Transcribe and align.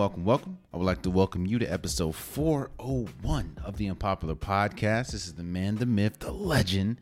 Welcome, 0.00 0.24
welcome. 0.24 0.58
I 0.72 0.78
would 0.78 0.86
like 0.86 1.02
to 1.02 1.10
welcome 1.10 1.44
you 1.44 1.58
to 1.58 1.66
episode 1.66 2.14
401 2.14 3.58
of 3.62 3.76
the 3.76 3.90
Unpopular 3.90 4.34
Podcast. 4.34 5.12
This 5.12 5.26
is 5.26 5.34
the 5.34 5.42
man, 5.42 5.76
the 5.76 5.84
myth, 5.84 6.20
the 6.20 6.32
legend, 6.32 6.96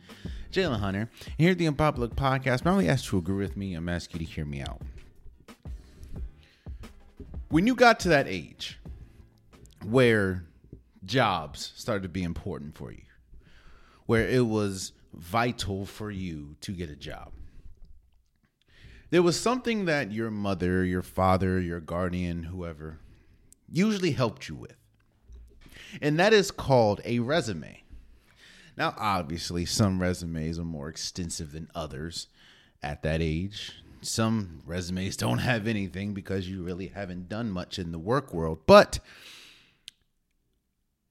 Jalen 0.51 0.80
Hunter. 0.80 1.09
And 1.25 1.34
here 1.39 1.53
at 1.53 1.59
the 1.59 1.69
Unpopular 1.69 2.09
Podcast, 2.09 2.66
I 2.66 2.70
only 2.70 2.89
ask 2.89 3.05
you 3.05 3.11
to 3.12 3.19
agree 3.19 3.37
with 3.37 3.56
me, 3.56 3.75
I'm 3.75 3.89
asking 3.89 4.20
you 4.20 4.27
to 4.27 4.33
hear 4.33 4.45
me 4.45 4.62
out. 4.62 4.83
When 7.51 7.69
you 7.69 7.77
got 7.77 8.01
to 8.01 8.09
that 8.09 8.27
age 8.27 8.80
where 9.87 10.42
jobs 11.05 11.73
started 11.77 12.03
to 12.03 12.09
be 12.09 12.25
important 12.25 12.77
for 12.77 12.91
you, 12.91 13.05
where 14.06 14.27
it 14.27 14.45
was 14.45 14.91
vital 15.15 15.87
for 15.87 16.11
you 16.11 16.56
to 16.62 16.73
get 16.73 16.91
a 16.91 16.97
job, 16.97 17.30
there 19.11 19.23
was 19.23 19.39
something 19.41 19.87
that 19.87 20.12
your 20.12 20.30
mother, 20.30 20.85
your 20.85 21.03
father, 21.03 21.61
your 21.61 21.80
guardian, 21.80 22.45
whoever, 22.45 22.98
usually 23.71 24.12
helped 24.12 24.48
you 24.48 24.55
with. 24.55 24.77
And 26.03 26.19
that 26.19 26.33
is 26.33 26.51
called 26.51 27.01
a 27.05 27.19
resume. 27.21 27.83
Now, 28.77 28.95
obviously, 28.98 29.65
some 29.65 30.00
resumes 30.00 30.59
are 30.59 30.65
more 30.65 30.89
extensive 30.89 31.53
than 31.53 31.70
others 31.75 32.28
at 32.83 33.03
that 33.03 33.20
age. 33.20 33.73
Some 34.03 34.62
resumes 34.67 35.17
don't 35.17 35.39
have 35.39 35.67
anything 35.67 36.15
because 36.15 36.48
you 36.48 36.62
really 36.62 36.89
haven't 36.89 37.28
done 37.28 37.50
much 37.50 37.78
in 37.78 37.91
the 37.91 37.98
work 37.98 38.33
world. 38.33 38.61
But 38.67 39.00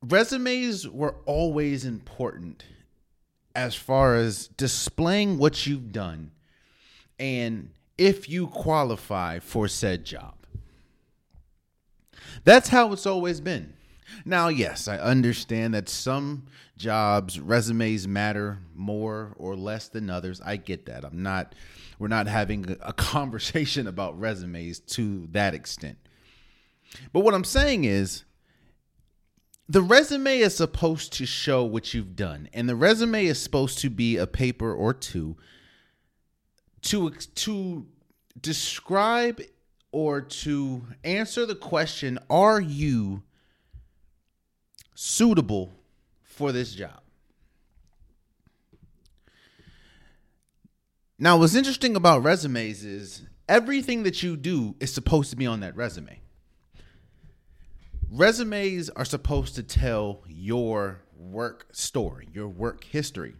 resumes 0.01 0.87
were 0.87 1.15
always 1.25 1.83
important 1.83 2.63
as 3.55 3.75
far 3.75 4.15
as 4.15 4.47
displaying 4.47 5.39
what 5.39 5.65
you've 5.65 5.91
done 5.91 6.31
and 7.19 7.71
if 7.97 8.29
you 8.29 8.47
qualify 8.47 9.39
for 9.39 9.67
said 9.67 10.05
job. 10.05 10.35
That's 12.43 12.69
how 12.69 12.93
it's 12.93 13.05
always 13.05 13.41
been. 13.41 13.73
Now, 14.25 14.47
yes, 14.47 14.87
I 14.87 14.97
understand 14.97 15.73
that 15.73 15.89
some 15.89 16.45
jobs 16.77 17.39
resumes 17.39 18.07
matter 18.07 18.59
more 18.75 19.33
or 19.37 19.55
less 19.55 19.89
than 19.89 20.09
others. 20.09 20.41
I 20.45 20.57
get 20.57 20.85
that. 20.85 21.03
I'm 21.03 21.23
not 21.23 21.55
we're 21.99 22.07
not 22.07 22.27
having 22.27 22.77
a 22.81 22.93
conversation 22.93 23.87
about 23.87 24.19
resumes 24.19 24.79
to 24.79 25.27
that 25.31 25.53
extent. 25.53 25.97
But 27.11 27.21
what 27.21 27.33
I'm 27.33 27.43
saying 27.43 27.83
is 27.83 28.23
the 29.67 29.81
resume 29.81 30.39
is 30.39 30.55
supposed 30.55 31.13
to 31.13 31.25
show 31.25 31.63
what 31.63 31.93
you've 31.93 32.15
done, 32.15 32.47
and 32.53 32.69
the 32.69 32.75
resume 32.75 33.25
is 33.25 33.41
supposed 33.41 33.79
to 33.79 33.89
be 33.89 34.17
a 34.17 34.27
paper 34.27 34.73
or 34.73 34.93
two 34.93 35.35
to 36.83 37.11
to 37.11 37.85
describe 38.39 39.41
or 39.91 40.21
to 40.21 40.83
answer 41.03 41.45
the 41.45 41.55
question 41.55 42.19
are 42.29 42.61
you 42.61 43.23
suitable 44.95 45.71
for 46.23 46.51
this 46.51 46.73
job? 46.73 47.01
Now 51.19 51.37
what's 51.37 51.55
interesting 51.55 51.95
about 51.95 52.23
resumes 52.23 52.83
is 52.83 53.23
everything 53.49 54.03
that 54.03 54.21
you 54.21 54.37
do 54.37 54.75
is 54.79 54.93
supposed 54.93 55.31
to 55.31 55.35
be 55.35 55.47
on 55.47 55.61
that 55.61 55.75
resume. 55.75 56.21
Resumes 58.09 58.89
are 58.91 59.05
supposed 59.05 59.55
to 59.55 59.63
tell 59.63 60.21
your 60.27 61.01
work 61.17 61.67
story 61.71 62.27
your 62.33 62.47
work 62.47 62.83
history. 62.83 63.35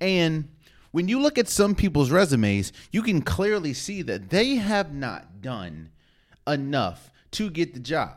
And 0.00 0.48
when 0.90 1.08
you 1.08 1.20
look 1.20 1.38
at 1.38 1.48
some 1.48 1.74
people's 1.74 2.10
resumes, 2.10 2.72
you 2.90 3.02
can 3.02 3.22
clearly 3.22 3.74
see 3.74 4.02
that 4.02 4.30
they 4.30 4.56
have 4.56 4.94
not 4.94 5.40
done 5.42 5.90
enough 6.46 7.10
to 7.32 7.50
get 7.50 7.74
the 7.74 7.80
job. 7.80 8.14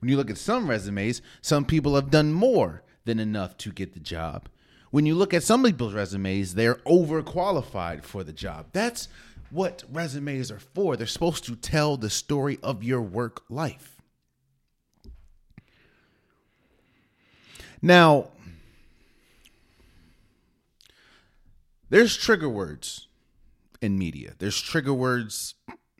When 0.00 0.08
you 0.08 0.16
look 0.16 0.30
at 0.30 0.38
some 0.38 0.68
resumes, 0.68 1.22
some 1.40 1.64
people 1.64 1.94
have 1.94 2.10
done 2.10 2.32
more 2.32 2.82
than 3.04 3.18
enough 3.18 3.56
to 3.58 3.72
get 3.72 3.94
the 3.94 4.00
job. 4.00 4.48
When 4.90 5.06
you 5.06 5.14
look 5.14 5.32
at 5.32 5.42
some 5.42 5.64
people's 5.64 5.94
resumes, 5.94 6.54
they're 6.54 6.76
overqualified 6.86 8.04
for 8.04 8.22
the 8.22 8.32
job. 8.32 8.66
That's 8.72 9.08
what 9.50 9.84
resumes 9.90 10.50
are 10.50 10.58
for. 10.58 10.96
They're 10.96 11.06
supposed 11.06 11.44
to 11.44 11.56
tell 11.56 11.96
the 11.96 12.10
story 12.10 12.58
of 12.62 12.82
your 12.82 13.00
work 13.00 13.42
life. 13.48 13.96
Now, 17.80 18.28
there's 21.92 22.16
trigger 22.16 22.48
words 22.48 23.06
in 23.82 23.98
media. 23.98 24.32
There's 24.38 24.58
trigger 24.58 24.94
words 24.94 25.56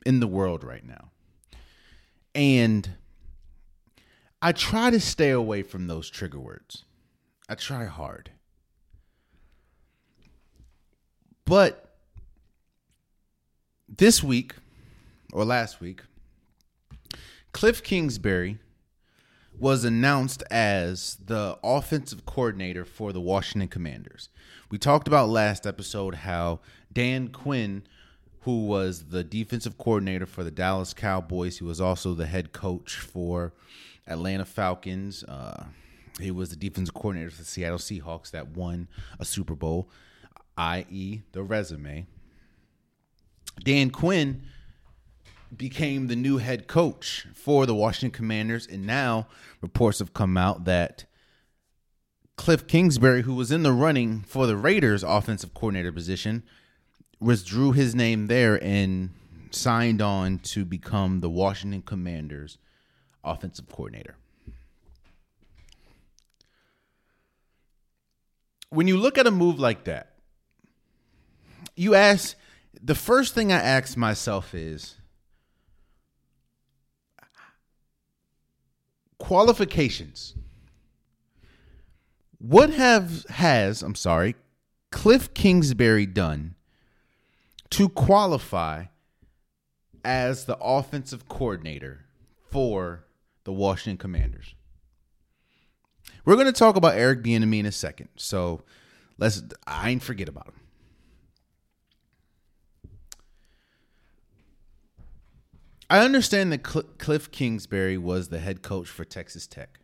in 0.07 0.21
the 0.21 0.25
world 0.25 0.63
right 0.63 0.83
now. 0.83 1.11
And 2.33 2.89
I 4.41 4.53
try 4.53 4.89
to 4.89 4.99
stay 4.99 5.29
away 5.29 5.61
from 5.61 5.85
those 5.85 6.09
trigger 6.09 6.39
words. 6.39 6.83
I 7.47 7.53
try 7.53 7.85
hard. 7.85 8.31
But 11.45 11.95
this 13.87 14.23
week 14.23 14.55
or 15.31 15.45
last 15.45 15.79
week, 15.79 16.01
Kliff 17.53 17.83
Kingsbury 17.83 18.57
was 19.59 19.85
announced 19.85 20.43
as 20.49 21.17
the 21.25 21.57
offensive 21.63 22.25
coordinator 22.25 22.85
for 22.85 23.13
the 23.13 23.21
Washington 23.21 23.67
Commanders. 23.67 24.29
We 24.69 24.77
talked 24.77 25.07
about 25.07 25.29
last 25.29 25.67
episode 25.67 26.15
how 26.15 26.59
Dan 26.91 27.29
Quinn, 27.29 27.83
who 28.41 28.65
was 28.65 29.05
the 29.05 29.23
defensive 29.23 29.77
coordinator 29.77 30.25
for 30.25 30.43
the 30.43 30.51
Dallas 30.51 30.93
Cowboys, 30.93 31.59
he 31.59 31.63
was 31.63 31.79
also 31.79 32.13
the 32.13 32.25
head 32.25 32.51
coach 32.51 32.95
for 32.95 33.53
Atlanta 34.07 34.45
Falcons. 34.45 35.23
Uh, 35.23 35.65
he 36.19 36.31
was 36.31 36.49
the 36.49 36.55
defensive 36.55 36.93
coordinator 36.93 37.31
for 37.31 37.43
the 37.43 37.47
Seattle 37.47 37.77
Seahawks 37.77 38.31
that 38.31 38.49
won 38.49 38.87
a 39.19 39.25
Super 39.25 39.55
Bowl, 39.55 39.89
i.e., 40.57 41.21
the 41.31 41.43
resume. 41.43 42.07
Dan 43.63 43.91
Quinn 43.91 44.43
became 45.57 46.07
the 46.07 46.15
new 46.15 46.37
head 46.37 46.67
coach 46.67 47.27
for 47.33 47.65
the 47.65 47.75
Washington 47.75 48.11
Commanders, 48.11 48.67
and 48.67 48.85
now 48.85 49.27
reports 49.61 49.99
have 49.99 50.13
come 50.13 50.37
out 50.37 50.65
that 50.65 51.05
Kliff 52.37 52.67
Kingsbury, 52.67 53.21
who 53.21 53.35
was 53.35 53.51
in 53.51 53.63
the 53.63 53.71
running 53.73 54.21
for 54.21 54.47
the 54.47 54.57
Raiders 54.57 55.03
offensive 55.03 55.53
coordinator 55.53 55.91
position, 55.91 56.43
withdrew 57.19 57.71
his 57.71 57.93
name 57.93 58.27
there 58.27 58.61
and 58.63 59.11
signed 59.51 60.01
on 60.01 60.39
to 60.39 60.65
become 60.65 61.19
the 61.19 61.29
Washington 61.29 61.81
Commanders 61.81 62.57
offensive 63.23 63.69
coordinator. 63.69 64.15
When 68.69 68.87
you 68.87 68.97
look 68.97 69.17
at 69.17 69.27
a 69.27 69.31
move 69.31 69.59
like 69.59 69.83
that, 69.83 70.15
you 71.75 71.93
ask 71.93 72.35
the 72.81 72.95
first 72.95 73.33
thing 73.33 73.51
I 73.51 73.59
ask 73.59 73.95
myself 73.95 74.53
is 74.55 74.95
qualifications. 79.23 80.35
What 82.39 82.71
have 82.71 83.23
has, 83.29 83.81
I'm 83.81 83.95
sorry, 83.95 84.35
Kliff 84.91 85.33
Kingsbury 85.33 86.05
done 86.05 86.55
to 87.69 87.87
qualify 87.87 88.87
as 90.03 90.43
the 90.43 90.57
offensive 90.57 91.29
coordinator 91.29 92.03
for 92.51 93.05
the 93.45 93.53
Washington 93.53 93.97
Commanders? 93.97 94.55
We're 96.25 96.35
going 96.35 96.47
to 96.47 96.51
talk 96.51 96.75
about 96.75 96.95
Eric 96.95 97.23
Bieniemy 97.23 97.59
in 97.59 97.65
a 97.65 97.71
second. 97.71 98.09
So 98.17 98.63
let's 99.17 99.41
I 99.65 99.91
ain't 99.91 100.03
forget 100.03 100.27
about 100.27 100.47
him. 100.47 100.62
I 105.93 105.99
understand 105.99 106.51
that 106.51 106.65
Cl- 106.65 106.85
Kliff 106.97 107.29
Kingsbury 107.29 107.99
was 107.99 108.29
the 108.29 108.39
head 108.39 108.63
coach 108.63 108.87
for 108.87 109.05
Texas 109.05 109.45
Tech. 109.45 109.79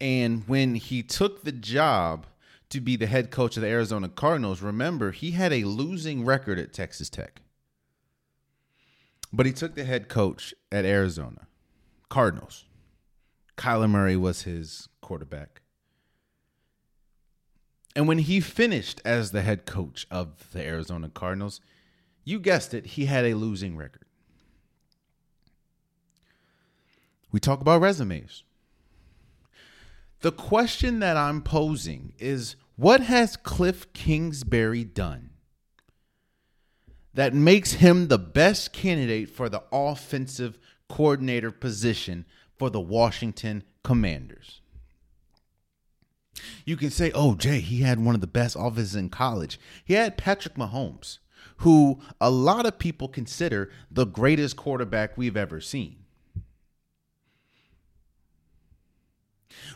And 0.00 0.48
when 0.48 0.76
he 0.76 1.02
took 1.02 1.44
the 1.44 1.52
job 1.52 2.24
to 2.70 2.80
be 2.80 2.96
the 2.96 3.04
head 3.04 3.30
coach 3.30 3.58
of 3.58 3.60
the 3.60 3.68
Arizona 3.68 4.08
Cardinals, 4.08 4.62
remember, 4.62 5.10
he 5.10 5.32
had 5.32 5.52
a 5.52 5.64
losing 5.64 6.24
record 6.24 6.58
at 6.58 6.72
Texas 6.72 7.10
Tech. 7.10 7.42
But 9.30 9.44
he 9.44 9.52
took 9.52 9.74
the 9.74 9.84
head 9.84 10.08
coach 10.08 10.54
at 10.72 10.86
Arizona 10.86 11.46
Cardinals. 12.08 12.64
Kyler 13.58 13.90
Murray 13.90 14.16
was 14.16 14.44
his 14.44 14.88
quarterback. 15.02 15.60
And 17.94 18.08
when 18.08 18.20
he 18.20 18.40
finished 18.40 19.02
as 19.04 19.32
the 19.32 19.42
head 19.42 19.66
coach 19.66 20.06
of 20.10 20.50
the 20.52 20.64
Arizona 20.64 21.10
Cardinals, 21.10 21.60
you 22.24 22.40
guessed 22.40 22.72
it, 22.72 22.86
he 22.86 23.04
had 23.04 23.26
a 23.26 23.34
losing 23.34 23.76
record. 23.76 24.03
We 27.34 27.40
talk 27.40 27.60
about 27.60 27.80
resumes. 27.80 28.44
The 30.20 30.30
question 30.30 31.00
that 31.00 31.16
I'm 31.16 31.42
posing 31.42 32.12
is 32.16 32.54
what 32.76 33.00
has 33.00 33.36
Kliff 33.36 33.86
Kingsbury 33.92 34.84
done 34.84 35.30
that 37.12 37.34
makes 37.34 37.72
him 37.72 38.06
the 38.06 38.20
best 38.20 38.72
candidate 38.72 39.30
for 39.30 39.48
the 39.48 39.64
offensive 39.72 40.60
coordinator 40.88 41.50
position 41.50 42.24
for 42.56 42.70
the 42.70 42.80
Washington 42.80 43.64
Commanders. 43.82 44.60
You 46.64 46.76
can 46.76 46.90
say, 46.90 47.10
oh, 47.16 47.34
Jay, 47.34 47.58
he 47.58 47.80
had 47.80 47.98
one 47.98 48.14
of 48.14 48.20
the 48.20 48.28
best 48.28 48.54
offenses 48.56 48.94
in 48.94 49.08
college. 49.08 49.58
He 49.84 49.94
had 49.94 50.16
Patrick 50.16 50.54
Mahomes, 50.54 51.18
who 51.56 51.98
a 52.20 52.30
lot 52.30 52.64
of 52.64 52.78
people 52.78 53.08
consider 53.08 53.72
the 53.90 54.06
greatest 54.06 54.54
quarterback 54.54 55.18
we've 55.18 55.36
ever 55.36 55.60
seen. 55.60 56.03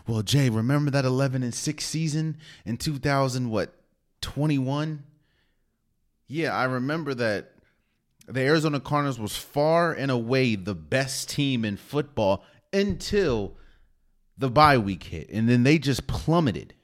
Well, 0.07 0.23
Jay, 0.23 0.49
remember 0.49 0.91
that 0.91 1.05
11 1.05 1.43
and 1.43 1.55
6 1.55 1.85
season 1.85 2.37
in 2.65 2.77
2000 2.77 3.51
what 3.51 3.75
21? 4.21 5.05
Yeah, 6.27 6.55
I 6.55 6.65
remember 6.65 7.15
that 7.15 7.53
the 8.27 8.41
Arizona 8.41 8.81
Cardinals 8.81 9.19
was 9.19 9.37
far 9.37 9.93
and 9.93 10.11
away 10.11 10.55
the 10.55 10.75
best 10.75 11.31
team 11.31 11.65
in 11.65 11.77
football 11.77 12.45
until 12.73 13.57
the 14.37 14.51
bye 14.51 14.79
week 14.79 15.05
hit, 15.05 15.31
and 15.31 15.49
then 15.49 15.63
they 15.63 15.79
just 15.79 16.07
plummeted. 16.07 16.75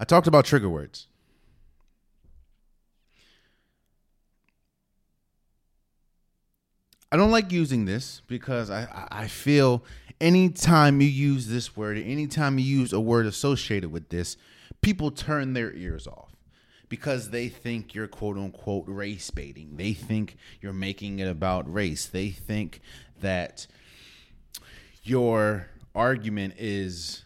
I 0.00 0.04
talked 0.04 0.26
about 0.26 0.44
trigger 0.44 0.68
words. 0.68 1.06
I 7.10 7.16
don't 7.16 7.30
like 7.30 7.52
using 7.52 7.86
this 7.86 8.20
because 8.26 8.70
I, 8.70 9.08
I 9.10 9.28
feel 9.28 9.82
anytime 10.20 11.00
you 11.00 11.08
use 11.08 11.46
this 11.46 11.76
word, 11.76 11.96
anytime 11.96 12.58
you 12.58 12.64
use 12.64 12.92
a 12.92 13.00
word 13.00 13.26
associated 13.26 13.90
with 13.90 14.10
this, 14.10 14.36
people 14.82 15.10
turn 15.10 15.54
their 15.54 15.72
ears 15.72 16.06
off 16.06 16.32
because 16.88 17.30
they 17.30 17.48
think 17.48 17.94
you're 17.94 18.08
quote 18.08 18.36
unquote 18.36 18.84
race 18.86 19.30
baiting. 19.30 19.76
They 19.76 19.92
think 19.92 20.36
you're 20.60 20.72
making 20.72 21.18
it 21.18 21.28
about 21.28 21.72
race. 21.72 22.06
They 22.06 22.30
think 22.30 22.80
that 23.20 23.66
your 25.02 25.68
argument 25.94 26.54
is 26.58 27.24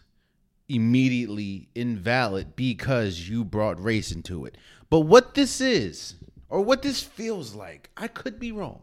immediately 0.69 1.67
invalid 1.75 2.55
because 2.55 3.27
you 3.29 3.43
brought 3.43 3.83
race 3.83 4.11
into 4.11 4.45
it. 4.45 4.57
But 4.89 5.01
what 5.01 5.33
this 5.33 5.59
is, 5.59 6.15
or 6.49 6.61
what 6.61 6.81
this 6.81 7.01
feels 7.01 7.53
like, 7.53 7.89
I 7.97 8.07
could 8.07 8.39
be 8.39 8.51
wrong. 8.51 8.81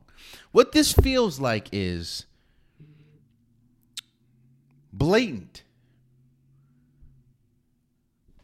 What 0.53 0.73
this 0.73 0.93
feels 0.93 1.39
like 1.39 1.69
is 1.73 2.27
blatant, 4.93 5.63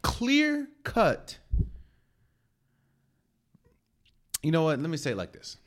clear 0.01 0.67
cut. 0.83 1.37
You 4.41 4.51
know 4.51 4.63
what? 4.63 4.79
Let 4.79 4.89
me 4.89 4.97
say 4.97 5.11
it 5.11 5.17
like 5.17 5.33
this. 5.33 5.57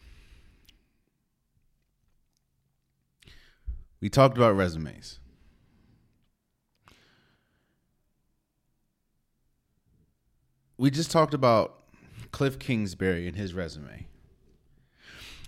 We 4.00 4.08
talked 4.08 4.38
about 4.38 4.56
resumes. 4.56 5.18
We 10.78 10.90
just 10.90 11.10
talked 11.10 11.34
about 11.34 11.82
Kliff 12.32 12.58
Kingsbury 12.58 13.28
and 13.28 13.36
his 13.36 13.52
resume. 13.52 14.06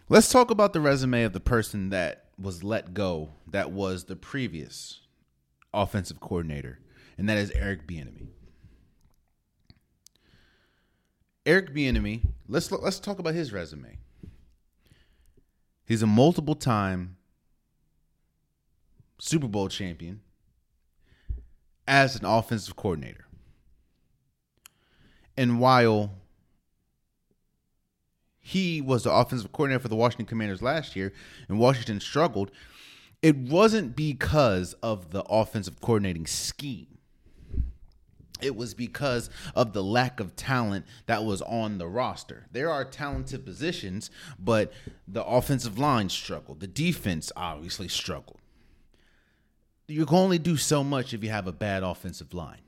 Let's 0.08 0.28
talk 0.28 0.50
about 0.50 0.72
the 0.72 0.80
resume 0.80 1.22
of 1.22 1.32
the 1.32 1.40
person 1.40 1.90
that 1.90 2.26
was 2.38 2.64
let 2.64 2.92
go 2.92 3.30
that 3.46 3.70
was 3.70 4.04
the 4.04 4.16
previous 4.16 5.00
offensive 5.72 6.20
coordinator, 6.20 6.80
and 7.16 7.28
that 7.28 7.38
is 7.38 7.50
Eric 7.52 7.86
Bieniemy. 7.86 8.28
Eric 11.46 11.74
Bieniemy, 11.74 12.22
let's 12.48 12.70
let's 12.70 13.00
talk 13.00 13.18
about 13.18 13.34
his 13.34 13.52
resume. 13.52 13.98
He's 15.84 16.02
a 16.02 16.06
multiple 16.06 16.54
time 16.54 17.16
Super 19.18 19.48
Bowl 19.48 19.68
champion 19.68 20.20
as 21.86 22.16
an 22.16 22.24
offensive 22.24 22.76
coordinator. 22.76 23.26
And 25.36 25.58
while 25.60 26.21
he 28.42 28.80
was 28.80 29.04
the 29.04 29.12
offensive 29.12 29.52
coordinator 29.52 29.80
for 29.80 29.88
the 29.88 29.96
Washington 29.96 30.26
Commanders 30.26 30.60
last 30.60 30.94
year 30.94 31.12
and 31.48 31.58
Washington 31.58 32.00
struggled, 32.00 32.50
it 33.22 33.36
wasn't 33.36 33.96
because 33.96 34.74
of 34.82 35.10
the 35.10 35.22
offensive 35.22 35.80
coordinating 35.80 36.26
scheme. 36.26 36.98
It 38.42 38.56
was 38.56 38.74
because 38.74 39.30
of 39.54 39.72
the 39.72 39.84
lack 39.84 40.18
of 40.18 40.34
talent 40.34 40.84
that 41.06 41.24
was 41.24 41.40
on 41.42 41.78
the 41.78 41.86
roster. 41.86 42.48
There 42.50 42.70
are 42.70 42.84
talented 42.84 43.46
positions, 43.46 44.10
but 44.36 44.72
the 45.06 45.24
offensive 45.24 45.78
line 45.78 46.08
struggled. 46.08 46.58
The 46.58 46.66
defense 46.66 47.30
obviously 47.36 47.86
struggled 47.86 48.40
you 49.92 50.06
can 50.06 50.16
only 50.16 50.38
do 50.38 50.56
so 50.56 50.82
much 50.82 51.12
if 51.12 51.22
you 51.22 51.30
have 51.30 51.46
a 51.46 51.52
bad 51.52 51.82
offensive 51.82 52.32
line. 52.34 52.60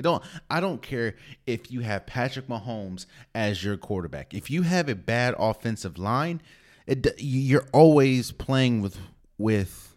I 0.00 0.02
don't 0.02 0.22
I 0.48 0.60
don't 0.60 0.80
care 0.80 1.14
if 1.46 1.70
you 1.70 1.80
have 1.80 2.06
Patrick 2.06 2.46
Mahomes 2.46 3.04
as 3.34 3.62
your 3.62 3.76
quarterback. 3.76 4.32
If 4.32 4.50
you 4.50 4.62
have 4.62 4.88
a 4.88 4.94
bad 4.94 5.34
offensive 5.38 5.98
line, 5.98 6.40
it, 6.86 7.06
you're 7.18 7.68
always 7.72 8.32
playing 8.32 8.80
with 8.80 8.98
with 9.36 9.94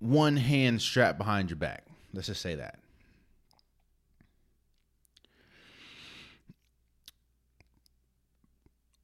one 0.00 0.36
hand 0.36 0.82
strapped 0.82 1.16
behind 1.16 1.50
your 1.50 1.58
back. 1.58 1.84
Let's 2.12 2.26
just 2.26 2.42
say 2.42 2.56
that. 2.56 2.80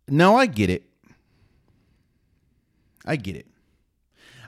Now 0.09 0.37
I 0.37 0.47
get 0.47 0.71
it. 0.71 0.91
I 3.07 3.15
get 3.15 3.37
it. 3.37 3.47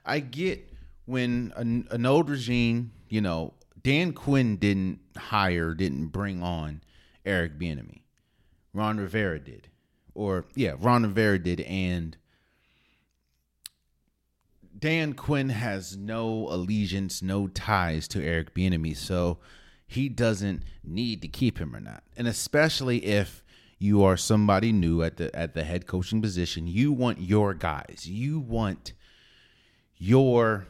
I 0.05 0.19
get 0.19 0.69
when 1.05 1.53
an, 1.55 1.87
an 1.93 2.05
old 2.05 2.29
regime, 2.29 2.91
you 3.09 3.21
know, 3.21 3.55
Dan 3.83 4.13
Quinn 4.13 4.57
didn't 4.57 5.01
hire, 5.17 5.75
didn't 5.75 6.09
bring 6.09 6.43
on 6.43 6.83
Eric 7.25 7.59
Bieniemy. 7.59 8.03
Ron 8.73 8.99
Rivera 8.99 9.39
did, 9.39 9.69
or 10.15 10.45
yeah, 10.55 10.75
Ron 10.79 11.03
Rivera 11.03 11.39
did, 11.39 11.61
and 11.63 12.17
Dan 14.79 15.13
Quinn 15.15 15.49
has 15.51 15.97
no 15.97 16.47
allegiance, 16.49 17.21
no 17.21 17.49
ties 17.49 18.07
to 18.09 18.25
Eric 18.25 18.55
Bieniemy, 18.55 18.97
so 18.97 19.39
he 19.87 20.09
doesn't 20.09 20.63
need 20.85 21.21
to 21.23 21.29
keep 21.29 21.59
him 21.59 21.75
or 21.75 21.81
not. 21.81 22.05
And 22.17 22.29
especially 22.29 23.05
if 23.05 23.43
you 23.79 24.05
are 24.05 24.17
somebody 24.17 24.73
new 24.73 25.03
at 25.03 25.17
the 25.17 25.35
at 25.35 25.55
the 25.55 25.65
head 25.65 25.87
coaching 25.87 26.23
position, 26.23 26.67
you 26.67 26.93
want 26.93 27.21
your 27.21 27.55
guys. 27.55 28.07
You 28.07 28.39
want 28.39 28.93
your 29.97 30.69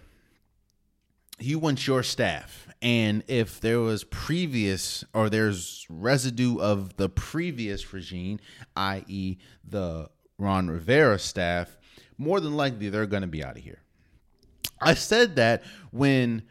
you 1.41 1.59
want 1.59 1.87
your 1.87 2.03
staff. 2.03 2.69
And 2.83 3.23
if 3.29 3.61
there 3.61 3.81
was 3.81 4.05
previous 4.05 5.05
or 5.13 5.29
there's 5.29 5.87
residue 5.89 6.59
of 6.59 6.97
the 6.97 7.09
previous 7.09 7.93
regime 7.93 8.39
i.e 8.75 9.37
the 9.69 10.09
ron 10.39 10.69
rivera 10.69 11.19
staff 11.19 11.77
more 12.17 12.41
than 12.41 12.57
likely 12.57 12.89
they're 12.89 13.07
going 13.07 13.23
to 13.23 13.29
be 13.29 13.45
out 13.45 13.57
of 13.57 13.63
here. 13.63 13.83
I 14.81 14.95
said 14.95 15.37
that 15.37 15.63
when 15.91 16.43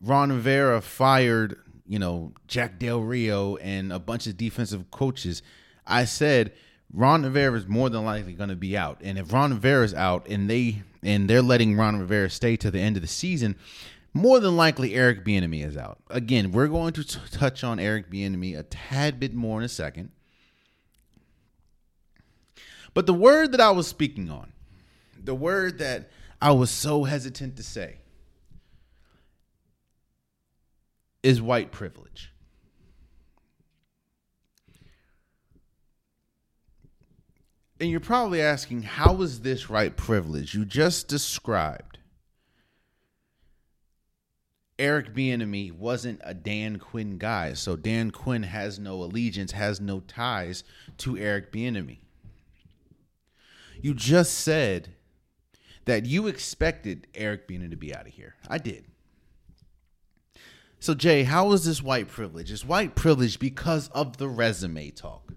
ron 0.00 0.32
rivera 0.32 0.80
fired 0.80 1.60
you 1.86 1.98
know 1.98 2.32
jack 2.48 2.78
del 2.78 3.00
rio 3.00 3.56
and 3.56 3.92
a 3.92 3.98
bunch 3.98 4.26
of 4.26 4.36
defensive 4.36 4.90
coaches 4.90 5.42
i 5.86 6.04
said 6.04 6.52
ron 6.92 7.22
rivera 7.22 7.56
is 7.56 7.66
more 7.66 7.88
than 7.88 8.04
likely 8.04 8.32
going 8.32 8.48
to 8.48 8.56
be 8.56 8.76
out. 8.76 9.00
And 9.02 9.16
if 9.16 9.32
ron 9.32 9.52
rivera 9.52 9.84
is 9.84 9.94
out 9.94 10.26
and 10.28 10.50
they 10.50 10.82
and 11.02 11.28
they're 11.28 11.42
letting 11.42 11.76
Ron 11.76 11.98
Rivera 11.98 12.30
stay 12.30 12.56
to 12.56 12.70
the 12.70 12.80
end 12.80 12.96
of 12.96 13.02
the 13.02 13.08
season, 13.08 13.56
more 14.18 14.40
than 14.40 14.56
likely 14.56 14.94
Eric 14.94 15.24
Bieniemy 15.24 15.64
is 15.64 15.76
out. 15.76 15.98
Again, 16.10 16.50
we're 16.52 16.66
going 16.66 16.92
to 16.94 17.04
t- 17.04 17.18
touch 17.30 17.62
on 17.62 17.78
Eric 17.78 18.10
Bieniemy 18.10 18.58
a 18.58 18.64
tad 18.64 19.20
bit 19.20 19.34
more 19.34 19.58
in 19.58 19.64
a 19.64 19.68
second. 19.68 20.10
But 22.94 23.06
the 23.06 23.14
word 23.14 23.52
that 23.52 23.60
I 23.60 23.70
was 23.70 23.86
speaking 23.86 24.30
on, 24.30 24.52
the 25.22 25.34
word 25.34 25.78
that 25.78 26.10
I 26.40 26.52
was 26.52 26.70
so 26.70 27.04
hesitant 27.04 27.56
to 27.56 27.62
say, 27.62 27.98
is 31.22 31.40
white 31.40 31.70
privilege. 31.70 32.32
And 37.80 37.88
you're 37.90 38.00
probably 38.00 38.40
asking, 38.40 38.82
how 38.82 39.22
is 39.22 39.40
this 39.40 39.70
right 39.70 39.96
privilege? 39.96 40.54
You 40.54 40.64
just 40.64 41.06
described 41.06 41.98
Eric 44.78 45.12
Bieniemy 45.12 45.72
wasn't 45.72 46.20
a 46.22 46.34
Dan 46.34 46.78
Quinn 46.78 47.18
guy, 47.18 47.52
so 47.54 47.74
Dan 47.74 48.10
Quinn 48.10 48.44
has 48.44 48.78
no 48.78 49.02
allegiance, 49.02 49.52
has 49.52 49.80
no 49.80 50.00
ties 50.00 50.62
to 50.98 51.18
Eric 51.18 51.52
Bieniemy. 51.52 51.98
You 53.80 53.94
just 53.94 54.34
said 54.34 54.90
that 55.84 56.06
you 56.06 56.26
expected 56.26 57.06
Eric 57.14 57.48
Bieniemy 57.48 57.70
to 57.70 57.76
be 57.76 57.94
out 57.94 58.06
of 58.06 58.12
here. 58.12 58.36
I 58.48 58.58
did. 58.58 58.84
So, 60.80 60.94
Jay, 60.94 61.24
how 61.24 61.50
is 61.52 61.64
this 61.64 61.82
white 61.82 62.06
privilege? 62.06 62.52
It's 62.52 62.64
white 62.64 62.94
privilege 62.94 63.40
because 63.40 63.88
of 63.88 64.16
the 64.18 64.28
resume 64.28 64.90
talk. 64.90 65.32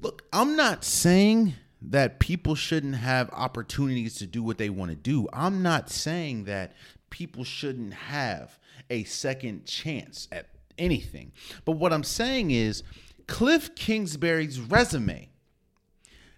Look, 0.00 0.22
I'm 0.32 0.54
not 0.54 0.84
saying 0.84 1.54
that 1.82 2.18
people 2.20 2.54
shouldn't 2.54 2.96
have 2.96 3.30
opportunities 3.32 4.16
to 4.16 4.26
do 4.26 4.42
what 4.42 4.58
they 4.58 4.68
want 4.68 4.90
to 4.90 4.96
do. 4.96 5.28
I'm 5.32 5.62
not 5.62 5.88
saying 5.88 6.44
that 6.44 6.74
people 7.10 7.44
shouldn't 7.44 7.92
have 7.94 8.58
a 8.88 9.04
second 9.04 9.66
chance 9.66 10.28
at 10.32 10.46
anything. 10.78 11.32
But 11.64 11.72
what 11.72 11.92
I'm 11.92 12.04
saying 12.04 12.50
is 12.50 12.82
Kliff 13.26 13.74
Kingsbury's 13.76 14.58
resume 14.58 15.28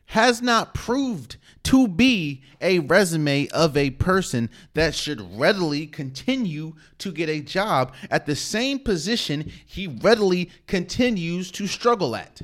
has 0.07 0.43
not 0.43 0.75
proved 0.75 1.37
to 1.63 1.89
be 1.89 2.43
a 2.61 2.81
resume 2.81 3.49
of 3.49 3.77
a 3.77 3.91
person 3.91 4.51
that 4.75 4.95
should 4.95 5.39
readily 5.39 5.87
continue 5.87 6.75
to 6.99 7.11
get 7.11 7.31
a 7.31 7.41
job 7.41 7.95
at 8.11 8.27
the 8.27 8.37
same 8.37 8.79
position 8.79 9.51
he 9.65 9.87
readily 9.87 10.51
continues 10.67 11.51
to 11.51 11.67
struggle 11.67 12.15
at. 12.15 12.43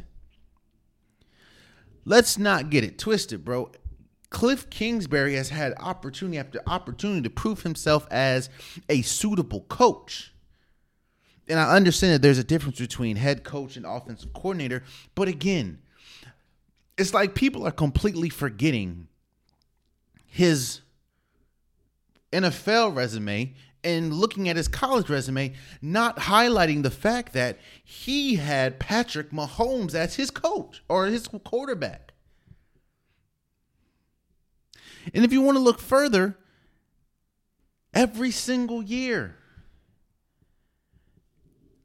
Let's 2.06 2.38
not 2.38 2.70
get 2.70 2.84
it 2.84 2.98
twisted, 2.98 3.44
bro. 3.44 3.70
Kliff 4.30 4.68
Kingsbury 4.70 5.34
has 5.34 5.48
had 5.48 5.74
opportunity 5.78 6.38
after 6.38 6.60
opportunity 6.66 7.22
to 7.22 7.30
prove 7.30 7.62
himself 7.62 8.06
as 8.10 8.50
a 8.88 9.02
suitable 9.02 9.62
coach. 9.62 10.34
And 11.48 11.58
I 11.58 11.74
understand 11.74 12.12
that 12.14 12.22
there's 12.22 12.38
a 12.38 12.44
difference 12.44 12.78
between 12.78 13.16
head 13.16 13.42
coach 13.42 13.76
and 13.76 13.86
offensive 13.86 14.34
coordinator, 14.34 14.82
but 15.14 15.28
again, 15.28 15.78
it's 16.98 17.14
like 17.14 17.34
people 17.34 17.66
are 17.66 17.70
completely 17.70 18.28
forgetting 18.28 19.08
his 20.26 20.80
NFL 22.32 22.94
resume 22.94 23.54
and 23.84 24.12
looking 24.12 24.48
at 24.48 24.56
his 24.56 24.68
college 24.68 25.08
resume, 25.08 25.54
not 25.80 26.16
highlighting 26.16 26.82
the 26.82 26.90
fact 26.90 27.32
that 27.32 27.58
he 27.82 28.34
had 28.34 28.78
Patrick 28.78 29.30
Mahomes 29.30 29.94
as 29.94 30.16
his 30.16 30.30
coach 30.30 30.82
or 30.88 31.06
his 31.06 31.28
quarterback. 31.28 32.07
And 35.14 35.24
if 35.24 35.32
you 35.32 35.40
want 35.40 35.56
to 35.56 35.62
look 35.62 35.80
further, 35.80 36.36
every 37.94 38.30
single 38.30 38.82
year, 38.82 39.36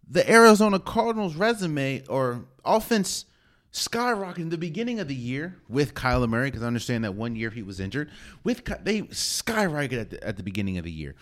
the 0.10 0.30
Arizona 0.30 0.80
Cardinals 0.80 1.36
resume 1.36 2.03
or 2.08 2.46
offense 2.63 3.25
skyrocketed 3.72 4.38
in 4.38 4.50
the 4.50 4.58
beginning 4.58 5.00
of 5.00 5.08
the 5.08 5.15
year 5.15 5.58
with 5.68 5.96
Kyler 5.96 6.30
Murray 6.30 6.51
because 6.51 6.62
I 6.63 6.68
understand 6.68 7.03
that 7.03 7.15
one 7.15 7.36
year 7.36 7.50
he 7.50 7.63
was 7.63 7.80
injured. 7.80 8.12
With 8.44 8.63
they 8.84 9.01
skyrocketed 9.03 10.00
at 10.00 10.10
the, 10.12 10.24
at 10.24 10.38
the 10.38 10.44
beginning 10.44 10.77
of 10.77 10.86
the 10.86 10.92
year. 10.92 11.15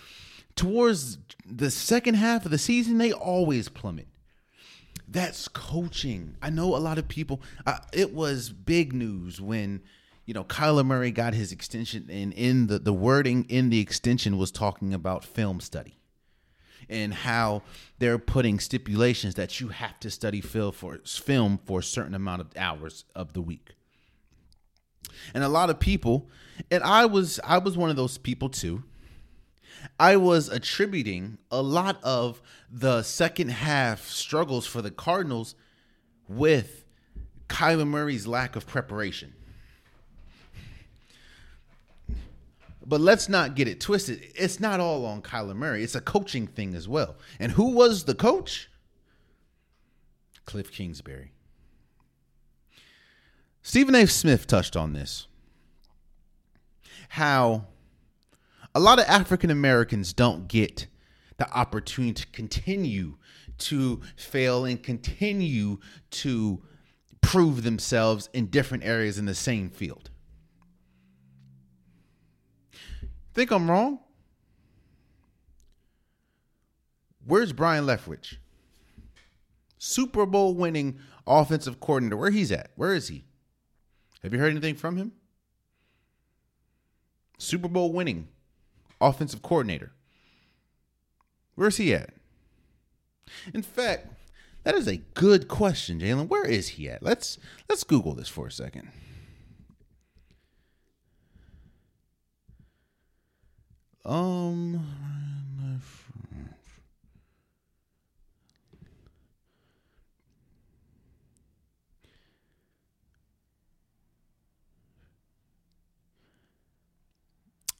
Towards 0.55 1.17
the 1.45 1.71
second 1.71 2.15
half 2.15 2.43
of 2.43 2.51
the 2.51 2.57
season, 2.57 2.97
they 2.97 3.13
always 3.13 3.69
plummet. 3.69 4.07
That's 5.07 5.47
coaching. 5.47 6.35
I 6.41 6.49
know 6.49 6.75
a 6.75 6.77
lot 6.77 6.97
of 6.97 7.07
people. 7.07 7.41
Uh, 7.65 7.77
it 7.93 8.13
was 8.13 8.49
big 8.49 8.91
news 8.91 9.39
when 9.39 9.81
you 10.31 10.33
know 10.33 10.45
Kyler 10.45 10.85
Murray 10.85 11.11
got 11.11 11.33
his 11.33 11.51
extension, 11.51 12.07
and 12.09 12.31
in 12.31 12.67
the 12.67 12.79
the 12.79 12.93
wording 12.93 13.43
in 13.49 13.69
the 13.69 13.81
extension 13.81 14.37
was 14.37 14.49
talking 14.49 14.93
about 14.93 15.25
film 15.25 15.59
study 15.59 15.97
and 16.89 17.13
how 17.13 17.63
they're 17.99 18.17
putting 18.17 18.57
stipulations 18.57 19.35
that 19.35 19.59
you 19.59 19.67
have 19.67 19.99
to 19.99 20.09
study 20.09 20.39
film 20.39 20.71
for 20.71 20.99
film 20.99 21.59
for 21.65 21.79
a 21.79 21.83
certain 21.83 22.13
amount 22.13 22.39
of 22.39 22.47
hours 22.55 23.03
of 23.13 23.33
the 23.33 23.41
week. 23.41 23.71
And 25.33 25.43
a 25.43 25.49
lot 25.49 25.69
of 25.69 25.81
people, 25.81 26.29
and 26.71 26.81
I 26.81 27.07
was 27.07 27.41
I 27.43 27.57
was 27.57 27.75
one 27.75 27.89
of 27.89 27.97
those 27.97 28.17
people 28.17 28.47
too. 28.47 28.85
I 29.99 30.15
was 30.15 30.47
attributing 30.47 31.39
a 31.51 31.61
lot 31.61 32.01
of 32.03 32.41
the 32.71 33.03
second 33.03 33.49
half 33.49 34.07
struggles 34.07 34.65
for 34.65 34.81
the 34.81 34.91
Cardinals 34.91 35.55
with 36.29 36.85
Kyler 37.49 37.85
Murray's 37.85 38.27
lack 38.27 38.55
of 38.55 38.65
preparation. 38.65 39.33
But 42.85 43.01
let's 43.01 43.29
not 43.29 43.55
get 43.55 43.67
it 43.67 43.79
twisted. 43.79 44.21
It's 44.35 44.59
not 44.59 44.79
all 44.79 45.05
on 45.05 45.21
Kyler 45.21 45.55
Murray. 45.55 45.83
It's 45.83 45.95
a 45.95 46.01
coaching 46.01 46.47
thing 46.47 46.73
as 46.73 46.87
well. 46.87 47.15
And 47.39 47.51
who 47.51 47.71
was 47.71 48.05
the 48.05 48.15
coach? 48.15 48.69
Kliff 50.45 50.71
Kingsbury. 50.71 51.31
Stephen 53.61 53.95
A. 53.95 54.07
Smith 54.07 54.47
touched 54.47 54.75
on 54.75 54.93
this. 54.93 55.27
How 57.09 57.65
a 58.73 58.79
lot 58.79 58.99
of 58.99 59.05
African 59.05 59.49
Americans 59.49 60.13
don't 60.13 60.47
get 60.47 60.87
the 61.37 61.51
opportunity 61.51 62.13
to 62.13 62.27
continue 62.27 63.17
to 63.57 64.01
fail 64.15 64.65
and 64.65 64.81
continue 64.81 65.77
to 66.11 66.61
prove 67.21 67.63
themselves 67.63 68.29
in 68.33 68.47
different 68.47 68.83
areas 68.83 69.17
in 69.17 69.25
the 69.25 69.35
same 69.35 69.69
field. 69.69 70.10
Think 73.33 73.51
I'm 73.51 73.69
wrong? 73.69 73.99
Where's 77.25 77.53
Brian 77.53 77.85
Leftwich? 77.85 78.35
Super 79.77 80.25
Bowl 80.25 80.53
winning 80.53 80.99
offensive 81.25 81.79
coordinator. 81.79 82.17
Where 82.17 82.31
he's 82.31 82.51
at? 82.51 82.71
Where 82.75 82.93
is 82.93 83.07
he? 83.07 83.25
Have 84.23 84.33
you 84.33 84.39
heard 84.39 84.51
anything 84.51 84.75
from 84.75 84.97
him? 84.97 85.13
Super 87.37 87.67
Bowl 87.67 87.91
winning 87.91 88.27
offensive 88.99 89.41
coordinator. 89.41 89.91
Where's 91.55 91.77
he 91.77 91.93
at? 91.93 92.11
In 93.53 93.63
fact, 93.63 94.07
that 94.63 94.75
is 94.75 94.87
a 94.87 94.97
good 94.97 95.47
question, 95.47 95.99
Jalen. 95.99 96.27
Where 96.27 96.45
is 96.45 96.69
he 96.69 96.89
at? 96.89 97.01
Let's 97.01 97.37
let's 97.67 97.83
Google 97.83 98.13
this 98.13 98.29
for 98.29 98.47
a 98.47 98.51
second. 98.51 98.89
Um. 104.03 104.85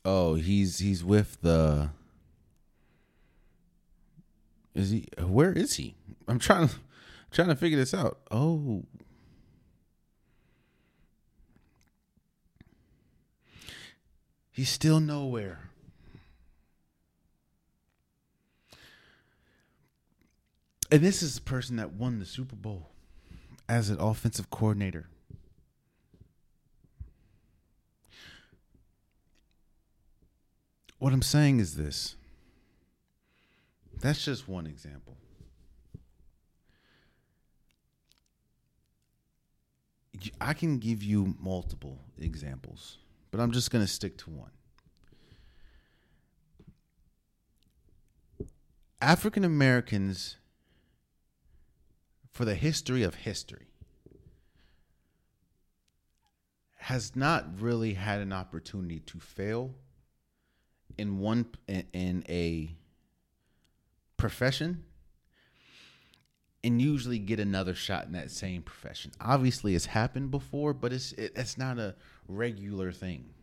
Oh, 0.04 0.36
he's 0.36 0.80
he's 0.80 1.04
with 1.04 1.42
the. 1.42 1.90
Is 4.74 4.92
he? 4.92 5.08
Where 5.20 5.52
is 5.52 5.76
he? 5.76 5.96
I'm 6.28 6.40
trying 6.40 6.68
to 6.68 6.76
trying 7.32 7.50
to 7.50 7.56
figure 7.56 7.78
this 7.78 7.94
out. 7.94 8.20
Oh. 8.30 8.84
He's 14.52 14.70
still 14.70 15.00
nowhere. 15.00 15.71
And 20.92 21.02
this 21.02 21.24
is 21.24 21.36
the 21.36 21.42
person 21.42 21.78
that 21.78 21.94
won 21.94 22.20
the 22.20 22.26
Super 22.26 22.58
Bowl 22.58 22.90
as 23.70 23.90
an 23.90 23.98
offensive 23.98 24.50
coordinator. 24.50 25.08
What 31.00 31.14
I'm 31.14 31.22
saying 31.22 31.62
is 31.62 31.78
this. 31.78 32.16
That's 34.02 34.26
just 34.26 34.50
one 34.50 34.68
example. 34.68 35.16
I 40.40 40.54
can 40.54 40.78
give 40.78 41.02
you 41.02 41.36
multiple 41.40 42.00
examples, 42.20 42.98
but 43.32 43.40
I'm 43.40 43.52
just 43.52 43.72
going 43.72 43.84
to 43.84 43.92
stick 43.92 44.18
to 44.20 44.30
one. 44.30 44.52
African 49.02 49.44
Americans 49.44 50.36
for 52.42 52.46
the 52.46 52.56
history 52.56 53.04
of 53.04 53.14
history 53.14 53.68
has 56.78 57.16
not 57.16 57.46
really 57.62 57.94
had 57.94 58.20
an 58.20 58.34
opportunity 58.34 59.00
to 59.00 59.20
fail 59.20 59.76
in 60.98 61.20
one 61.20 61.46
in 61.68 62.26
a 62.28 62.76
profession 64.18 64.84
and 66.64 66.82
usually 66.82 67.20
get 67.20 67.40
another 67.40 67.76
shot 67.76 68.06
in 68.08 68.14
that 68.14 68.32
same 68.32 68.64
profession. 68.64 69.12
Obviously, 69.22 69.76
it's 69.76 69.86
happened 69.86 70.32
before, 70.32 70.74
but 70.74 70.92
it's 70.92 71.12
it, 71.12 71.34
it's 71.36 71.60
not 71.60 71.78
a 71.78 71.94
regular 72.28 72.92
thing. 72.92 73.36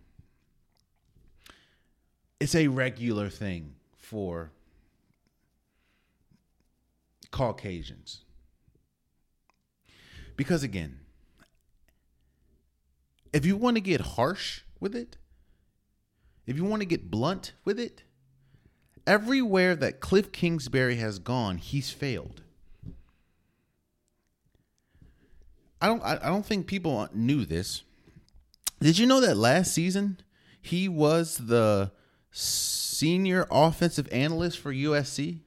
It's 2.40 2.56
a 2.56 2.66
regular 2.66 3.28
thing 3.28 3.76
for 3.96 4.50
Caucasians. 7.30 8.24
Because 10.38 10.62
again, 10.62 11.00
if 13.32 13.44
you 13.44 13.56
want 13.56 13.76
to 13.76 13.80
get 13.80 14.00
harsh 14.00 14.60
with 14.78 14.94
it, 14.94 15.16
if 16.46 16.56
you 16.56 16.64
want 16.64 16.80
to 16.80 16.86
get 16.86 17.10
blunt 17.10 17.54
with 17.64 17.80
it, 17.80 18.04
everywhere 19.04 19.74
that 19.74 20.00
Kliff 20.00 20.30
Kingsbury 20.30 20.94
has 20.94 21.18
gone, 21.18 21.58
he's 21.58 21.90
failed. 21.90 22.42
I 25.82 25.88
don't 25.88 26.02
I, 26.04 26.28
don't 26.28 26.46
think 26.46 26.68
people 26.68 27.08
knew 27.12 27.44
this. 27.44 27.82
Did 28.80 28.96
you 28.96 29.06
know 29.06 29.20
that 29.20 29.36
last 29.36 29.74
season 29.74 30.20
he 30.62 30.88
was 30.88 31.36
the 31.36 31.90
senior 32.30 33.44
offensive 33.50 34.08
analyst 34.12 34.60
for 34.60 34.72
USC? 34.72 35.40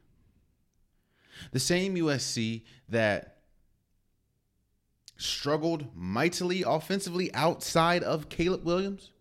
The 1.54 1.60
same 1.62 1.96
USC 1.96 2.64
that 2.90 3.41
struggled 5.22 5.96
mightily 5.96 6.64
offensively 6.66 7.34
outside 7.34 8.04
of 8.04 8.30
Caleb 8.30 8.64
Williams, 8.64 9.12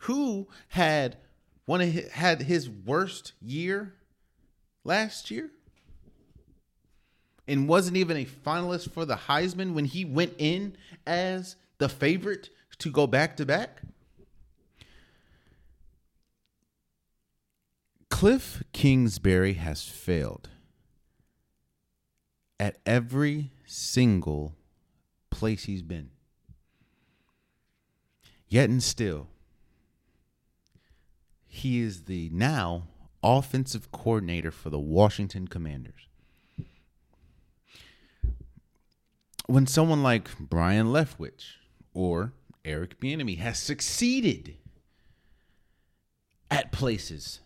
who 0.00 0.48
had 0.68 1.16
one 1.64 1.80
of 1.80 1.88
his, 1.88 2.10
had 2.12 2.42
his 2.42 2.68
worst 2.68 3.32
year 3.40 3.94
last 4.84 5.30
year 5.30 5.50
and 7.46 7.68
wasn't 7.68 7.96
even 7.96 8.16
a 8.16 8.24
finalist 8.24 8.90
for 8.90 9.04
the 9.04 9.16
Heisman 9.16 9.72
when 9.72 9.86
he 9.86 10.04
went 10.04 10.34
in 10.38 10.76
as 11.06 11.56
the 11.78 11.88
favorite 11.88 12.50
to 12.78 12.90
go 12.90 13.06
back 13.06 13.36
to 13.38 13.46
back. 13.46 13.80
Kliff 18.10 18.62
Kingsbury 18.72 19.54
has 19.54 19.84
failed 19.84 20.48
at 22.58 22.78
every 22.84 23.52
single 23.68 24.56
place 25.30 25.64
he's 25.64 25.82
been. 25.82 26.10
Yet 28.48 28.70
and 28.70 28.82
still, 28.82 29.28
he 31.46 31.80
is 31.80 32.04
the 32.04 32.30
now 32.32 32.84
offensive 33.22 33.92
coordinator 33.92 34.50
for 34.50 34.70
the 34.70 34.78
Washington 34.78 35.48
Commanders. 35.48 36.06
When 39.46 39.66
someone 39.66 40.02
like 40.02 40.30
Brian 40.38 40.88
Leftwich 40.88 41.56
or 41.92 42.32
Eric 42.64 43.00
Bieniemy 43.00 43.38
has 43.38 43.58
succeeded 43.58 44.56
at 46.50 46.72
places 46.72 47.40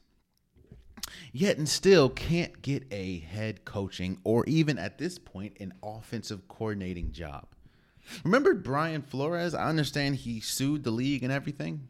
yet 1.32 1.56
and 1.58 1.68
still 1.68 2.08
can't 2.10 2.62
get 2.62 2.84
a 2.90 3.20
head 3.20 3.64
coaching 3.64 4.18
or 4.22 4.44
even 4.46 4.78
at 4.78 4.98
this 4.98 5.18
point 5.18 5.56
an 5.58 5.72
offensive 5.82 6.46
coordinating 6.46 7.10
job. 7.10 7.46
Remember 8.24 8.54
Brian 8.54 9.02
Flores? 9.02 9.54
I 9.54 9.68
understand 9.68 10.16
he 10.16 10.40
sued 10.40 10.84
the 10.84 10.90
league 10.90 11.22
and 11.22 11.32
everything. 11.32 11.88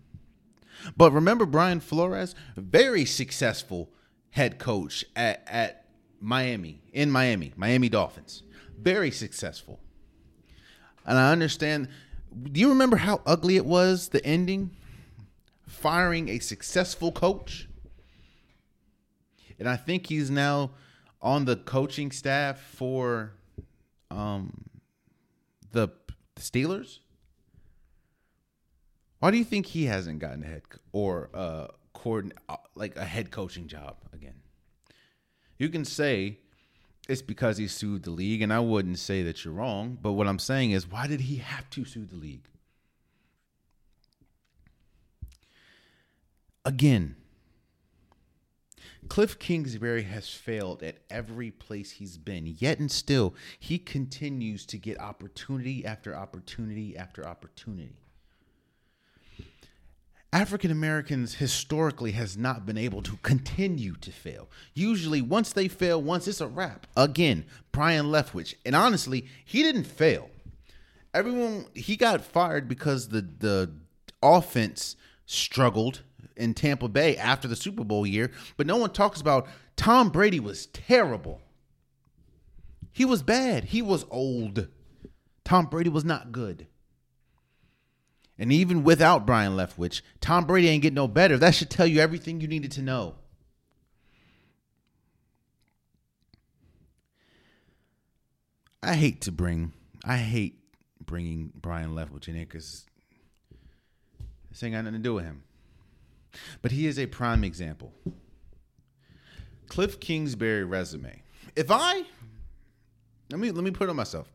But 0.97 1.13
remember 1.13 1.47
Brian 1.47 1.81
Flores, 1.81 2.35
very 2.57 3.05
successful 3.05 3.91
head 4.31 4.59
coach 4.59 5.05
at, 5.15 5.43
at 5.47 5.87
Miami, 6.21 6.83
in 6.93 7.11
Miami, 7.11 7.53
Miami 7.57 7.89
Dolphins. 7.89 8.43
Very 8.79 9.11
successful. 9.11 9.81
And 11.05 11.19
I 11.19 11.33
understand. 11.33 11.89
Do 12.51 12.61
you 12.61 12.69
remember 12.69 12.97
how 12.97 13.21
ugly 13.27 13.57
it 13.57 13.67
was, 13.67 14.09
the 14.09 14.25
ending? 14.25 14.71
Firing 15.67 16.29
a 16.29 16.39
successful 16.39 17.13
coach? 17.13 17.69
And 19.63 19.69
I 19.69 19.77
think 19.77 20.09
he's 20.09 20.29
now 20.29 20.73
on 21.21 21.45
the 21.45 21.55
coaching 21.55 22.11
staff 22.11 22.61
for 22.61 23.33
um, 24.11 24.65
the 25.71 25.89
Steelers. 26.35 26.99
Why 29.21 29.31
do 29.31 29.37
you 29.37 29.45
think 29.45 29.67
he 29.67 29.85
hasn't 29.85 30.19
gotten 30.19 30.43
a 30.43 30.47
head 30.49 30.63
or 30.91 31.31
coordin- 31.95 32.33
uh, 32.49 32.57
like 32.75 32.97
a 32.97 33.05
head 33.05 33.31
coaching 33.31 33.69
job 33.69 33.99
again? 34.13 34.35
You 35.59 35.69
can 35.69 35.85
say 35.85 36.39
it's 37.09 37.23
because 37.23 37.57
he 37.57 37.69
sued 37.69 38.03
the 38.03 38.11
league, 38.11 38.43
and 38.43 38.53
I 38.53 38.59
wouldn't 38.59 38.99
say 38.99 39.23
that 39.23 39.45
you're 39.45 39.55
wrong. 39.55 39.97
But 40.03 40.15
what 40.15 40.27
I'm 40.27 40.41
saying 40.41 40.73
is, 40.73 40.91
why 40.91 41.07
did 41.07 41.21
he 41.21 41.37
have 41.37 41.71
to 41.71 41.85
sue 41.85 42.05
the 42.05 42.17
league? 42.17 42.49
Again, 46.65 47.15
Kliff 49.09 49.39
Kingsbury 49.39 50.05
has 50.05 50.31
failed 50.31 50.83
at 50.83 50.99
every 51.11 51.51
place 51.51 51.93
he's 51.93 52.17
been, 52.17 52.57
yet 52.59 52.79
and 52.79 52.91
still, 52.91 53.35
he 53.59 53.79
continues 53.79 54.65
to 54.67 54.79
get 54.79 54.99
opportunity 55.01 55.85
after 55.85 56.15
opportunity 56.15 56.97
after 56.97 57.27
opportunity. 57.27 57.97
African 60.33 60.71
Americans 60.71 61.35
historically 61.35 62.13
has 62.13 62.39
not 62.39 62.65
been 62.65 62.79
able 62.79 63.03
to 63.03 63.19
continue 63.23 63.95
to 63.97 64.11
fail. 64.11 64.49
Usually, 64.73 65.21
once 65.21 65.53
they 65.53 65.69
fail, 65.69 66.01
once 66.01 66.27
it's 66.27 66.41
a 66.41 66.47
wrap. 66.47 66.87
Again, 66.97 67.45
Brian 67.71 68.07
Leftwich, 68.07 68.55
and 68.65 68.75
honestly, 68.75 69.27
he 69.45 69.63
didn't 69.63 69.85
fail. 69.85 70.31
Everyone 71.13 71.67
he 71.75 71.97
got 71.97 72.25
fired 72.25 72.67
because 72.67 73.09
the 73.09 73.21
the 73.21 73.73
offense 74.23 74.97
struggled 75.27 76.01
in 76.37 76.55
Tampa 76.55 76.89
Bay 76.89 77.17
after 77.17 77.49
the 77.49 77.57
Super 77.57 77.85
Bowl 77.85 78.07
year, 78.07 78.31
but 78.57 78.67
no 78.67 78.77
one 78.77 78.91
talks 78.91 79.21
about 79.21 79.47
Tom 79.77 80.11
Brady 80.11 80.41
was 80.41 80.67
terrible. 80.67 81.41
He 82.93 83.05
was 83.05 83.23
bad. 83.23 83.65
He 83.65 83.83
was 83.83 84.05
old. 84.11 84.69
Tom 85.45 85.67
Brady 85.67 85.91
was 85.91 86.05
not 86.05 86.33
good. 86.33 86.67
And 88.39 88.53
even 88.53 88.83
without 88.83 89.27
Brian 89.27 89.53
Leftwich, 89.53 90.03
Tom 90.21 90.47
Brady 90.47 90.69
ain't 90.69 90.83
getting 90.83 90.95
no 90.95 91.09
better. 91.09 91.39
That 91.39 91.55
should 91.55 91.71
tell 91.71 91.87
you 91.87 92.01
everything 92.01 92.41
you 92.41 92.49
needed 92.49 92.73
to 92.73 92.83
know. 92.83 93.15
I 98.83 98.95
hate 98.95 99.21
to 99.23 99.33
bring, 99.33 99.73
I 100.05 100.17
hate 100.17 100.59
bringing 101.05 101.53
Brian 101.55 101.95
Leftwich 101.95 102.27
in 102.27 102.35
here 102.35 102.45
because 102.45 102.85
this 104.51 104.63
ain't 104.63 104.75
got 104.75 104.83
nothing 104.83 104.99
to 105.01 105.03
do 105.03 105.15
with 105.15 105.25
him. 105.25 105.45
But 106.61 106.73
he 106.73 106.87
is 106.87 106.99
a 106.99 107.07
prime 107.07 107.45
example. 107.45 107.93
Kliff 109.69 110.01
Kingsbury 110.01 110.65
resume. 110.65 111.23
If 111.57 111.71
I 111.71 112.05
let 113.31 113.41
me 113.41 113.51
let 113.51 113.65
me 113.65 113.71
put 113.71 113.85
it 113.85 113.91
on 113.91 113.97
myself. 113.97 114.31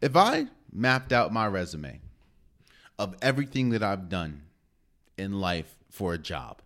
If 0.00 0.16
I 0.16 0.46
mapped 0.72 1.12
out 1.12 1.32
my 1.32 1.46
resume 1.46 2.00
of 2.98 3.14
everything 3.20 3.70
that 3.70 3.82
I've 3.82 4.08
done 4.08 4.42
in 5.16 5.40
life 5.40 5.76
for 5.90 6.14
a 6.14 6.18
job, 6.18 6.62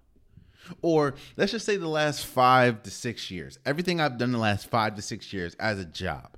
or 0.80 1.14
let's 1.36 1.52
just 1.52 1.66
say 1.66 1.76
the 1.76 1.88
last 1.88 2.26
five 2.26 2.82
to 2.84 2.90
six 2.90 3.30
years, 3.30 3.58
everything 3.64 4.00
I've 4.00 4.18
done 4.18 4.32
the 4.32 4.38
last 4.38 4.68
five 4.68 4.94
to 4.96 5.02
six 5.02 5.32
years 5.32 5.54
as 5.54 5.78
a 5.78 5.84
job, 5.84 6.36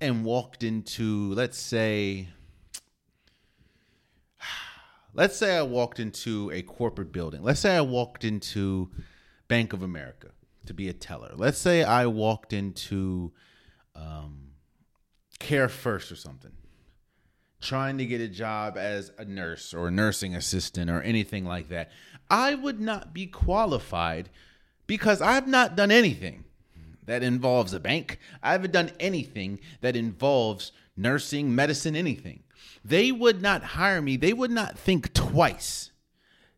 and 0.00 0.24
walked 0.24 0.62
into, 0.62 1.32
let's 1.34 1.58
say, 1.58 2.28
let's 5.14 5.36
say 5.36 5.56
I 5.56 5.62
walked 5.62 5.98
into 5.98 6.50
a 6.52 6.62
corporate 6.62 7.12
building. 7.12 7.42
Let's 7.42 7.60
say 7.60 7.76
I 7.76 7.80
walked 7.80 8.24
into 8.24 8.90
Bank 9.48 9.72
of 9.72 9.82
America 9.82 10.30
to 10.66 10.74
be 10.74 10.88
a 10.88 10.92
teller. 10.92 11.32
Let's 11.34 11.58
say 11.58 11.84
I 11.84 12.06
walked 12.06 12.52
into 12.52 13.32
um, 13.94 14.50
Care 15.38 15.68
First 15.68 16.10
or 16.10 16.16
something, 16.16 16.52
trying 17.60 17.98
to 17.98 18.06
get 18.06 18.20
a 18.20 18.28
job 18.28 18.76
as 18.76 19.12
a 19.18 19.24
nurse 19.24 19.72
or 19.72 19.88
a 19.88 19.90
nursing 19.90 20.34
assistant 20.34 20.90
or 20.90 21.00
anything 21.02 21.44
like 21.44 21.68
that. 21.68 21.90
I 22.30 22.54
would 22.54 22.80
not 22.80 23.12
be 23.12 23.26
qualified 23.26 24.30
because 24.86 25.20
I've 25.20 25.46
not 25.46 25.76
done 25.76 25.90
anything 25.90 26.44
that 27.04 27.22
involves 27.22 27.74
a 27.74 27.80
bank. 27.80 28.18
I 28.42 28.52
haven't 28.52 28.72
done 28.72 28.90
anything 28.98 29.60
that 29.82 29.94
involves 29.94 30.72
nursing, 30.96 31.54
medicine, 31.54 31.94
anything 31.94 32.43
they 32.84 33.10
would 33.10 33.40
not 33.40 33.62
hire 33.62 34.02
me. 34.02 34.16
They 34.16 34.32
would 34.32 34.50
not 34.50 34.78
think 34.78 35.14
twice 35.14 35.90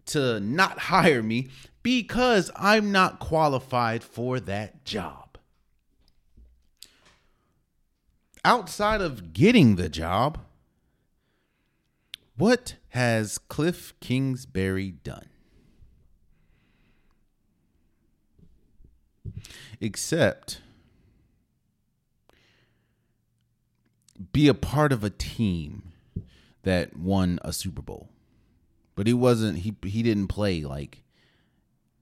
to 0.07 0.41
not 0.41 0.79
hire 0.79 1.23
me 1.23 1.49
because 1.83 2.51
I'm 2.57 2.91
not 2.91 3.19
qualified 3.19 4.03
for 4.03 4.41
that 4.41 4.85
job. 4.85 5.39
Outside 8.45 9.01
of 9.01 9.33
getting 9.33 9.77
the 9.77 9.89
job, 9.89 10.39
what 12.37 12.75
has 12.91 13.39
Kliff 13.39 13.93
Kingsbury 14.01 14.91
done? 14.91 15.29
Except 19.81 20.61
be 24.33 24.49
a 24.49 24.55
part 24.55 24.93
of 24.93 25.05
a 25.05 25.11
team 25.11 25.93
that 26.67 26.97
won 26.97 27.39
a 27.43 27.53
Super 27.53 27.81
Bowl. 27.81 28.09
But 28.97 29.07
he 29.07 29.15
wasn't 29.15 29.59
he 29.59 29.77
he 29.85 30.03
didn't 30.03 30.27
play 30.27 30.63
like 30.63 31.05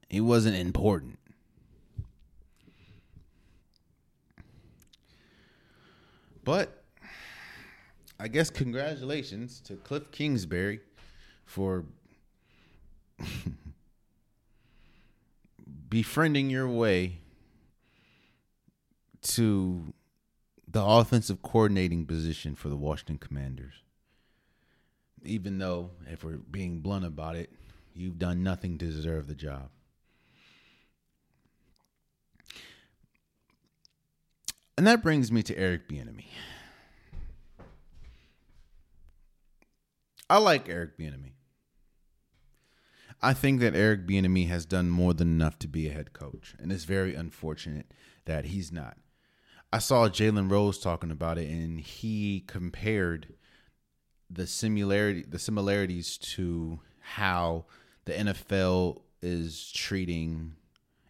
he 0.09 0.19
wasn't 0.19 0.55
important. 0.55 1.19
But 6.43 6.83
I 8.19 8.27
guess 8.27 8.49
congratulations 8.49 9.61
to 9.61 9.75
Kliff 9.75 10.09
Kingsbury 10.09 10.79
for 11.45 11.85
befriending 15.89 16.49
your 16.49 16.67
way 16.67 17.19
to 19.21 19.93
the 20.67 20.83
offensive 20.83 21.43
coordinating 21.43 22.07
position 22.07 22.55
for 22.55 22.69
the 22.69 22.75
Washington 22.75 23.19
Commanders. 23.19 23.84
Even 25.25 25.57
though, 25.57 25.91
if 26.07 26.23
we're 26.23 26.37
being 26.37 26.79
blunt 26.79 27.05
about 27.05 27.35
it, 27.35 27.51
you've 27.93 28.19
done 28.19 28.43
nothing 28.43 28.77
to 28.77 28.85
deserve 28.85 29.27
the 29.27 29.35
job. 29.35 29.69
And 34.77 34.85
that 34.85 35.01
brings 35.01 35.31
me 35.31 35.41
to 35.43 35.57
Eric 35.57 35.87
Bieniemy. 35.87 36.27
I 40.29 40.37
like 40.39 40.67
Eric 40.67 40.97
Bieniemy. 40.97 41.31
I 43.21 43.33
think 43.33 43.59
that 43.61 43.75
Eric 43.75 44.05
Bieniemy 44.05 44.49
has 44.49 44.65
done 44.65 44.89
more 44.89 45.13
than 45.13 45.29
enough 45.29 45.57
to 45.59 45.67
be 45.67 45.87
a 45.87 45.93
head 45.93 46.13
coach, 46.13 46.55
and 46.59 46.71
it's 46.71 46.83
very 46.83 47.15
unfortunate 47.15 47.91
that 48.25 48.45
he's 48.45 48.71
not. 48.71 48.97
I 49.71 49.79
saw 49.79 50.09
Jalen 50.09 50.51
Rose 50.51 50.79
talking 50.79 51.11
about 51.11 51.37
it, 51.37 51.49
and 51.49 51.79
he 51.79 52.43
compared 52.45 53.33
the 54.29 54.47
similarity, 54.47 55.23
the 55.27 55.39
similarities 55.39 56.17
to 56.17 56.79
how 56.99 57.65
the 58.05 58.13
NFL 58.13 59.01
is 59.21 59.71
treating 59.71 60.53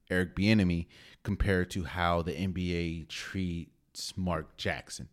Eric 0.09 0.35
Bieniemy 0.35 0.87
compared 1.23 1.69
to 1.71 1.83
how 1.83 2.21
the 2.21 2.33
NBA 2.33 3.07
treats 3.09 4.17
Mark 4.17 4.57
Jackson, 4.57 5.09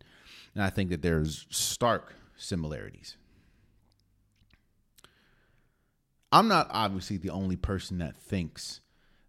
and 0.53 0.63
I 0.63 0.69
think 0.69 0.89
that 0.91 1.01
there's 1.01 1.47
stark 1.49 2.15
similarities. 2.35 3.17
I'm 6.31 6.47
not 6.47 6.67
obviously 6.71 7.17
the 7.17 7.29
only 7.29 7.55
person 7.55 7.99
that 7.99 8.17
thinks 8.17 8.81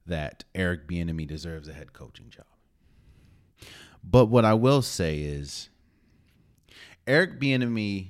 that 0.06 0.44
Eric 0.54 0.88
Bieniemy 0.88 1.26
deserves 1.26 1.68
a 1.68 1.72
head 1.72 1.92
coaching 1.92 2.30
job. 2.30 2.46
But 4.02 4.26
what 4.26 4.44
I 4.44 4.54
will 4.54 4.82
say 4.82 5.18
is 5.20 5.68
Eric 7.06 7.38
Bieniemy 7.40 8.08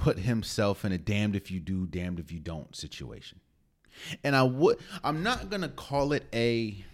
put 0.00 0.18
himself 0.18 0.84
in 0.84 0.92
a 0.92 0.98
damned 0.98 1.36
if 1.36 1.50
you 1.50 1.60
do, 1.60 1.86
damned 1.86 2.18
if 2.18 2.32
you 2.32 2.40
don't 2.40 2.74
situation. 2.74 3.40
And 4.24 4.34
I 4.34 4.42
would 4.42 4.78
I'm 5.04 5.22
not 5.22 5.50
going 5.50 5.62
to 5.62 5.68
call 5.68 6.12
it 6.12 6.24
a 6.32 6.84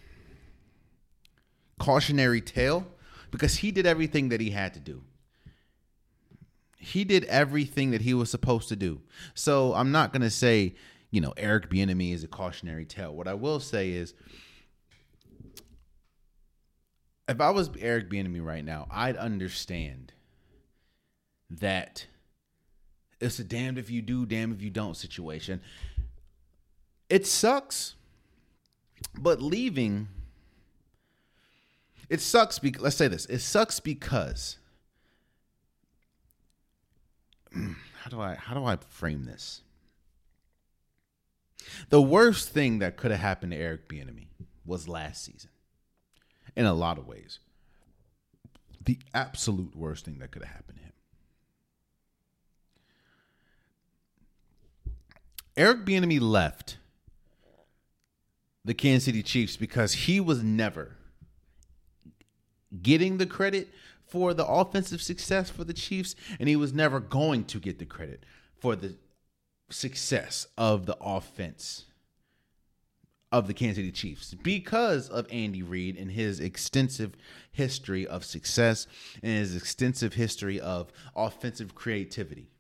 cautionary 1.79 2.41
tale 2.41 2.87
because 3.31 3.57
he 3.57 3.71
did 3.71 3.87
everything 3.87 4.31
that 4.31 4.41
he 4.41 4.51
had 4.51 4.75
to 4.75 4.81
do 4.81 5.03
he 6.79 7.03
did 7.03 7.25
everything 7.25 7.91
that 7.91 8.03
he 8.03 8.15
was 8.15 8.31
supposed 8.31 8.69
to 8.69 8.77
do. 8.77 9.01
So 9.35 9.75
I'm 9.75 9.91
not 9.91 10.13
going 10.13 10.23
to 10.23 10.31
say, 10.31 10.77
you 11.11 11.21
know, 11.21 11.35
Eric 11.37 11.69
Bieniemy 11.69 12.15
is 12.15 12.23
a 12.23 12.29
cautionary 12.29 12.85
tale. 12.85 13.13
What 13.13 13.27
I 13.27 13.35
will 13.35 13.59
say 13.59 13.91
is, 13.91 14.15
if 17.29 17.41
I 17.41 17.51
was 17.51 17.71
Eric 17.81 18.09
Bieniemy 18.09 18.45
right 18.45 18.65
now, 18.65 18.87
I'd 18.89 19.17
understand 19.17 20.13
that 21.51 22.07
it's 23.21 23.39
a 23.39 23.45
damned 23.45 23.79
if 23.79 23.91
you 23.91 24.03
do, 24.03 24.27
damned 24.27 24.55
if 24.55 24.63
you 24.63 24.71
don't 24.71 24.97
situation. 24.97 25.61
It 27.09 27.27
sucks, 27.27 27.95
but 29.17 29.41
leaving. 29.41 30.09
It 32.09 32.21
sucks 32.21 32.59
because 32.59 32.83
let's 32.83 32.97
say 32.97 33.09
this. 33.09 33.27
It 33.27 33.39
sucks 33.39 33.81
because 33.81 34.59
how 37.53 38.11
do 38.11 38.21
I 38.21 38.35
how 38.35 38.55
do 38.55 38.65
I 38.65 38.77
frame 38.89 39.25
this? 39.25 39.63
The 41.89 42.03
worst 42.03 42.51
thing 42.51 42.79
that 42.79 42.97
could 42.97 43.11
have 43.11 43.21
happened 43.21 43.53
to 43.53 43.59
Eric 43.59 43.89
Bieniemy 43.89 44.27
was 44.65 44.89
last 44.89 45.25
season, 45.25 45.51
in 46.55 46.67
a 46.67 46.75
lot 46.75 46.99
of 46.99 47.07
ways. 47.07 47.39
The 48.85 48.99
absolute 49.15 49.75
worst 49.75 50.05
thing 50.05 50.19
that 50.19 50.31
could 50.31 50.45
have 50.45 50.55
happened 50.55 50.79
to. 50.79 50.86
Eric 55.57 55.87
Bieniemy 55.87 56.21
left 56.21 56.77
the 58.65 58.75
Kansas 58.75 59.05
City 59.05 59.23
Chiefs 59.23 59.57
because 59.57 59.93
he 59.93 60.21
was 60.21 60.43
never 60.43 60.97
getting 62.83 63.17
the 63.17 63.27
credit 63.27 63.69
for 64.05 64.35
the 64.35 64.47
offensive 64.47 65.01
success 65.01 65.49
for 65.49 65.65
the 65.65 65.73
Chiefs, 65.73 66.15
and 66.39 66.49
he 66.49 66.57
was 66.57 66.73
never 66.73 67.01
going 67.01 67.45
to 67.45 67.59
get 67.59 67.79
the 67.79 67.87
credit 67.87 68.25
for 68.59 68.77
the 68.77 68.97
success 69.71 70.47
of 70.59 70.87
the 70.87 70.97
offense 71.01 71.87
of 73.33 73.47
the 73.47 73.55
Kansas 73.55 73.77
City 73.77 73.93
Chiefs 73.93 74.35
because 74.35 75.09
of 75.09 75.27
Andy 75.31 75.63
Reid 75.63 75.97
and 75.97 76.13
his 76.13 76.39
extensive 76.39 77.17
history 77.51 78.07
of 78.07 78.25
success 78.25 78.87
and 79.23 79.33
his 79.33 79.57
extensive 79.57 80.15
history 80.15 80.61
of 80.61 80.93
offensive 81.17 81.75
creativity. 81.75 82.51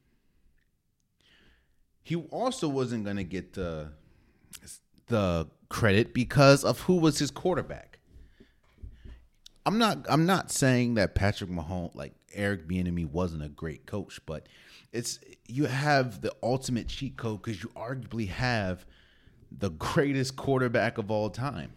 He 2.07 2.14
also 2.14 2.69
wasn't 2.69 3.03
going 3.03 3.16
to 3.16 3.25
get 3.25 3.55
the 3.55 3.88
the 5.09 5.49
credit 5.69 6.14
because 6.14 6.62
of 6.62 6.83
who 6.83 6.99
was 6.99 7.19
his 7.19 7.33
quarterback. 7.33 7.99
I'm 9.66 9.79
not 9.79 10.07
I'm 10.09 10.25
not 10.25 10.53
saying 10.53 10.95
that 10.95 11.16
Patrick 11.16 11.51
Mahomes 11.51 11.97
like 11.97 12.14
Eric 12.33 12.69
Bieniemy 12.69 13.11
wasn't 13.11 13.42
a 13.42 13.49
great 13.49 13.87
coach, 13.87 14.21
but 14.25 14.49
it's 14.92 15.19
you 15.49 15.64
have 15.64 16.21
the 16.21 16.33
ultimate 16.45 16.87
cheat 16.87 17.16
code 17.16 17.42
because 17.42 17.61
you 17.61 17.71
arguably 17.71 18.29
have 18.29 18.87
the 19.51 19.71
greatest 19.71 20.37
quarterback 20.37 20.99
of 20.99 21.11
all 21.11 21.29
time. 21.29 21.73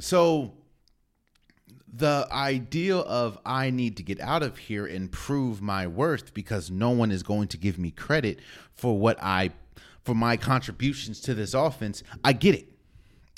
So 0.00 0.54
the 1.96 2.26
idea 2.32 2.96
of 2.96 3.38
I 3.46 3.70
need 3.70 3.96
to 3.98 4.02
get 4.02 4.20
out 4.20 4.42
of 4.42 4.58
here 4.58 4.86
and 4.86 5.10
prove 5.12 5.62
my 5.62 5.86
worth 5.86 6.34
because 6.34 6.70
no 6.70 6.90
one 6.90 7.12
is 7.12 7.22
going 7.22 7.48
to 7.48 7.56
give 7.56 7.78
me 7.78 7.90
credit 7.90 8.40
for 8.74 8.98
what 8.98 9.16
I 9.22 9.50
for 10.02 10.14
my 10.14 10.36
contributions 10.36 11.20
to 11.20 11.34
this 11.34 11.54
offense, 11.54 12.02
I 12.22 12.34
get 12.34 12.54
it. 12.54 12.68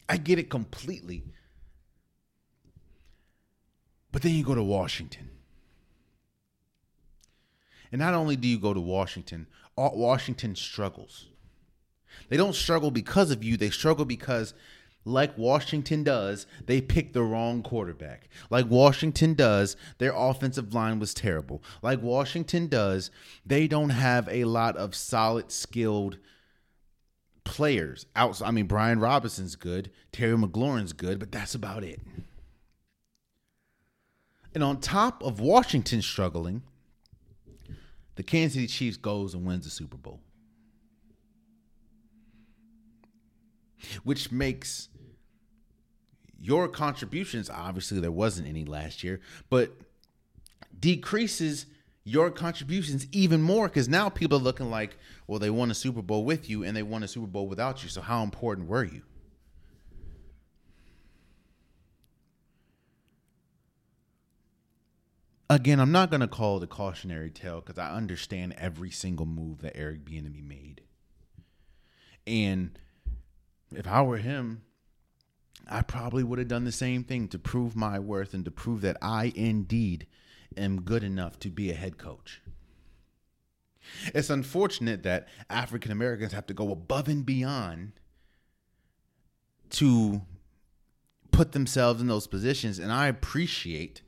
I 0.09 0.17
get 0.17 0.39
it 0.39 0.51
completely. 0.51 1.23
But 4.11 4.23
then 4.23 4.33
you 4.33 4.43
go 4.43 4.55
to 4.55 4.63
Washington. 4.63 5.31
And 7.93 8.01
not 8.01 8.15
only 8.15 8.35
do 8.35 8.49
you 8.49 8.59
go 8.59 8.75
to 8.75 8.81
Washington, 8.81 9.47
Washington 9.77 10.57
struggles. 10.57 11.27
They 12.29 12.37
don't 12.37 12.55
struggle 12.55 12.91
because 12.91 13.31
of 13.31 13.45
you, 13.45 13.57
they 13.57 13.71
struggle 13.71 14.05
because 14.05 14.55
like 15.07 15.39
Washington 15.39 16.03
does, 16.03 16.47
they 16.67 16.81
picked 16.81 17.15
the 17.15 17.23
wrong 17.23 17.63
quarterback. 17.63 18.29
Like 18.51 18.67
Washington 18.69 19.35
does, 19.35 19.77
their 19.99 20.13
offensive 20.15 20.75
line 20.75 20.99
was 20.99 21.15
terrible. 21.15 21.63
Like 21.81 22.03
Washington 22.03 22.67
does, 22.67 23.13
they 23.47 23.69
don't 23.69 23.91
have 23.91 24.29
a 24.29 24.45
lot 24.45 24.77
of 24.77 24.97
solid, 24.97 25.53
skilled 25.53 26.19
players. 27.45 28.07
Out, 28.17 28.43
I 28.43 28.51
mean, 28.51 28.67
Brian 28.67 28.99
Robinson's 28.99 29.55
good, 29.55 29.93
Terry 30.11 30.37
McLaurin's 30.37 30.93
good, 30.93 31.21
but 31.21 31.31
that's 31.31 31.55
about 31.55 31.85
it. 31.85 32.01
And 34.53 34.65
on 34.65 34.81
top 34.81 35.23
of 35.23 35.39
Washington 35.39 36.03
struggling, 36.03 36.63
the 38.17 38.25
Kansas 38.25 38.55
City 38.55 38.67
Chiefs 38.67 38.97
goes 38.97 39.35
and 39.35 39.47
wins 39.47 39.67
the 39.67 39.71
Super 39.71 39.97
Bowl. 39.97 40.21
Which 44.03 44.33
makes 44.33 44.89
your 46.41 46.69
contributions, 46.69 47.49
obviously 47.51 48.01
there 48.01 48.13
wasn't 48.13 48.49
any 48.49 48.65
last 48.65 49.03
year, 49.03 49.21
but 49.51 49.73
decreases 50.79 51.67
your 52.05 52.31
contributions 52.31 53.07
even 53.11 53.43
more 53.43 53.69
because 53.69 53.89
now 53.89 54.09
people 54.09 54.39
are 54.39 54.43
looking 54.43 54.71
like, 54.71 54.97
well, 55.27 55.39
they 55.39 55.51
won 55.51 55.71
a 55.71 55.75
Super 55.75 56.03
Bowl 56.03 56.25
with 56.25 56.49
you 56.49 56.63
and 56.63 56.77
they 56.77 56.83
won 56.83 57.03
a 57.03 57.09
Super 57.09 57.27
Bowl 57.27 57.49
without 57.49 57.83
you. 57.83 57.89
So 57.89 58.01
how 58.01 58.23
important 58.23 58.69
were 58.69 58.85
you? 58.85 59.03
again, 65.49 65.81
I'm 65.81 65.93
not 65.93 66.11
going 66.11 66.21
to 66.21 66.29
call 66.29 66.59
it 66.59 66.63
a 66.63 66.67
cautionary 66.67 67.31
tale 67.31 67.61
because 67.61 67.79
I 67.79 67.93
understand 67.93 68.55
every 68.59 68.91
single 68.91 69.27
move 69.27 69.63
that 69.63 69.77
Eric 69.77 70.05
Bieniemy 70.05 70.47
made. 70.47 70.83
And 72.27 72.79
if 73.75 73.87
I 73.87 74.03
were 74.03 74.19
him, 74.19 74.63
I 75.67 75.83
probably 75.83 76.23
would 76.23 76.39
have 76.39 76.49
done 76.49 76.65
the 76.65 76.73
same 76.73 77.03
thing 77.03 77.29
to 77.29 77.39
prove 77.39 77.75
my 77.75 77.99
worth 77.99 78.35
and 78.35 78.45
to 78.45 78.51
prove 78.51 78.83
that 78.83 78.97
I 79.03 79.33
indeed 79.35 80.07
am 80.57 80.83
good 80.83 81.03
enough 81.03 81.39
to 81.41 81.51
be 81.51 81.71
a 81.71 81.75
head 81.75 81.99
coach. 81.99 82.41
It's 84.15 84.31
unfortunate 84.31 85.03
that 85.03 85.29
African 85.51 85.93
Americans 85.93 86.33
have 86.33 86.47
to 86.47 86.55
go 86.55 86.71
above 86.71 87.09
and 87.09 87.25
beyond 87.25 87.93
to 89.71 90.23
put 91.31 91.53
themselves 91.53 92.01
in 92.01 92.07
those 92.07 92.27
positions. 92.27 92.79
And 92.79 92.93
I 92.93 93.09
appreciate 93.09 94.03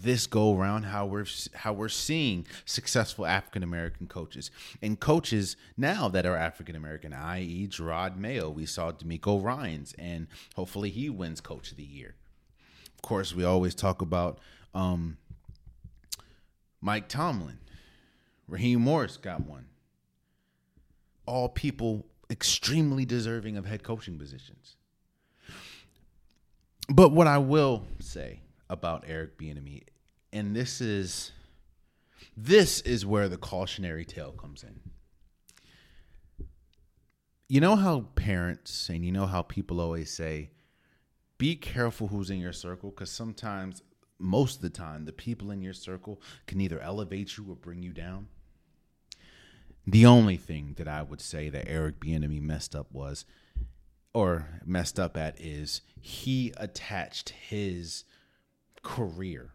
this 0.00 0.26
go 0.26 0.56
around 0.56 0.84
how 0.84 1.06
we're 1.06 1.26
how 1.54 1.72
we're 1.72 1.88
seeing 1.88 2.46
successful 2.64 3.26
African 3.26 3.62
American 3.62 4.06
coaches 4.06 4.50
and 4.80 4.98
coaches 4.98 5.56
now 5.76 6.08
that 6.08 6.26
are 6.26 6.36
African 6.36 6.76
American, 6.76 7.12
i.e., 7.12 7.68
Jerod 7.68 8.16
Mayo. 8.16 8.50
We 8.50 8.66
saw 8.66 8.92
DeMeco 8.92 9.42
Ryans, 9.42 9.94
and 9.98 10.28
hopefully 10.54 10.90
he 10.90 11.10
wins 11.10 11.40
Coach 11.40 11.70
of 11.70 11.76
the 11.76 11.84
Year. 11.84 12.14
Of 12.96 13.02
course, 13.02 13.34
we 13.34 13.44
always 13.44 13.74
talk 13.74 14.02
about 14.02 14.38
um, 14.74 15.18
Mike 16.80 17.08
Tomlin. 17.08 17.58
Raheem 18.46 18.80
Morris 18.80 19.16
got 19.16 19.46
one. 19.46 19.66
All 21.26 21.48
people 21.48 22.06
extremely 22.30 23.04
deserving 23.04 23.56
of 23.56 23.66
head 23.66 23.82
coaching 23.82 24.18
positions. 24.18 24.76
But 26.88 27.12
what 27.12 27.26
I 27.26 27.38
will 27.38 27.84
say 28.00 28.40
about 28.70 29.04
Eric 29.06 29.38
Bieniemy, 29.38 29.84
and 30.32 30.54
this 30.54 30.80
is 30.80 31.32
this 32.36 32.80
is 32.82 33.06
where 33.06 33.28
the 33.28 33.36
cautionary 33.36 34.04
tale 34.04 34.32
comes 34.32 34.62
in. 34.62 34.80
You 37.48 37.60
know 37.60 37.76
how 37.76 38.00
parents 38.14 38.88
and 38.88 39.04
you 39.04 39.12
know 39.12 39.26
how 39.26 39.42
people 39.42 39.80
always 39.80 40.10
say, 40.10 40.50
be 41.38 41.54
careful 41.54 42.08
who's 42.08 42.30
in 42.30 42.40
your 42.40 42.52
circle 42.52 42.90
because 42.90 43.10
sometimes, 43.10 43.82
most 44.18 44.56
of 44.56 44.62
the 44.62 44.70
time, 44.70 45.04
the 45.04 45.12
people 45.12 45.50
in 45.50 45.62
your 45.62 45.72
circle 45.72 46.20
can 46.46 46.60
either 46.60 46.80
elevate 46.80 47.36
you 47.36 47.46
or 47.48 47.54
bring 47.54 47.82
you 47.82 47.92
down. 47.92 48.28
The 49.86 50.04
only 50.04 50.36
thing 50.36 50.74
that 50.76 50.88
I 50.88 51.02
would 51.02 51.20
say 51.20 51.48
that 51.48 51.68
Eric 51.68 52.00
Bieniemy 52.00 52.42
messed 52.42 52.74
up 52.74 52.92
was, 52.92 53.24
or 54.12 54.60
messed 54.66 55.00
up 55.00 55.16
at, 55.16 55.40
is 55.40 55.80
he 56.00 56.52
attached 56.58 57.30
his 57.30 58.04
career 58.82 59.52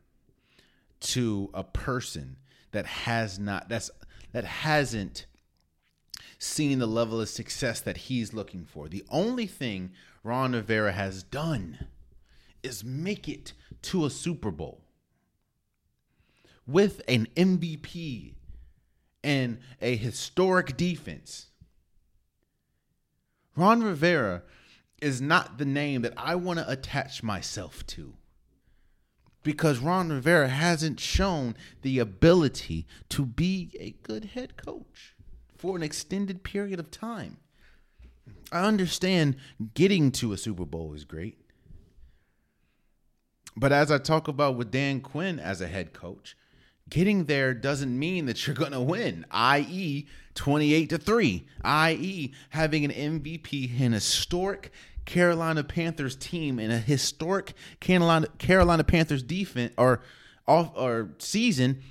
to 0.99 1.49
a 1.53 1.63
person 1.63 2.38
that 2.71 2.86
has 2.86 3.39
not 3.39 3.69
that's 3.69 3.91
that 4.31 4.45
hasn't 4.45 5.25
seen 6.39 6.79
the 6.79 6.88
level 6.88 7.21
of 7.21 7.29
success 7.29 7.79
that 7.81 7.97
he's 7.97 8.33
looking 8.33 8.65
for. 8.65 8.88
The 8.89 9.05
only 9.09 9.47
thing 9.47 9.91
Ron 10.23 10.53
Rivera 10.53 10.91
has 10.91 11.23
done 11.23 11.88
is 12.62 12.83
make 12.83 13.29
it 13.29 13.53
to 13.83 14.05
a 14.05 14.09
Super 14.09 14.51
Bowl 14.51 14.81
with 16.65 17.01
an 17.07 17.27
MVP 17.36 18.36
and 19.23 19.59
a 19.81 19.95
historic 19.95 20.75
defense. 20.77 21.47
Ron 23.55 23.83
Rivera 23.83 24.43
is 25.01 25.21
not 25.21 25.57
the 25.57 25.65
name 25.65 26.01
that 26.01 26.13
I 26.17 26.36
want 26.36 26.59
to 26.59 26.69
attach 26.69 27.21
myself 27.21 27.86
to 27.88 28.13
because 29.43 29.79
Ron 29.79 30.10
Rivera 30.10 30.47
hasn't 30.47 30.99
shown 30.99 31.56
the 31.82 31.99
ability 31.99 32.88
to 33.10 33.25
be 33.25 33.71
a 33.79 33.91
good 34.03 34.25
head 34.34 34.58
coach 34.58 35.15
for 35.56 35.75
an 35.75 35.84
extended 35.84 36.43
period 36.43 36.79
of 36.79 36.89
time. 36.89 37.38
I 38.51 38.65
understand 38.65 39.36
getting 39.73 40.12
to 40.13 40.34
a 40.34 40.38
Super 40.38 40.65
Bowl 40.65 40.93
is 40.93 41.06
great. 41.06 41.39
But 43.56 43.71
as 43.71 43.91
I 43.91 43.97
talk 43.97 44.27
about 44.27 44.58
with 44.58 44.71
Dan 44.71 45.01
Quinn 45.01 45.39
as 45.39 45.62
a 45.62 45.67
head 45.67 45.93
coach, 45.93 46.36
getting 46.89 47.25
there 47.25 47.53
doesn't 47.53 47.97
mean 47.97 48.25
that 48.25 48.45
you're 48.45 48.56
going 48.56 48.71
to 48.71 48.82
win, 48.82 49.25
i.e., 49.32 50.08
28 50.36 50.89
to 50.89 50.97
3, 50.97 51.47
i.e., 51.63 52.34
having 52.49 52.86
an 52.86 53.21
MVP 53.21 53.79
in 53.79 53.91
historic 53.91 54.71
Carolina 55.05 55.63
Panthers 55.63 56.15
team 56.15 56.59
and 56.59 56.71
a 56.71 56.77
historic 56.77 57.53
Carolina 57.79 58.27
Carolina 58.37 58.83
Panthers 58.83 59.23
defense 59.23 59.73
or 59.77 60.01
off 60.47 60.71
or 60.75 61.11
season 61.19 61.81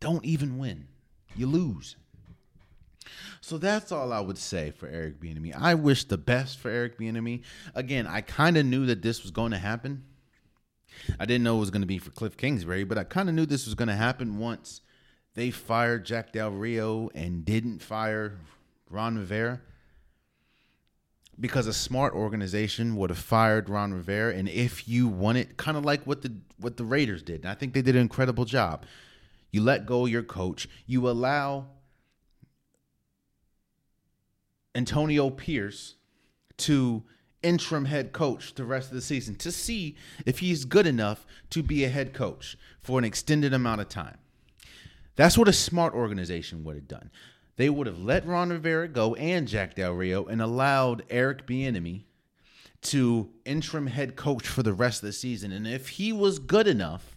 don't 0.00 0.24
even 0.24 0.58
win. 0.58 0.88
You 1.36 1.46
lose. 1.46 1.96
So 3.40 3.58
that's 3.58 3.90
all 3.90 4.12
I 4.12 4.20
would 4.20 4.38
say 4.38 4.70
for 4.70 4.88
Eric 4.88 5.20
Bieniemy. 5.20 5.54
I 5.58 5.74
wish 5.74 6.04
the 6.04 6.18
best 6.18 6.58
for 6.58 6.70
Eric 6.70 6.98
Bieniemy. 6.98 7.42
Again, 7.74 8.06
I 8.06 8.20
kind 8.20 8.56
of 8.56 8.64
knew 8.64 8.86
that 8.86 9.02
this 9.02 9.22
was 9.22 9.30
going 9.30 9.50
to 9.50 9.58
happen. 9.58 10.04
I 11.18 11.24
didn't 11.24 11.42
know 11.42 11.56
it 11.56 11.60
was 11.60 11.70
going 11.70 11.82
to 11.82 11.86
be 11.86 11.98
for 11.98 12.10
Kliff 12.10 12.36
Kingsbury, 12.36 12.84
but 12.84 12.98
I 12.98 13.04
kind 13.04 13.28
of 13.28 13.34
knew 13.34 13.46
this 13.46 13.66
was 13.66 13.74
going 13.74 13.88
to 13.88 13.94
happen 13.94 14.38
once 14.38 14.80
they 15.34 15.50
fired 15.50 16.04
Jack 16.04 16.32
Del 16.32 16.50
Rio 16.50 17.10
and 17.14 17.44
didn't 17.44 17.82
fire 17.82 18.38
Ron 18.90 19.18
Rivera. 19.18 19.60
Because 21.40 21.66
a 21.66 21.72
smart 21.72 22.14
organization 22.14 22.94
would 22.96 23.10
have 23.10 23.18
fired 23.18 23.68
Ron 23.68 23.92
Rivera, 23.92 24.34
and 24.34 24.48
if 24.48 24.86
you 24.86 25.08
want 25.08 25.38
it, 25.38 25.56
kind 25.56 25.76
of 25.76 25.84
like 25.84 26.04
what 26.04 26.22
the 26.22 26.32
what 26.58 26.76
the 26.76 26.84
Raiders 26.84 27.22
did, 27.22 27.42
and 27.42 27.50
I 27.50 27.54
think 27.54 27.72
they 27.72 27.82
did 27.82 27.96
an 27.96 28.02
incredible 28.02 28.44
job. 28.44 28.84
You 29.50 29.62
let 29.62 29.86
go 29.86 30.06
your 30.06 30.22
coach. 30.22 30.68
You 30.86 31.08
allow 31.08 31.66
Antonio 34.74 35.30
Pierce 35.30 35.96
to 36.58 37.02
interim 37.42 37.86
head 37.86 38.12
coach 38.12 38.54
the 38.54 38.64
rest 38.64 38.88
of 38.88 38.94
the 38.94 39.02
season 39.02 39.34
to 39.34 39.50
see 39.50 39.96
if 40.24 40.38
he's 40.38 40.64
good 40.64 40.86
enough 40.86 41.26
to 41.50 41.62
be 41.62 41.84
a 41.84 41.88
head 41.88 42.14
coach 42.14 42.56
for 42.80 42.98
an 42.98 43.04
extended 43.04 43.52
amount 43.52 43.80
of 43.80 43.88
time. 43.88 44.18
That's 45.16 45.36
what 45.36 45.48
a 45.48 45.52
smart 45.52 45.92
organization 45.94 46.64
would 46.64 46.76
have 46.76 46.88
done. 46.88 47.10
They 47.56 47.68
would 47.68 47.86
have 47.86 47.98
let 47.98 48.26
Ron 48.26 48.50
Rivera 48.50 48.88
go 48.88 49.14
and 49.14 49.46
Jack 49.46 49.74
Del 49.74 49.92
Rio 49.92 50.24
and 50.24 50.40
allowed 50.40 51.04
Eric 51.10 51.46
Bieniemy 51.46 52.04
to 52.82 53.30
interim 53.44 53.86
head 53.86 54.16
coach 54.16 54.46
for 54.46 54.62
the 54.62 54.72
rest 54.72 55.02
of 55.02 55.06
the 55.06 55.12
season. 55.12 55.52
And 55.52 55.66
if 55.66 55.90
he 55.90 56.12
was 56.12 56.38
good 56.38 56.66
enough, 56.66 57.16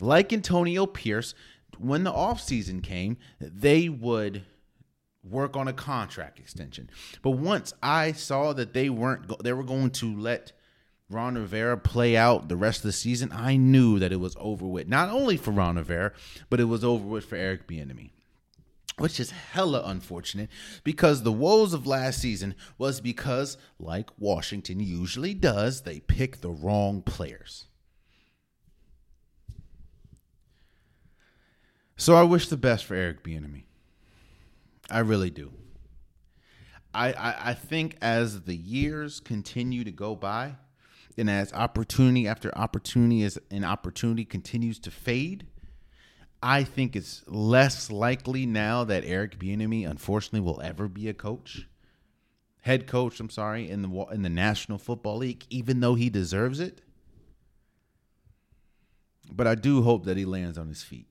like 0.00 0.32
Antonio 0.32 0.86
Pierce, 0.86 1.34
when 1.78 2.04
the 2.04 2.12
offseason 2.12 2.82
came, 2.82 3.16
they 3.40 3.88
would 3.88 4.42
work 5.22 5.56
on 5.56 5.68
a 5.68 5.72
contract 5.72 6.38
extension. 6.38 6.90
But 7.22 7.32
once 7.32 7.72
I 7.82 8.12
saw 8.12 8.52
that 8.54 8.72
they 8.72 8.90
weren't 8.90 9.28
go- 9.28 9.38
they 9.42 9.52
were 9.52 9.62
going 9.62 9.90
to 9.90 10.18
let 10.18 10.52
Ron 11.08 11.36
Rivera 11.36 11.76
play 11.76 12.16
out 12.16 12.48
the 12.48 12.56
rest 12.56 12.78
of 12.78 12.84
the 12.84 12.92
season, 12.92 13.30
I 13.32 13.56
knew 13.56 13.98
that 13.98 14.12
it 14.12 14.20
was 14.20 14.36
over 14.38 14.66
with. 14.66 14.88
Not 14.88 15.10
only 15.10 15.36
for 15.36 15.50
Ron 15.50 15.76
Rivera, 15.76 16.12
but 16.48 16.60
it 16.60 16.64
was 16.64 16.84
over 16.84 17.06
with 17.06 17.24
for 17.24 17.36
Eric 17.36 17.66
Bieniemy. 17.66 18.10
Which 19.00 19.18
is 19.18 19.30
hella 19.30 19.82
unfortunate 19.86 20.50
because 20.84 21.22
the 21.22 21.32
woes 21.32 21.72
of 21.72 21.86
last 21.86 22.20
season 22.20 22.54
was 22.76 23.00
because, 23.00 23.56
like 23.78 24.10
Washington 24.18 24.78
usually 24.78 25.32
does, 25.32 25.82
they 25.82 26.00
pick 26.00 26.42
the 26.42 26.50
wrong 26.50 27.00
players. 27.00 27.64
So 31.96 32.14
I 32.14 32.24
wish 32.24 32.48
the 32.48 32.58
best 32.58 32.84
for 32.84 32.94
Eric 32.94 33.24
Bieniemy. 33.24 33.62
I 34.90 34.98
really 34.98 35.30
do. 35.30 35.52
I, 36.92 37.12
I, 37.14 37.36
I 37.50 37.54
think 37.54 37.96
as 38.02 38.42
the 38.42 38.56
years 38.56 39.20
continue 39.20 39.82
to 39.82 39.92
go 39.92 40.14
by, 40.14 40.56
and 41.16 41.30
as 41.30 41.54
opportunity 41.54 42.28
after 42.28 42.56
opportunity 42.56 43.22
as 43.22 43.38
an 43.50 43.64
opportunity 43.64 44.26
continues 44.26 44.78
to 44.80 44.90
fade, 44.90 45.46
I 46.42 46.64
think 46.64 46.96
it's 46.96 47.22
less 47.26 47.90
likely 47.90 48.46
now 48.46 48.84
that 48.84 49.04
Eric 49.04 49.38
Bieniemy, 49.38 49.88
unfortunately, 49.88 50.40
will 50.40 50.60
ever 50.62 50.88
be 50.88 51.08
a 51.08 51.14
coach, 51.14 51.66
head 52.62 52.86
coach. 52.86 53.20
I'm 53.20 53.30
sorry, 53.30 53.68
in 53.68 53.82
the 53.82 54.06
in 54.10 54.22
the 54.22 54.30
National 54.30 54.78
Football 54.78 55.18
League, 55.18 55.44
even 55.50 55.80
though 55.80 55.94
he 55.94 56.08
deserves 56.08 56.60
it. 56.60 56.80
But 59.30 59.46
I 59.46 59.54
do 59.54 59.82
hope 59.82 60.04
that 60.06 60.16
he 60.16 60.24
lands 60.24 60.56
on 60.56 60.68
his 60.68 60.82
feet 60.82 61.06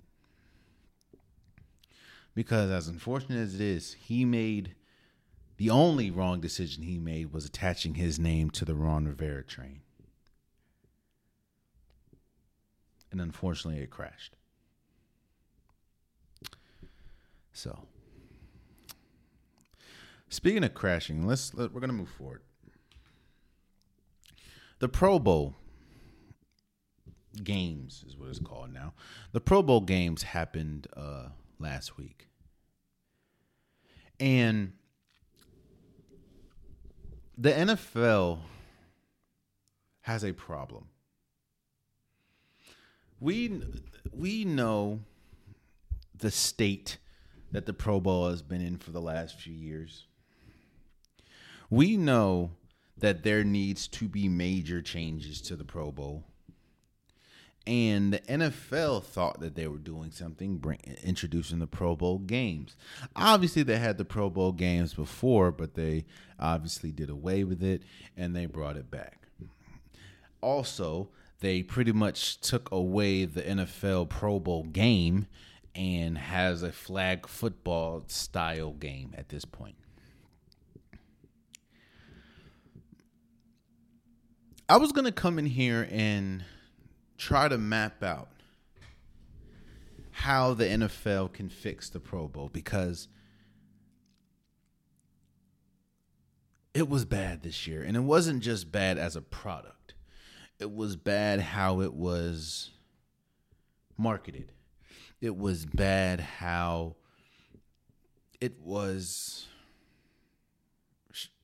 because 2.39 2.71
as 2.71 2.87
unfortunate 2.87 3.37
as 3.37 3.55
it 3.55 3.59
is, 3.59 3.97
he 3.99 4.23
made 4.23 4.73
the 5.57 5.69
only 5.69 6.09
wrong 6.09 6.39
decision 6.39 6.83
he 6.83 6.97
made 6.97 7.33
was 7.33 7.43
attaching 7.43 7.95
his 7.95 8.17
name 8.17 8.49
to 8.51 8.63
the 8.63 8.75
Ron 8.75 9.05
Rivera 9.05 9.43
train. 9.43 9.81
And 13.11 13.19
unfortunately, 13.19 13.81
it 13.81 13.89
crashed. 13.89 14.37
So, 17.53 17.87
speaking 20.29 20.63
of 20.63 20.73
crashing, 20.73 21.25
let's 21.25 21.53
let, 21.53 21.73
we're 21.73 21.81
going 21.81 21.89
to 21.89 21.95
move 21.95 22.09
forward. 22.09 22.41
The 24.79 24.87
Pro 24.87 25.19
Bowl 25.19 25.55
games 27.43 28.03
is 28.07 28.17
what 28.17 28.29
it's 28.29 28.39
called 28.39 28.73
now. 28.73 28.93
The 29.33 29.41
Pro 29.41 29.61
Bowl 29.61 29.81
games 29.81 30.23
happened 30.23 30.87
uh, 30.95 31.29
last 31.59 31.97
week. 31.97 32.27
And 34.19 34.73
the 37.37 37.51
NFL 37.51 38.39
has 40.01 40.23
a 40.23 40.33
problem. 40.33 40.85
We 43.19 43.61
we 44.11 44.45
know 44.45 44.99
the 46.17 46.31
state 46.31 46.97
that 47.51 47.65
the 47.65 47.73
Pro 47.73 47.99
Bowl 47.99 48.29
has 48.29 48.41
been 48.41 48.61
in 48.61 48.77
for 48.77 48.91
the 48.91 49.01
last 49.01 49.39
few 49.39 49.53
years. 49.53 50.05
We 51.69 51.97
know 51.97 52.51
that 52.97 53.23
there 53.23 53.43
needs 53.43 53.87
to 53.87 54.07
be 54.07 54.27
major 54.27 54.81
changes 54.81 55.41
to 55.41 55.55
the 55.55 55.63
Pro 55.63 55.91
Bowl. 55.91 56.25
And 57.67 58.13
the 58.13 58.19
NFL 58.19 59.03
thought 59.03 59.41
that 59.41 59.55
they 59.55 59.67
were 59.67 59.77
doing 59.77 60.11
something, 60.11 60.57
bring, 60.57 60.79
introducing 61.03 61.59
the 61.59 61.67
Pro 61.67 61.95
Bowl 61.95 62.17
games. 62.17 62.75
Obviously, 63.15 63.61
they 63.63 63.77
had 63.77 63.97
the 63.97 64.05
Pro 64.05 64.29
Bowl 64.29 64.51
games 64.51 64.93
before, 64.93 65.51
but 65.51 65.75
they 65.75 66.05
obviously 66.39 66.91
did 66.91 67.09
away 67.09 67.43
with 67.43 67.61
it 67.61 67.83
and 68.17 68.35
they 68.35 68.47
brought 68.47 68.77
it 68.77 68.89
back. 68.89 69.27
Also, 70.41 71.09
they 71.41 71.61
pretty 71.61 71.91
much 71.91 72.39
took 72.41 72.71
away 72.71 73.25
the 73.25 73.41
NFL 73.41 74.09
Pro 74.09 74.39
Bowl 74.39 74.63
game 74.63 75.27
and 75.75 76.17
has 76.17 76.63
a 76.63 76.71
flag 76.71 77.27
football 77.27 78.03
style 78.07 78.73
game 78.73 79.13
at 79.17 79.29
this 79.29 79.45
point. 79.45 79.75
I 84.67 84.77
was 84.77 84.91
going 84.91 85.05
to 85.05 85.11
come 85.11 85.39
in 85.39 85.47
here 85.47 85.87
and 85.89 86.43
try 87.17 87.47
to 87.47 87.57
map 87.57 88.03
out 88.03 88.29
how 90.11 90.53
the 90.53 90.65
NFL 90.65 91.33
can 91.33 91.49
fix 91.49 91.89
the 91.89 91.99
Pro 91.99 92.27
Bowl 92.27 92.49
because 92.51 93.07
it 96.73 96.87
was 96.87 97.05
bad 97.05 97.41
this 97.41 97.65
year. 97.65 97.81
And 97.81 97.97
it 97.97 98.01
wasn't 98.01 98.43
just 98.43 98.71
bad 98.71 98.97
as 98.97 99.15
a 99.15 99.21
product, 99.21 99.93
it 100.59 100.71
was 100.71 100.95
bad 100.95 101.39
how 101.39 101.81
it 101.81 101.93
was 101.93 102.71
marketed. 103.97 104.51
It 105.21 105.35
was 105.35 105.65
bad 105.65 106.19
how 106.19 106.95
it 108.39 108.59
was 108.61 109.47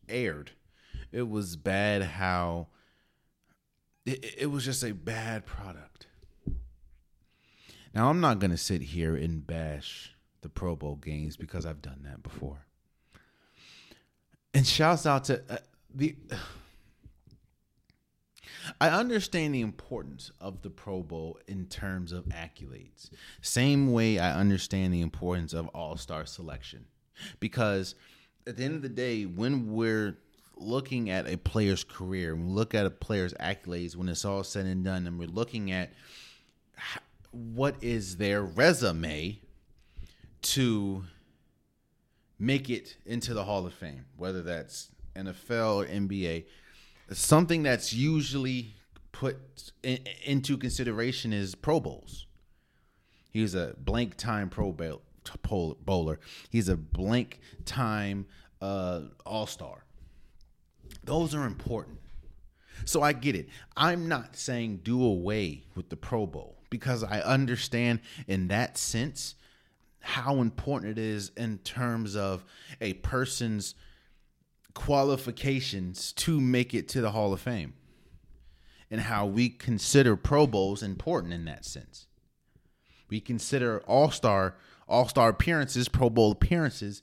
aired. 0.07 0.51
It 1.11 1.27
was 1.29 1.55
bad 1.55 2.03
how 2.03 2.67
it, 4.05 4.35
it 4.37 4.45
was 4.47 4.63
just 4.63 4.83
a 4.83 4.93
bad 4.93 5.45
product. 5.45 6.07
Now, 7.93 8.09
I'm 8.09 8.19
not 8.19 8.39
going 8.39 8.51
to 8.51 8.57
sit 8.57 8.81
here 8.81 9.15
and 9.15 9.45
bash 9.45 10.13
the 10.41 10.49
Pro 10.49 10.75
Bowl 10.75 10.97
games 10.97 11.37
because 11.37 11.65
I've 11.65 11.81
done 11.81 12.01
that 12.03 12.21
before. 12.21 12.65
And 14.53 14.67
shouts 14.67 15.05
out 15.05 15.25
to 15.25 15.41
uh, 15.49 15.57
the. 15.93 16.15
I 18.79 18.89
understand 18.89 19.53
the 19.53 19.61
importance 19.61 20.31
of 20.39 20.61
the 20.61 20.69
Pro 20.69 21.01
Bowl 21.01 21.39
in 21.47 21.65
terms 21.65 22.11
of 22.11 22.25
accolades. 22.25 23.09
Same 23.41 23.91
way 23.91 24.19
I 24.19 24.39
understand 24.39 24.93
the 24.93 25.01
importance 25.01 25.53
of 25.53 25.67
All 25.69 25.97
Star 25.97 26.25
selection. 26.25 26.85
Because 27.39 27.95
at 28.47 28.57
the 28.57 28.63
end 28.63 28.75
of 28.75 28.81
the 28.81 28.89
day, 28.89 29.23
when 29.23 29.71
we're 29.71 30.17
looking 30.57 31.09
at 31.09 31.27
a 31.27 31.37
player's 31.37 31.83
career, 31.83 32.35
we 32.35 32.43
look 32.43 32.73
at 32.73 32.85
a 32.85 32.89
player's 32.89 33.33
accolades 33.35 33.95
when 33.95 34.09
it's 34.09 34.25
all 34.25 34.43
said 34.43 34.65
and 34.65 34.83
done, 34.83 35.07
and 35.07 35.19
we're 35.19 35.27
looking 35.27 35.71
at 35.71 35.91
what 37.31 37.75
is 37.81 38.17
their 38.17 38.41
resume 38.41 39.39
to 40.41 41.03
make 42.37 42.69
it 42.69 42.97
into 43.05 43.33
the 43.33 43.43
Hall 43.43 43.65
of 43.65 43.73
Fame, 43.73 44.05
whether 44.15 44.41
that's 44.41 44.89
NFL 45.15 45.83
or 45.83 45.85
NBA. 45.85 46.45
Something 47.11 47.63
that's 47.63 47.93
usually 47.93 48.75
put 49.11 49.37
in, 49.83 49.99
into 50.25 50.57
consideration 50.57 51.31
is 51.31 51.55
Pro 51.55 51.79
Bowls. 51.79 52.25
He's 53.31 53.55
a 53.55 53.75
blank 53.77 54.17
time 54.17 54.49
Pro 54.49 54.71
Bowler. 54.71 56.19
He's 56.49 56.69
a 56.69 56.75
blank 56.75 57.39
time 57.65 58.25
uh, 58.61 59.01
All 59.25 59.47
Star. 59.47 59.85
Those 61.03 61.35
are 61.35 61.45
important. 61.45 61.99
So 62.83 63.01
I 63.01 63.13
get 63.13 63.35
it. 63.35 63.47
I'm 63.77 64.07
not 64.07 64.35
saying 64.35 64.81
do 64.83 65.03
away 65.03 65.63
with 65.75 65.89
the 65.89 65.95
Pro 65.95 66.25
Bowl 66.25 66.57
because 66.69 67.03
I 67.03 67.21
understand 67.21 68.01
in 68.27 68.49
that 68.49 68.77
sense 68.77 69.35
how 69.99 70.41
important 70.41 70.97
it 70.97 71.01
is 71.01 71.31
in 71.37 71.57
terms 71.59 72.15
of 72.15 72.43
a 72.81 72.93
person's 72.93 73.75
qualifications 74.75 76.11
to 76.13 76.39
make 76.39 76.75
it 76.75 76.87
to 76.89 77.01
the 77.01 77.11
Hall 77.11 77.33
of 77.33 77.41
Fame 77.41 77.73
and 78.91 79.01
how 79.01 79.25
we 79.25 79.49
consider 79.49 80.15
Pro 80.15 80.45
Bowls 80.45 80.83
important 80.83 81.33
in 81.33 81.45
that 81.45 81.65
sense. 81.65 82.05
We 83.09 83.19
consider 83.19 83.79
All-Star 83.87 84.55
All-Star 84.87 85.29
appearances, 85.29 85.87
Pro 85.87 86.11
Bowl 86.11 86.31
appearances 86.31 87.01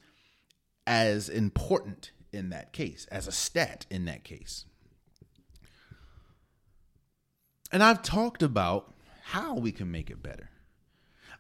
as 0.86 1.28
important 1.28 2.12
in 2.32 2.50
that 2.50 2.72
case, 2.72 3.06
as 3.10 3.26
a 3.26 3.32
stat 3.32 3.86
in 3.90 4.04
that 4.04 4.22
case. 4.22 4.64
And 7.72 7.82
I've 7.82 8.02
talked 8.02 8.42
about 8.42 8.94
how 9.24 9.54
we 9.54 9.72
can 9.72 9.90
make 9.90 10.10
it 10.10 10.22
better. 10.22 10.50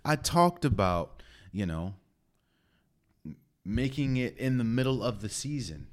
I 0.04 0.16
talked 0.16 0.64
about, 0.64 1.22
you 1.52 1.66
know, 1.66 1.94
making 3.64 4.16
it 4.16 4.36
in 4.36 4.58
the 4.58 4.64
middle 4.64 5.02
of 5.02 5.20
the 5.20 5.28
season. 5.28 5.86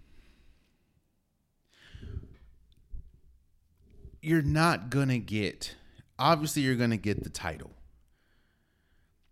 You're 4.21 4.41
not 4.41 4.89
going 4.89 5.09
to 5.09 5.19
get, 5.19 5.75
obviously, 6.17 6.61
you're 6.63 6.75
going 6.75 6.89
to 6.89 6.97
get 6.97 7.23
the 7.23 7.29
title 7.29 7.71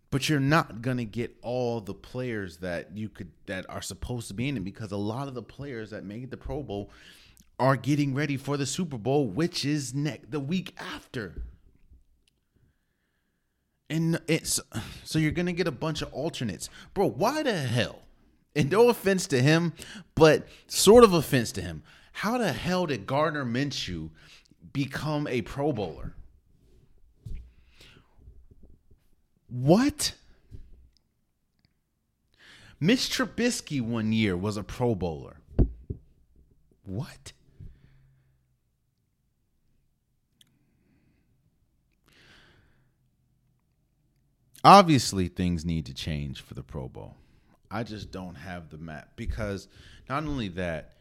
but 0.09 0.29
you're 0.29 0.39
not 0.39 0.81
going 0.81 0.97
to 0.97 1.05
get 1.05 1.35
all 1.41 1.81
the 1.81 1.93
players 1.93 2.57
that 2.57 2.95
you 2.95 3.09
could 3.09 3.31
that 3.45 3.65
are 3.69 3.81
supposed 3.81 4.27
to 4.27 4.33
be 4.33 4.47
in 4.47 4.57
it 4.57 4.63
because 4.63 4.91
a 4.91 4.97
lot 4.97 5.27
of 5.27 5.33
the 5.33 5.41
players 5.41 5.89
that 5.89 6.03
made 6.03 6.31
the 6.31 6.37
Pro 6.37 6.63
Bowl 6.63 6.89
are 7.59 7.75
getting 7.75 8.13
ready 8.13 8.37
for 8.37 8.55
the 8.55 8.65
Super 8.65 8.97
Bowl, 8.97 9.27
which 9.27 9.65
is 9.65 9.93
next 9.93 10.31
the 10.31 10.39
week 10.39 10.73
after. 10.77 11.43
And 13.89 14.19
it's 14.27 14.59
so 15.03 15.19
you're 15.19 15.31
gonna 15.31 15.53
get 15.53 15.67
a 15.67 15.71
bunch 15.71 16.01
of 16.01 16.13
alternates, 16.13 16.69
bro. 16.93 17.07
Why 17.07 17.43
the 17.43 17.53
hell? 17.53 17.99
And 18.55 18.71
no 18.71 18.89
offense 18.89 19.27
to 19.27 19.41
him, 19.41 19.73
but 20.15 20.47
sort 20.67 21.03
of 21.03 21.13
offense 21.13 21.51
to 21.53 21.61
him. 21.61 21.83
How 22.11 22.37
the 22.37 22.51
hell 22.51 22.87
did 22.87 23.05
Gardner 23.05 23.45
Minshew 23.45 24.09
become 24.77 25.25
a 25.27 25.41
Pro 25.41 25.73
Bowler? 25.73 26.13
What? 29.49 30.13
Mitch 32.79 33.09
Trubisky 33.09 33.81
one 33.81 34.13
year 34.13 34.37
was 34.37 34.55
a 34.55 34.61
Pro 34.61 34.93
Bowler. 34.93 35.37
What? 36.83 37.33
Obviously, 44.63 45.27
things 45.27 45.65
need 45.65 45.87
to 45.87 45.93
change 45.95 46.39
for 46.39 46.53
the 46.53 46.61
Pro 46.61 46.87
Bowl. 46.87 47.15
I 47.71 47.81
just 47.81 48.11
don't 48.11 48.35
have 48.35 48.69
the 48.69 48.77
map 48.77 49.13
because 49.15 49.67
not 50.07 50.23
only 50.23 50.49
that, 50.49 50.97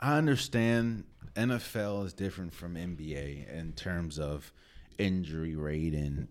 I 0.00 0.16
understand 0.16 1.04
NFL 1.38 2.04
is 2.04 2.12
different 2.12 2.52
from 2.52 2.74
NBA 2.74 3.48
in 3.56 3.72
terms 3.74 4.18
of 4.18 4.52
injury 4.98 5.54
rate 5.54 5.94
and 5.94 6.26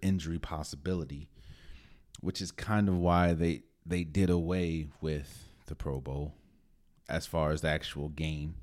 injury 0.00 0.38
possibility, 0.38 1.28
which 2.20 2.40
is 2.40 2.52
kind 2.52 2.88
of 2.88 2.96
why 2.96 3.32
they 3.32 3.62
they 3.84 4.04
did 4.04 4.30
away 4.30 4.86
with 5.00 5.48
the 5.66 5.74
Pro 5.74 6.00
Bowl 6.00 6.34
as 7.08 7.26
far 7.26 7.50
as 7.50 7.62
the 7.62 7.68
actual 7.68 8.08
game. 8.08 8.54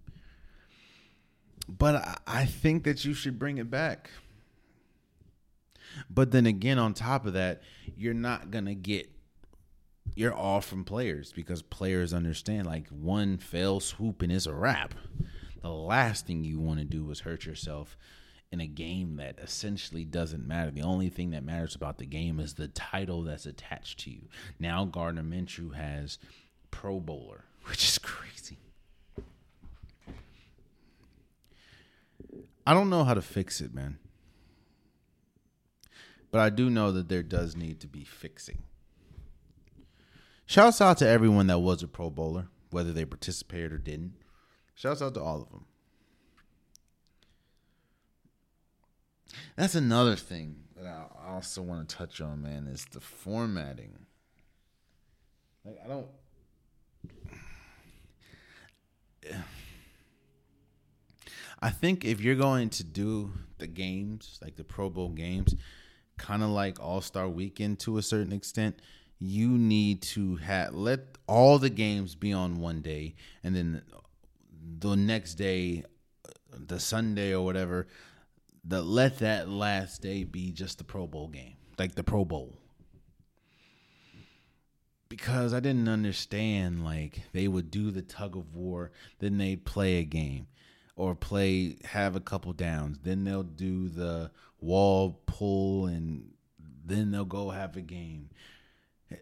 But 1.68 1.96
I, 1.96 2.18
I 2.26 2.46
think 2.46 2.86
that 2.86 3.04
you 3.04 3.14
should 3.14 3.38
bring 3.38 3.58
it 3.58 3.70
back. 3.70 4.10
But 6.10 6.32
then 6.32 6.46
again, 6.46 6.80
on 6.80 6.94
top 6.94 7.26
of 7.26 7.34
that, 7.34 7.62
you're 7.98 8.14
not 8.14 8.52
gonna 8.52 8.74
get 8.74 9.12
you're 10.16 10.34
off 10.34 10.66
from 10.66 10.86
players 10.86 11.34
because 11.34 11.62
players 11.62 12.14
understand 12.14 12.68
like 12.68 12.88
one 12.88 13.38
fell 13.38 13.82
swoop 13.82 14.22
and 14.22 14.32
it's 14.32 14.46
a 14.46 14.54
wrap. 14.54 14.94
The 15.62 15.70
last 15.70 16.26
thing 16.26 16.44
you 16.44 16.60
want 16.60 16.80
to 16.80 16.86
do 16.86 17.10
is 17.12 17.22
hurt 17.22 17.46
yourself 17.46 17.98
in 18.52 18.62
a 18.62 18.68
game 18.68 19.18
that 19.18 19.40
essentially 19.40 20.04
doesn't 20.06 20.48
matter. 20.48 20.72
The 20.72 20.82
only 20.82 21.10
thing 21.10 21.32
that 21.32 21.44
matters 21.44 21.76
about 21.76 21.98
the 21.98 22.06
game 22.06 22.40
is 22.40 22.54
the 22.54 22.68
title 22.68 23.24
that's 23.24 23.46
attached 23.46 24.00
to 24.02 24.12
you. 24.12 24.28
Now 24.60 24.86
Gardner 24.86 25.24
Minshew 25.24 25.76
has 25.76 26.18
Pro 26.72 27.00
Bowler, 27.00 27.46
which 27.66 27.84
is 27.84 27.98
crazy. 27.98 28.58
I 32.66 32.74
don't 32.74 32.90
know 32.90 33.04
how 33.04 33.14
to 33.14 33.22
fix 33.22 33.62
it, 33.62 33.74
man. 33.74 33.98
But 36.32 36.42
I 36.42 36.50
do 36.50 36.70
know 36.70 36.92
that 36.92 37.10
there 37.10 37.24
does 37.24 37.56
need 37.56 37.80
to 37.80 37.88
be 37.88 38.04
fixing. 38.04 38.60
Shouts 40.46 40.82
out 40.82 40.98
to 41.00 41.08
everyone 41.08 41.48
that 41.48 41.60
was 41.60 41.82
a 41.84 41.88
Pro 41.88 42.10
Bowler, 42.10 42.48
whether 42.70 42.92
they 42.92 43.06
participated 43.06 43.72
or 43.74 43.78
didn't. 43.78 44.14
Shouts 44.80 45.02
out 45.02 45.14
to 45.16 45.22
all 45.22 45.42
of 45.42 45.50
them. 45.50 45.66
That's 49.58 49.76
another 49.76 50.16
thing 50.16 50.56
that 50.78 50.86
I 50.88 51.32
also 51.34 51.62
want 51.62 51.90
to 51.90 51.96
touch 51.98 52.22
on, 52.22 52.42
man, 52.42 52.66
is 52.66 52.86
the 52.86 53.02
formatting. 53.02 54.06
Like 55.66 55.80
I 55.84 55.88
don't 55.90 56.08
I 61.62 61.72
think 61.72 62.06
if 62.06 62.22
you're 62.22 62.36
going 62.36 62.70
to 62.70 62.86
do 62.86 63.34
the 63.58 63.68
games, 63.68 64.40
like 64.42 64.56
the 64.56 64.64
Pro 64.64 64.90
Bowl 64.90 65.10
games, 65.10 65.56
kind 66.18 66.42
of 66.42 66.52
like 66.52 66.80
All 66.80 67.02
Star 67.02 67.28
Weekend 67.28 67.80
to 67.80 67.98
a 67.98 68.02
certain 68.02 68.32
extent. 68.32 68.80
You 69.20 69.50
need 69.50 70.02
to 70.04 70.38
have 70.38 70.74
let 70.74 71.18
all 71.28 71.60
the 71.60 71.70
games 71.70 72.16
be 72.16 72.32
on 72.32 72.62
one 72.62 72.80
day, 72.80 73.16
and 73.44 73.54
then 73.54 73.82
the 74.80 74.96
next 74.96 75.36
day, 75.36 75.84
the 76.52 76.80
Sunday 76.80 77.34
or 77.34 77.44
whatever, 77.44 77.88
the 78.64 78.82
let 78.82 79.20
that 79.20 79.50
last 79.50 80.02
day 80.02 80.24
be 80.24 80.52
just 80.52 80.78
the 80.78 80.84
Pro 80.84 81.08
Bowl 81.08 81.28
game, 81.28 81.56
like 81.78 81.96
the 81.96 82.04
Pro 82.04 82.26
Bowl. 82.26 82.58
Because 85.08 85.54
I 85.54 85.60
didn't 85.60 85.90
understand, 85.90 86.84
like 86.86 87.22
they 87.34 87.48
would 87.48 87.72
do 87.72 87.90
the 87.90 88.02
tug 88.04 88.36
of 88.36 88.54
war, 88.54 88.92
then 89.20 89.38
they'd 89.38 89.66
play 89.66 89.98
a 89.98 90.04
game, 90.04 90.48
or 90.96 91.16
play 91.16 91.78
have 91.86 92.16
a 92.16 92.20
couple 92.20 92.54
downs, 92.54 93.00
then 93.04 93.24
they'll 93.24 93.42
do 93.42 93.90
the 93.90 94.30
wall 94.60 95.22
pull, 95.26 95.88
and 95.88 96.30
then 96.86 97.10
they'll 97.12 97.26
go 97.26 97.50
have 97.50 97.76
a 97.76 97.82
game. 97.82 98.30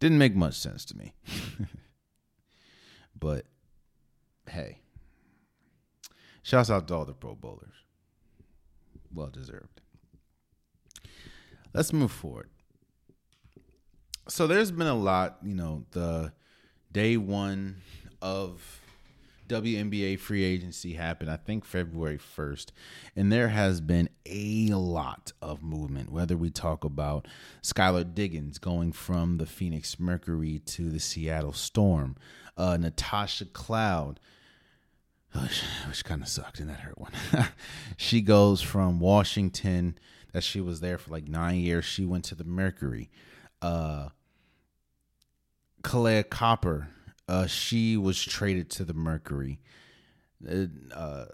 Didn't 0.00 0.18
make 0.18 0.34
much 0.34 0.54
sense 0.54 0.86
to 0.86 0.96
me. 0.96 1.12
but 3.20 3.44
hey, 4.48 4.78
shouts 6.42 6.70
out 6.70 6.88
to 6.88 6.94
all 6.94 7.04
the 7.04 7.14
Pro 7.14 7.34
Bowlers. 7.34 7.74
Well 9.14 9.28
deserved. 9.28 9.80
Let's 11.72 11.92
move 11.92 12.10
forward. 12.10 12.48
So 14.28 14.46
there's 14.46 14.70
been 14.70 14.86
a 14.86 14.94
lot, 14.94 15.38
you 15.42 15.54
know, 15.54 15.84
the 15.92 16.32
day 16.92 17.16
one 17.16 17.76
of 18.22 18.80
WNBA 19.48 20.18
free 20.20 20.44
agency 20.44 20.92
happened, 20.92 21.28
I 21.30 21.36
think 21.36 21.64
February 21.64 22.18
1st, 22.18 22.66
and 23.16 23.32
there 23.32 23.48
has 23.48 23.80
been 23.80 24.08
a 24.24 24.68
lot 24.68 25.32
of 25.42 25.62
movement. 25.62 26.12
Whether 26.12 26.36
we 26.36 26.50
talk 26.50 26.84
about 26.84 27.26
Skylar 27.62 28.14
Diggins 28.14 28.58
going 28.58 28.92
from 28.92 29.38
the 29.38 29.46
Phoenix 29.46 29.98
Mercury 29.98 30.60
to 30.66 30.90
the 30.90 31.00
Seattle 31.00 31.52
Storm, 31.52 32.16
uh, 32.56 32.76
Natasha 32.76 33.46
Cloud, 33.46 34.20
which, 35.40 35.62
which 35.88 36.04
kind 36.04 36.22
of 36.22 36.28
sucked 36.28 36.60
and 36.60 36.70
that 36.70 36.80
hurt 36.80 36.98
one. 36.98 37.12
she 37.96 38.20
goes 38.20 38.60
from 38.62 39.00
Washington, 39.00 39.98
that 40.32 40.44
she 40.44 40.60
was 40.60 40.80
there 40.80 40.96
for 40.96 41.10
like 41.10 41.26
nine 41.26 41.56
years. 41.56 41.84
She 41.84 42.04
went 42.04 42.24
to 42.26 42.34
the 42.36 42.44
Mercury. 42.44 43.10
Uh, 43.60 44.10
Kahleah 45.82 46.28
Copper 46.28 46.88
uh, 47.30 47.46
she 47.46 47.96
was 47.96 48.20
traded 48.20 48.68
to 48.68 48.84
the 48.84 48.92
Mercury. 48.92 49.60
Uh, 50.44 50.66
uh, 50.92 51.26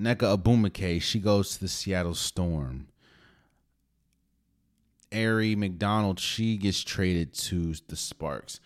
Nneka 0.00 0.38
Ogwumike, 0.38 1.02
she 1.02 1.18
goes 1.18 1.52
to 1.52 1.60
the 1.60 1.68
Seattle 1.68 2.14
Storm. 2.14 2.88
Aari 5.10 5.54
McDonald, 5.54 6.18
she 6.18 6.56
gets 6.56 6.82
traded 6.82 7.34
to 7.34 7.74
the 7.88 7.96
Sparks. 7.96 8.60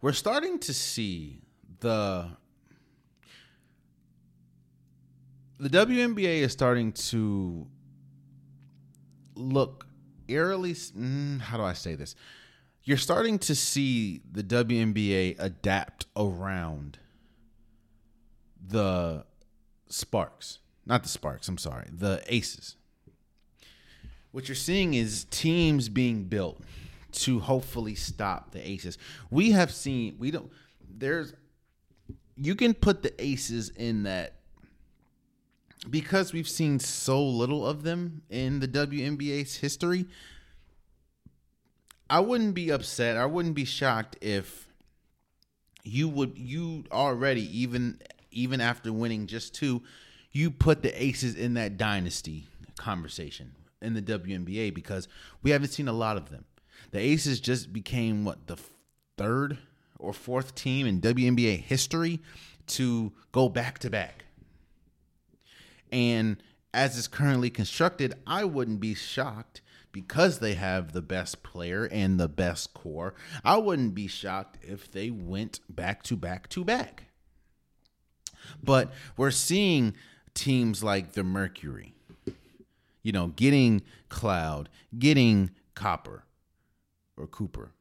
We're 0.00 0.12
starting 0.12 0.58
to 0.60 0.74
see 0.74 1.40
the 1.80 2.28
the 5.58 5.68
WNBA 5.68 6.42
is 6.42 6.52
starting 6.52 6.92
to 6.92 7.66
look 9.34 9.86
eerily. 10.28 10.72
Mm, 10.72 11.40
how 11.40 11.56
do 11.56 11.64
I 11.64 11.72
say 11.72 11.94
this? 11.94 12.14
you're 12.88 12.96
starting 12.96 13.38
to 13.38 13.54
see 13.54 14.22
the 14.32 14.42
WNBA 14.42 15.36
adapt 15.38 16.06
around 16.16 16.98
the 18.66 19.26
Sparks. 19.90 20.60
Not 20.86 21.02
the 21.02 21.10
Sparks, 21.10 21.48
I'm 21.48 21.58
sorry, 21.58 21.86
the 21.92 22.22
Aces. 22.28 22.76
What 24.30 24.48
you're 24.48 24.54
seeing 24.54 24.94
is 24.94 25.24
teams 25.24 25.90
being 25.90 26.24
built 26.24 26.62
to 27.12 27.40
hopefully 27.40 27.94
stop 27.94 28.52
the 28.52 28.68
Aces. 28.68 28.98
We 29.30 29.52
have 29.52 29.70
seen, 29.70 30.16
we 30.18 30.30
don't, 30.30 30.50
there's, 30.88 31.34
you 32.36 32.54
can 32.54 32.74
put 32.74 33.02
the 33.02 33.12
Aces 33.22 33.70
in 33.70 34.04
that 34.04 34.34
because 35.88 36.32
we've 36.32 36.48
seen 36.48 36.78
so 36.78 37.24
little 37.24 37.66
of 37.66 37.82
them 37.82 38.22
in 38.28 38.60
the 38.60 38.68
WNBA's 38.68 39.56
history 39.56 40.06
I 42.10 42.20
wouldn't 42.20 42.54
be 42.54 42.70
upset. 42.70 43.16
I 43.16 43.26
wouldn't 43.26 43.54
be 43.54 43.64
shocked 43.64 44.16
if 44.20 44.66
you 45.84 46.08
would 46.08 46.38
you 46.38 46.84
already 46.90 47.60
even 47.60 47.98
even 48.30 48.60
after 48.60 48.92
winning 48.92 49.26
just 49.26 49.54
two, 49.54 49.82
you 50.32 50.50
put 50.50 50.82
the 50.82 51.02
Aces 51.02 51.34
in 51.34 51.54
that 51.54 51.76
dynasty 51.76 52.46
conversation 52.76 53.52
in 53.80 53.94
the 53.94 54.02
WNBA 54.02 54.74
because 54.74 55.08
we 55.42 55.50
haven't 55.50 55.68
seen 55.68 55.88
a 55.88 55.92
lot 55.92 56.16
of 56.16 56.30
them. 56.30 56.44
The 56.90 56.98
Aces 56.98 57.40
just 57.40 57.72
became 57.72 58.24
what 58.24 58.46
the 58.46 58.56
third 59.16 59.58
or 59.98 60.12
fourth 60.12 60.54
team 60.54 60.86
in 60.86 61.00
WNBA 61.00 61.60
history 61.60 62.20
to 62.68 63.12
go 63.32 63.48
back 63.48 63.78
to 63.80 63.90
back. 63.90 64.24
And 65.90 66.42
as 66.72 66.98
it's 66.98 67.08
currently 67.08 67.50
constructed, 67.50 68.14
I 68.26 68.44
wouldn't 68.44 68.80
be 68.80 68.94
shocked 68.94 69.62
because 69.92 70.38
they 70.38 70.54
have 70.54 70.92
the 70.92 71.02
best 71.02 71.42
player 71.42 71.84
and 71.84 72.20
the 72.20 72.28
best 72.28 72.74
core, 72.74 73.14
I 73.44 73.56
wouldn't 73.56 73.94
be 73.94 74.06
shocked 74.06 74.58
if 74.62 74.90
they 74.90 75.10
went 75.10 75.60
back 75.68 76.02
to 76.04 76.16
back 76.16 76.48
to 76.50 76.64
back. 76.64 77.04
But 78.62 78.92
we're 79.16 79.30
seeing 79.30 79.94
teams 80.34 80.84
like 80.84 81.12
the 81.12 81.24
Mercury, 81.24 81.94
you 83.02 83.12
know, 83.12 83.28
getting 83.28 83.82
Cloud, 84.08 84.68
getting 84.96 85.50
Copper 85.74 86.24
or 87.18 87.26
Cooper. 87.26 87.72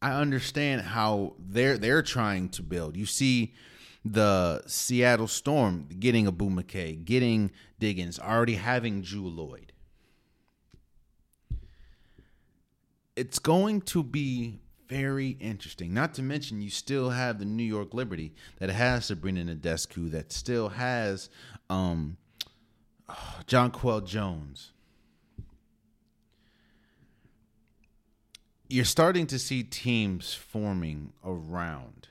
I 0.00 0.12
understand 0.12 0.82
how 0.82 1.34
they're 1.38 1.78
they're 1.78 2.02
trying 2.02 2.50
to 2.50 2.62
build. 2.62 2.96
You 2.96 3.06
see 3.06 3.54
the 4.04 4.62
Seattle 4.66 5.26
Storm 5.26 5.88
getting 5.98 6.26
Ogwumike, 6.26 7.04
getting 7.04 7.50
Diggins, 7.78 8.18
already 8.18 8.54
having 8.54 9.02
Jewell 9.02 9.32
Lloyd. 9.32 9.72
it's 13.18 13.40
going 13.40 13.80
to 13.80 14.04
be 14.04 14.60
very 14.88 15.30
interesting. 15.40 15.92
Not 15.92 16.14
to 16.14 16.22
mention, 16.22 16.62
you 16.62 16.70
still 16.70 17.10
have 17.10 17.40
the 17.40 17.44
New 17.44 17.64
York 17.64 17.92
Liberty 17.92 18.32
that 18.60 18.70
has 18.70 19.06
Sabrina 19.06 19.44
Ionescu, 19.44 20.12
that 20.12 20.32
still 20.32 20.68
has 20.68 21.28
um, 21.68 22.16
Quell 23.72 24.02
Jones. 24.02 24.70
You're 28.68 28.84
starting 28.84 29.26
to 29.28 29.38
see 29.38 29.62
teams 29.62 30.34
forming 30.34 31.12
around. 31.24 32.08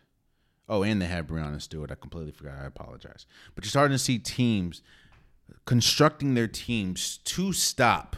Oh, 0.68 0.84
and 0.84 1.02
they 1.02 1.06
had 1.06 1.28
Breanna 1.28 1.62
Stewart. 1.62 1.92
I 1.92 1.96
completely 1.96 2.32
forgot. 2.32 2.56
I 2.62 2.66
apologize. 2.66 3.26
But 3.56 3.64
you're 3.64 3.70
starting 3.70 3.96
to 3.96 4.04
see 4.04 4.20
teams 4.20 4.82
constructing 5.66 6.34
their 6.34 6.48
teams 6.48 7.18
to 7.18 7.54
stop 7.54 8.16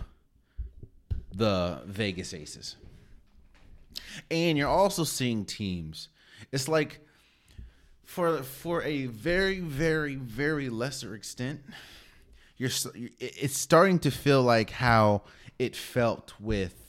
the 1.34 1.82
Vegas 1.86 2.34
Aces. 2.34 2.76
And 4.32 4.58
you're 4.58 4.68
also 4.68 5.04
seeing 5.04 5.46
teams. 5.46 6.10
It's 6.52 6.68
like 6.68 7.02
for 8.04 8.42
for 8.42 8.82
a 8.84 9.06
very 9.06 9.60
very 9.60 10.16
very 10.16 10.70
lesser 10.70 11.14
extent, 11.14 11.62
you're 12.58 12.72
it's 13.20 13.58
starting 13.58 14.00
to 14.00 14.12
feel 14.12 14.42
like 14.42 14.72
how 14.72 15.24
it 15.60 15.76
felt 15.76 16.34
with 16.40 16.89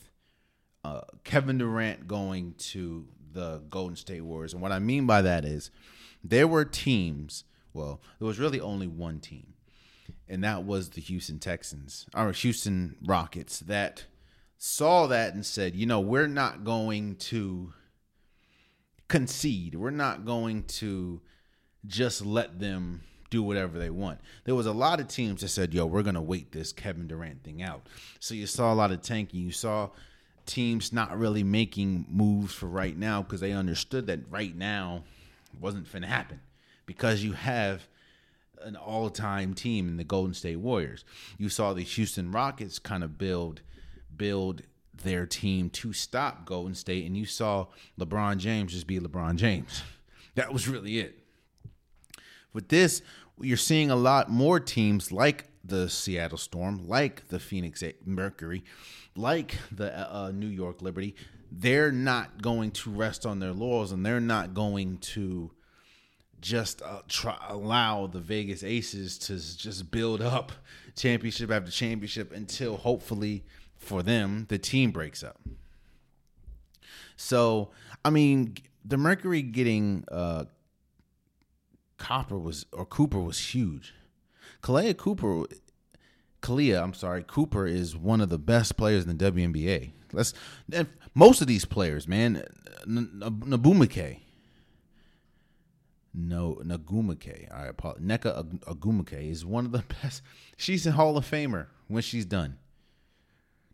uh, 0.85 1.03
Kevin 1.25 1.59
Durant 1.59 2.07
going 2.09 2.55
to 2.59 3.07
the 3.33 3.63
Golden 3.71 3.97
State 3.97 4.23
Warriors. 4.23 4.53
And 4.53 4.63
what 4.63 4.73
I 4.73 4.79
mean 4.79 5.07
by 5.07 5.23
that 5.23 5.45
is 5.45 5.71
there 6.25 6.49
were 6.49 6.65
teams, 6.65 7.45
well, 7.73 8.01
there 8.19 8.27
was 8.27 8.39
really 8.39 8.61
only 8.61 8.87
one 8.87 9.21
team, 9.21 9.55
and 10.29 10.43
that 10.45 10.65
was 10.65 10.91
the 10.91 11.01
Houston 11.01 11.39
Texans 11.39 12.07
or 12.15 12.33
Houston 12.33 12.97
Rockets 13.05 13.61
that 13.61 14.05
saw 14.59 15.07
that 15.07 15.35
and 15.35 15.45
said, 15.45 15.75
you 15.75 15.87
know, 15.87 16.01
we're 16.01 16.27
not 16.27 16.65
going 16.65 17.17
to 17.17 17.73
concede. 19.09 19.75
We're 19.75 19.91
not 19.91 20.25
going 20.25 20.65
to 20.65 21.21
just 21.87 22.25
let 22.25 22.61
them 22.61 23.03
do 23.31 23.43
whatever 23.43 23.79
they 23.79 23.91
want. 23.91 24.21
There 24.45 24.55
was 24.55 24.67
a 24.67 24.73
lot 24.73 25.01
of 25.01 25.09
teams 25.09 25.41
that 25.41 25.49
said, 25.49 25.73
yo, 25.73 25.87
we're 25.87 26.03
going 26.03 26.15
to 26.15 26.21
wait 26.21 26.53
this 26.53 26.73
Kevin 26.73 27.07
Durant 27.07 27.43
thing 27.43 27.63
out. 27.63 27.87
So 28.19 28.35
you 28.35 28.47
saw 28.47 28.73
a 28.73 28.75
lot 28.75 28.91
of 28.91 29.03
tanking. 29.03 29.41
You 29.41 29.53
saw 29.53 29.91
teams 30.51 30.93
not 30.93 31.19
really 31.19 31.43
making 31.43 32.07
moves 32.09 32.55
for 32.55 32.67
right 32.67 32.97
now 32.97 33.23
because 33.23 33.41
they 33.41 33.53
understood 33.53 34.07
that 34.07 34.21
right 34.31 34.57
now 34.57 35.05
wasn't 35.59 35.87
to 35.91 36.09
happen 36.09 36.41
because 36.87 37.23
you 37.23 37.33
have 37.33 37.87
an 38.63 38.77
all-time 38.77 39.55
team 39.55 39.89
in 39.89 39.97
the 39.97 40.05
Golden 40.05 40.35
State 40.35 40.57
Warriors. 40.57 41.05
You 41.39 41.49
saw 41.49 41.73
the 41.73 41.83
Houston 41.83 42.31
Rockets 42.31 42.79
kind 42.79 43.03
of 43.03 43.17
build– 43.19 43.63
build 44.21 44.61
their 45.03 45.25
team 45.25 45.71
to 45.71 45.95
stop 45.95 46.45
Golden 46.45 46.75
State, 46.75 47.07
and 47.07 47.17
you 47.17 47.25
saw 47.25 47.67
LeBron 47.99 48.37
James 48.37 48.75
just 48.75 48.87
be 48.87 49.01
LeBron 49.01 49.37
James. 49.37 49.83
That 50.37 50.53
was 50.53 50.69
really 50.69 51.01
it. 51.01 51.19
With 52.53 52.69
this, 52.69 53.03
you're 53.41 53.57
seeing 53.57 53.91
a 53.91 53.97
lot 53.97 54.31
more 54.31 54.61
teams 54.61 55.11
like 55.11 55.47
the 55.65 55.89
Seattle 55.89 56.39
Storm, 56.39 56.87
like 56.89 57.27
the 57.29 57.41
Phoenix 57.41 57.83
Mercury, 58.07 58.63
like 59.17 59.57
the 59.73 59.93
uh, 60.15 60.31
New 60.33 60.47
York 60.47 60.83
Liberty. 60.83 61.15
They're 61.53 61.93
not 61.93 62.43
going 62.43 62.71
to 62.73 62.91
rest 62.91 63.27
on 63.27 63.41
their 63.41 63.53
laurels 63.53 63.93
and 63.93 64.07
they're 64.07 64.21
not 64.21 64.55
going 64.55 64.99
to 64.99 65.51
just 66.41 66.81
uh, 66.83 67.03
try, 67.09 67.37
allow 67.49 68.07
the 68.07 68.21
Vegas 68.21 68.63
Aces 68.63 69.19
to 69.19 69.35
just 69.35 69.91
build 69.91 70.23
up 70.23 70.53
championship 70.97 71.51
after 71.51 71.71
championship 71.71 72.33
until 72.33 72.77
hopefully 72.77 73.45
for 73.77 74.03
them 74.03 74.47
the 74.49 74.59
team 74.59 74.91
breaks 74.91 75.23
up. 75.23 75.41
So, 77.17 77.71
I 78.05 78.11
mean, 78.11 78.55
the 78.85 78.97
Mercury 78.97 79.43
getting 79.43 80.05
uh, 80.11 80.45
Copper 81.99 82.39
was 82.39 82.65
or 82.73 82.87
Cooper 82.87 83.21
was 83.21 83.39
huge. 83.55 83.95
Kalea 84.63 84.97
Cooper, 84.97 85.45
Kalia, 86.41 86.83
I'm 86.83 86.95
sorry, 86.95 87.25
Cooper 87.27 87.67
is 87.67 87.97
one 87.97 88.21
of 88.21 88.29
the 88.29 88.39
best 88.39 88.77
players 88.77 89.05
in 89.07 89.17
the 89.17 89.33
WNBA. 89.33 89.93
Let's 90.13 90.35
most 91.15 91.41
of 91.41 91.47
these 91.47 91.65
players, 91.65 92.09
man, 92.09 92.45
Nabumake, 92.87 94.19
no 96.13 96.59
Nagumake, 96.65 97.53
I 97.55 97.67
apologize. 97.67 98.03
Nneka 98.03 98.59
Ogwumike 98.61 99.31
is 99.31 99.45
one 99.45 99.67
of 99.67 99.73
the 99.73 99.85
best. 100.03 100.23
She's 100.57 100.87
a 100.87 100.93
Hall 100.93 101.17
of 101.17 101.29
Famer 101.29 101.67
when 101.89 102.03
she's 102.03 102.25
done. 102.25 102.59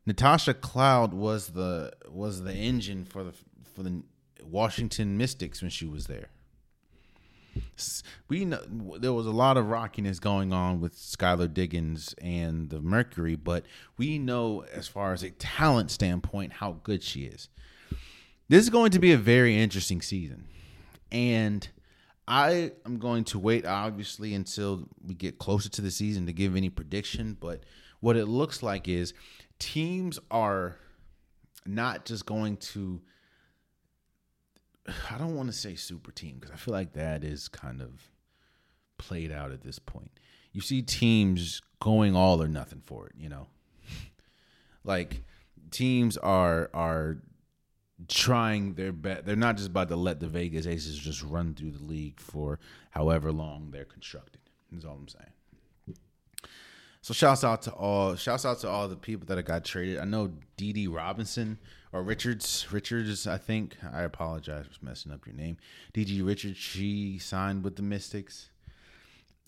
Natasha 0.05 0.55
Cloud 0.55 1.15
was 1.15 1.49
the 1.49 1.93
was 2.09 2.43
the 2.43 2.53
engine 2.55 3.05
for 3.05 3.25
the 3.25 3.33
for 3.75 3.83
the 3.83 4.03
Washington 4.45 5.17
Mystics 5.17 5.63
when 5.63 5.71
she 5.71 5.87
was 5.87 6.07
there 6.07 6.29
we 8.29 8.45
know 8.45 8.61
there 8.99 9.13
was 9.13 9.27
a 9.27 9.31
lot 9.31 9.57
of 9.57 9.67
rockiness 9.67 10.21
going 10.21 10.53
on 10.53 10.81
with 10.81 10.95
Skylar 10.95 11.53
Diggins 11.53 12.15
and 12.21 12.71
the 12.71 12.81
Mercury, 12.81 13.37
but 13.37 13.65
we 13.97 14.19
know 14.19 14.65
as 14.73 14.89
far 14.89 15.13
as 15.13 15.23
a 15.23 15.31
talent 15.31 15.91
standpoint 15.91 16.55
how 16.55 16.79
good 16.83 17.03
she 17.03 17.25
is. 17.25 17.49
This 18.49 18.63
is 18.63 18.71
going 18.71 18.93
to 18.93 18.99
be 18.99 19.13
a 19.13 19.19
very 19.19 19.61
interesting 19.61 20.01
season. 20.01 20.47
And 21.11 21.69
I 22.29 22.73
am 22.85 22.99
going 22.99 23.25
to 23.25 23.39
wait 23.39 23.65
obviously 23.67 24.35
until 24.35 24.89
we 25.05 25.15
get 25.15 25.39
closer 25.39 25.69
to 25.69 25.81
the 25.83 25.91
season 25.91 26.27
to 26.27 26.33
give 26.33 26.57
any 26.57 26.71
prediction, 26.71 27.37
but 27.39 27.63
what 28.01 28.17
it 28.17 28.27
looks 28.27 28.63
like 28.63 28.89
is 28.89 29.15
teams 29.59 30.19
are 30.31 30.77
not 31.65 32.05
just 32.05 32.27
going 32.27 32.57
to 32.59 33.01
I 35.11 35.19
don't 35.19 35.37
want 35.37 35.51
to 35.51 35.57
say 35.57 35.75
super 35.75 36.13
team 36.13 36.37
because 36.39 36.51
I 36.51 36.57
feel 36.57 36.75
like 36.75 36.93
that 36.95 37.25
is 37.25 37.49
kind 37.49 37.81
of 37.81 38.11
played 38.99 39.33
out 39.33 39.53
at 39.53 39.63
this 39.63 39.79
point. 39.79 40.11
You 40.53 40.61
see 40.61 40.83
teams 40.83 41.61
going 41.81 42.17
all 42.17 42.43
or 42.43 42.49
nothing 42.49 42.83
for 42.85 43.07
it, 43.07 43.13
you 43.19 43.29
know. 43.29 43.49
like 44.85 45.23
teams 45.71 46.17
are 46.17 46.71
are 46.73 47.19
trying 48.09 48.75
their 48.75 48.93
best. 48.93 49.25
They're 49.27 49.37
not 49.37 49.57
just 49.57 49.69
about 49.69 49.89
to 49.89 49.97
let 49.97 50.21
the 50.21 50.29
Vegas 50.29 50.67
Aces 50.67 50.99
just 50.99 51.23
run 51.23 51.55
through 51.55 51.73
the 51.73 51.85
league 51.85 52.21
for 52.21 52.59
however 52.91 53.33
long 53.33 53.71
they're 53.71 53.85
constructed. 53.85 54.41
Is 54.77 54.85
all 54.85 54.97
I'm 54.97 55.09
saying. 55.09 55.31
So 57.01 57.15
shouts 57.15 57.45
out 57.45 57.63
to 57.63 57.71
all 57.71 58.17
shouts 58.17 58.45
out 58.45 58.59
to 58.61 58.69
all 58.69 58.89
the 58.89 58.97
people 58.97 59.27
that 59.27 59.39
I 59.39 59.43
got 59.43 59.65
traded. 59.65 59.99
I 59.99 60.05
know 60.05 60.33
Dee 60.57 60.89
Robinson 60.89 61.59
or 61.97 62.03
Richards. 62.03 62.67
Richards, 62.71 63.27
I 63.27 63.39
think. 63.39 63.77
I 63.93 64.03
apologize 64.03 64.67
for 64.67 64.85
messing 64.85 65.13
up 65.13 65.27
your 65.27 65.35
name. 65.35 65.57
DiDi 65.95 66.25
Richards, 66.25 66.59
she 66.59 67.19
signed 67.19 67.65
with 67.65 67.77
the 67.77 67.83
Mystics. 67.83 68.51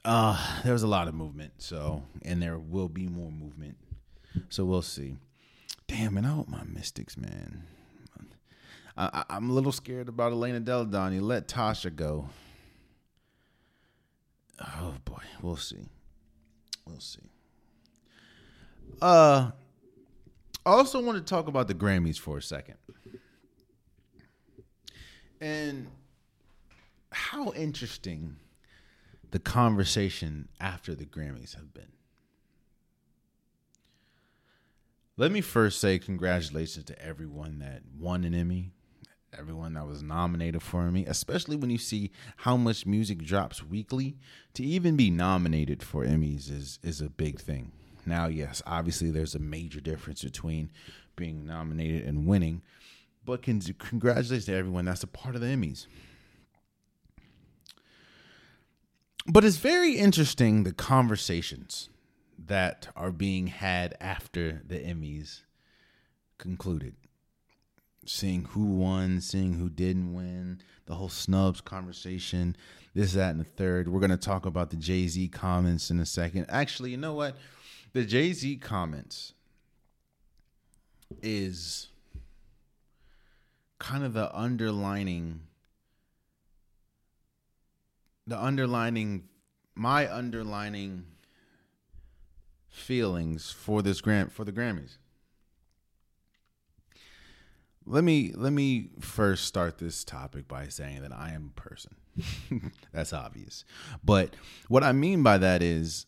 Uh, 0.04 0.62
there 0.64 0.72
was 0.72 0.82
a 0.82 0.86
lot 0.88 1.08
of 1.08 1.14
movement, 1.14 1.52
so 1.58 2.02
and 2.22 2.40
there 2.40 2.58
will 2.58 2.88
be 2.88 3.06
more 3.06 3.30
movement. 3.30 3.76
So 4.48 4.64
we'll 4.64 4.82
see. 4.82 5.16
Damn, 5.86 6.14
man, 6.14 6.24
I 6.24 6.28
hope 6.28 6.48
my 6.48 6.64
Mystics, 6.64 7.16
man. 7.16 7.64
I, 8.96 9.24
am 9.30 9.50
a 9.50 9.52
little 9.52 9.70
scared 9.70 10.08
about 10.08 10.32
Elena 10.32 10.58
Delle 10.58 10.84
Donne. 10.84 11.20
Let 11.20 11.46
Tasha 11.46 11.94
go. 11.94 12.30
Oh 14.60 14.94
boy, 15.04 15.22
we'll 15.40 15.56
see. 15.56 15.86
We'll 16.84 16.98
see. 16.98 17.20
Uh 19.00 19.52
I 20.68 20.72
also 20.72 21.00
want 21.00 21.16
to 21.16 21.24
talk 21.24 21.48
about 21.48 21.66
the 21.66 21.72
Grammys 21.72 22.18
for 22.18 22.36
a 22.36 22.42
second. 22.42 22.74
And 25.40 25.86
how 27.10 27.52
interesting 27.54 28.36
the 29.30 29.38
conversation 29.38 30.50
after 30.60 30.94
the 30.94 31.06
Grammys 31.06 31.54
have 31.54 31.72
been. 31.72 31.92
Let 35.16 35.32
me 35.32 35.40
first 35.40 35.80
say 35.80 35.98
congratulations 35.98 36.84
to 36.84 37.02
everyone 37.02 37.60
that 37.60 37.80
won 37.98 38.24
an 38.24 38.34
Emmy, 38.34 38.72
everyone 39.32 39.72
that 39.72 39.86
was 39.86 40.02
nominated 40.02 40.62
for 40.62 40.82
an 40.82 40.88
Emmy, 40.88 41.06
especially 41.06 41.56
when 41.56 41.70
you 41.70 41.78
see 41.78 42.10
how 42.36 42.58
much 42.58 42.84
music 42.84 43.22
drops 43.22 43.64
weekly. 43.64 44.18
To 44.52 44.62
even 44.62 44.96
be 44.96 45.10
nominated 45.10 45.82
for 45.82 46.04
Emmys 46.04 46.50
is 46.50 46.78
is 46.82 47.00
a 47.00 47.08
big 47.08 47.40
thing. 47.40 47.72
Now, 48.08 48.26
yes, 48.26 48.62
obviously 48.66 49.10
there's 49.10 49.34
a 49.34 49.40
major 49.40 49.80
difference 49.80 50.24
between 50.24 50.70
being 51.16 51.46
nominated 51.46 52.06
and 52.06 52.26
winning, 52.26 52.62
but 53.24 53.42
congratulations 53.42 54.46
to 54.46 54.54
everyone 54.54 54.86
that's 54.86 55.02
a 55.02 55.08
part 55.08 55.34
of 55.34 55.40
the 55.40 55.48
Emmys. 55.48 55.86
But 59.26 59.44
it's 59.44 59.58
very 59.58 59.92
interesting 59.92 60.64
the 60.64 60.72
conversations 60.72 61.90
that 62.38 62.88
are 62.96 63.12
being 63.12 63.48
had 63.48 63.94
after 64.00 64.62
the 64.66 64.76
Emmys 64.78 65.42
concluded. 66.38 66.94
Seeing 68.06 68.44
who 68.44 68.64
won, 68.64 69.20
seeing 69.20 69.54
who 69.54 69.68
didn't 69.68 70.14
win, 70.14 70.62
the 70.86 70.94
whole 70.94 71.10
snubs 71.10 71.60
conversation, 71.60 72.56
this, 72.94 73.12
that, 73.12 73.32
and 73.32 73.40
the 73.40 73.44
third. 73.44 73.86
We're 73.86 74.00
going 74.00 74.10
to 74.10 74.16
talk 74.16 74.46
about 74.46 74.70
the 74.70 74.76
Jay 74.76 75.06
Z 75.08 75.28
comments 75.28 75.90
in 75.90 76.00
a 76.00 76.06
second. 76.06 76.46
Actually, 76.48 76.92
you 76.92 76.96
know 76.96 77.12
what? 77.12 77.36
The 77.92 78.04
Jay 78.04 78.32
Z 78.32 78.56
comments 78.56 79.32
is 81.22 81.88
kind 83.78 84.04
of 84.04 84.12
the 84.12 84.34
underlining 84.36 85.40
the 88.26 88.38
underlining 88.38 89.24
my 89.74 90.12
underlining 90.12 91.04
feelings 92.68 93.50
for 93.50 93.80
this 93.82 94.00
grant 94.00 94.32
for 94.32 94.44
the 94.44 94.52
Grammys. 94.52 94.98
Let 97.86 98.04
me 98.04 98.32
let 98.34 98.52
me 98.52 98.90
first 99.00 99.44
start 99.44 99.78
this 99.78 100.04
topic 100.04 100.46
by 100.46 100.68
saying 100.68 101.02
that 101.02 101.12
I 101.12 101.30
am 101.32 101.52
a 101.56 101.60
person. 101.60 101.94
That's 102.92 103.14
obvious. 103.14 103.64
But 104.04 104.34
what 104.68 104.84
I 104.84 104.92
mean 104.92 105.22
by 105.22 105.38
that 105.38 105.62
is 105.62 106.04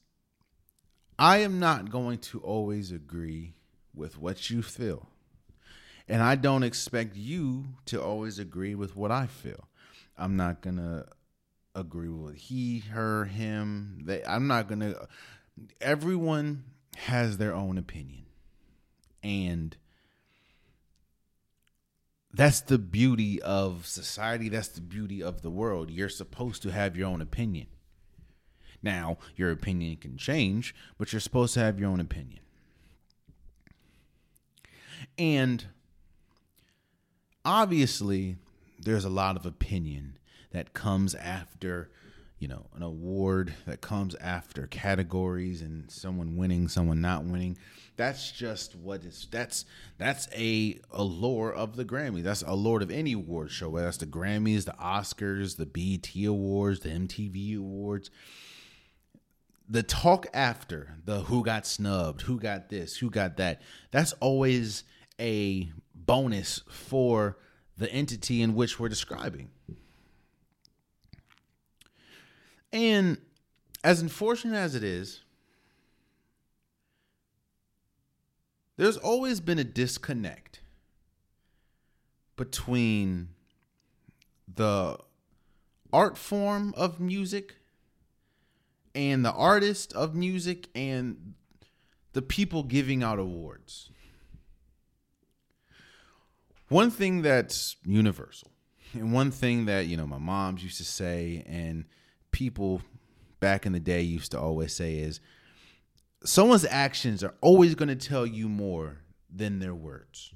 I 1.21 1.39
am 1.39 1.61
not 1.61 1.91
going 1.91 2.17
to 2.19 2.41
always 2.41 2.91
agree 2.91 3.53
with 3.95 4.19
what 4.19 4.49
you 4.49 4.63
feel. 4.63 5.11
And 6.09 6.23
I 6.23 6.35
don't 6.35 6.63
expect 6.63 7.15
you 7.15 7.67
to 7.87 8.03
always 8.03 8.39
agree 8.39 8.75
with 8.75 8.97
what 8.97 9.13
I 9.13 9.27
feel. 9.27 9.69
I'm 10.17 10.37
not 10.37 10.63
going 10.63 10.79
to 10.79 11.05
agree 11.75 12.09
with 12.09 12.37
he, 12.37 12.79
her, 12.79 13.27
him. 13.27 13.99
They, 14.03 14.25
I'm 14.25 14.47
not 14.47 14.67
going 14.67 14.81
to. 14.81 15.09
Everyone 15.83 16.65
has 16.97 17.37
their 17.37 17.55
own 17.55 17.77
opinion. 17.77 18.25
And 19.23 19.77
that's 22.33 22.63
the 22.63 22.79
beauty 22.79 23.43
of 23.43 23.85
society. 23.87 24.49
That's 24.49 24.69
the 24.69 24.81
beauty 24.81 25.23
of 25.23 25.43
the 25.43 25.51
world. 25.51 25.91
You're 25.91 26.09
supposed 26.09 26.63
to 26.63 26.73
have 26.73 26.97
your 26.97 27.09
own 27.09 27.21
opinion. 27.21 27.67
Now, 28.83 29.19
your 29.37 29.51
opinion 29.51 29.97
can 29.97 30.17
change, 30.17 30.75
but 30.99 31.13
you're 31.13 31.21
supposed 31.21 31.55
to 31.55 31.61
have 31.61 31.79
your 31.79 31.91
own 31.91 32.01
opinion. 32.01 32.41
And 35.19 35.67
obviously, 37.45 38.37
there's 38.79 39.05
a 39.05 39.11
lot 39.11 39.37
of 39.37 39.45
opinion 39.45 40.19
that 40.53 40.73
comes 40.73 41.15
after, 41.15 41.91
you 42.39 42.49
know, 42.49 42.67
an 42.75 42.83
award 42.83 43.55
that 43.67 43.81
comes 43.81 44.15
after 44.17 44.67
categories 44.67 45.61
and 45.63 45.91
someone 45.91 46.37
winning, 46.37 46.69
someone 46.69 47.01
not 47.01 47.25
winning. 47.25 47.59
That's 47.97 48.33
just 48.33 48.75
what 48.75 49.05
is 49.05 49.29
that's 49.31 49.67
that's 49.99 50.27
a 50.35 50.81
allure 50.91 51.53
of 51.53 51.77
the 51.77 51.85
Grammy. 51.85 52.23
That's 52.23 52.43
a 52.43 52.55
lord 52.55 52.83
of 52.83 52.91
any 52.91 53.13
award 53.13 53.51
show. 53.51 53.69
Whether 53.69 53.87
that's 53.87 53.99
the 53.99 54.07
Grammys, 54.07 54.65
the 54.65 54.73
Oscars, 54.73 55.57
the 55.59 55.67
BET 55.67 56.11
Awards, 56.25 56.81
the 56.81 56.89
MTV 56.89 57.59
Awards 57.59 58.11
the 59.71 59.85
talk 59.85 60.27
after 60.35 60.97
the 61.05 61.21
who 61.21 61.45
got 61.45 61.65
snubbed, 61.65 62.23
who 62.23 62.41
got 62.41 62.69
this, 62.69 62.97
who 62.97 63.09
got 63.09 63.37
that, 63.37 63.63
that's 63.93 64.13
always 64.15 64.83
a 65.21 65.71
bonus 65.95 66.63
for 66.69 67.39
the 67.79 67.91
entity 67.93 68.43
in 68.43 68.57
which 68.57 68.81
we're 68.81 68.89
describing. 68.89 69.49
And 72.73 73.19
as 73.85 74.03
unfortunate 74.03 74.57
as 74.57 74.75
it 74.75 74.83
is, 74.83 75.23
there's 78.77 78.97
always 78.97 79.39
been 79.41 79.61
a 79.61 79.65
disconnect 79.65 80.63
between 82.35 83.29
the 84.53 84.99
art 85.93 86.19
form 86.19 86.75
of 86.77 86.99
music 86.99 87.55
and 88.95 89.25
the 89.25 89.33
artist 89.33 89.93
of 89.93 90.15
music 90.15 90.69
and 90.75 91.35
the 92.13 92.23
people 92.23 92.63
giving 92.63 93.03
out 93.03 93.19
awards. 93.19 93.91
One 96.69 96.91
thing 96.91 97.23
that's 97.23 97.77
universal, 97.85 98.51
and 98.93 99.13
one 99.13 99.31
thing 99.31 99.65
that, 99.67 99.87
you 99.87 99.97
know, 99.97 100.07
my 100.07 100.19
moms 100.19 100.63
used 100.63 100.79
to 100.79 100.85
say, 100.85 101.45
and 101.47 101.85
people 102.31 102.83
back 103.41 103.67
in 103.67 103.73
the 103.73 103.81
day 103.81 104.03
used 104.03 104.33
to 104.33 104.41
always 104.41 104.73
say 104.73 104.97
is 104.97 105.21
someone's 106.25 106.67
actions 106.67 107.25
are 107.25 107.35
always 107.41 107.75
going 107.75 107.89
to 107.89 107.97
tell 107.97 108.27
you 108.27 108.49
more 108.49 108.99
than 109.35 109.59
their 109.59 109.75
words. 109.75 110.33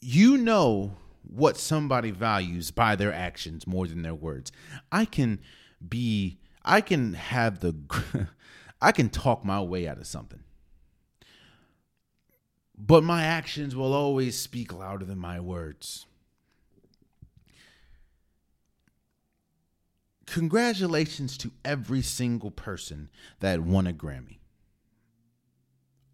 You 0.00 0.36
know 0.36 0.96
what 1.28 1.56
somebody 1.56 2.10
values 2.10 2.70
by 2.70 2.96
their 2.96 3.12
actions 3.12 3.66
more 3.66 3.86
than 3.86 4.02
their 4.02 4.14
words. 4.14 4.52
I 4.92 5.04
can 5.04 5.40
be 5.86 6.38
I 6.64 6.80
can 6.80 7.14
have 7.14 7.60
the 7.60 7.74
I 8.80 8.92
can 8.92 9.08
talk 9.08 9.44
my 9.44 9.60
way 9.60 9.88
out 9.88 9.98
of 9.98 10.06
something. 10.06 10.40
But 12.76 13.04
my 13.04 13.24
actions 13.24 13.76
will 13.76 13.92
always 13.92 14.38
speak 14.38 14.72
louder 14.72 15.04
than 15.04 15.18
my 15.18 15.40
words. 15.40 16.06
Congratulations 20.26 21.38
to 21.38 21.52
every 21.64 22.02
single 22.02 22.50
person 22.50 23.10
that 23.40 23.60
won 23.60 23.86
a 23.86 23.92
Grammy. 23.92 24.38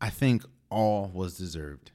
I 0.00 0.10
think 0.10 0.44
all 0.68 1.10
was 1.12 1.38
deserved. 1.38 1.92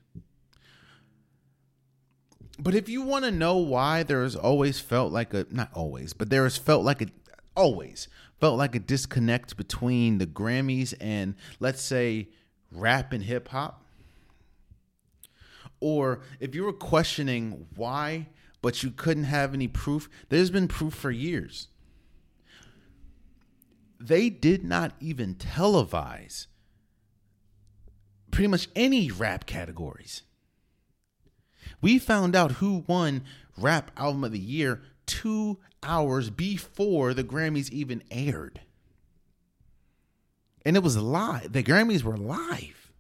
But 2.57 2.75
if 2.75 2.87
you 2.87 3.01
want 3.01 3.25
to 3.25 3.31
know 3.31 3.57
why 3.57 4.03
there 4.03 4.23
has 4.23 4.35
always 4.35 4.79
felt 4.79 5.11
like 5.11 5.33
a 5.33 5.45
not 5.51 5.71
always, 5.73 6.13
but 6.13 6.29
there 6.29 6.43
has 6.43 6.57
felt 6.57 6.83
like 6.83 7.01
a 7.01 7.07
always 7.55 8.07
felt 8.39 8.57
like 8.57 8.75
a 8.75 8.79
disconnect 8.79 9.57
between 9.57 10.17
the 10.17 10.27
Grammys 10.27 10.93
and 10.99 11.35
let's 11.59 11.81
say 11.81 12.29
rap 12.71 13.13
and 13.13 13.23
hip 13.23 13.49
hop. 13.49 13.83
Or 15.79 16.21
if 16.39 16.55
you 16.55 16.63
were 16.63 16.73
questioning 16.73 17.67
why, 17.75 18.27
but 18.61 18.83
you 18.83 18.91
couldn't 18.91 19.25
have 19.25 19.53
any 19.53 19.67
proof, 19.67 20.09
there's 20.29 20.49
been 20.49 20.67
proof 20.67 20.93
for 20.93 21.11
years. 21.11 21.67
They 23.99 24.29
did 24.29 24.63
not 24.63 24.93
even 24.99 25.35
televise 25.35 26.47
pretty 28.31 28.47
much 28.47 28.67
any 28.75 29.11
rap 29.11 29.45
categories. 29.45 30.23
We 31.85 31.99
found 31.99 32.35
out 32.35 32.53
who 32.53 32.83
won 32.87 33.21
Rap 33.55 33.91
Album 33.95 34.23
of 34.23 34.31
the 34.31 34.39
Year 34.39 34.81
two 35.05 35.59
hours 35.83 36.31
before 36.31 37.13
the 37.13 37.23
Grammys 37.23 37.69
even 37.69 38.01
aired. 38.09 38.61
And 40.65 40.75
it 40.75 40.81
was 40.81 40.97
live. 40.97 41.53
The 41.53 41.61
Grammys 41.61 42.01
were 42.01 42.17
live. 42.17 42.91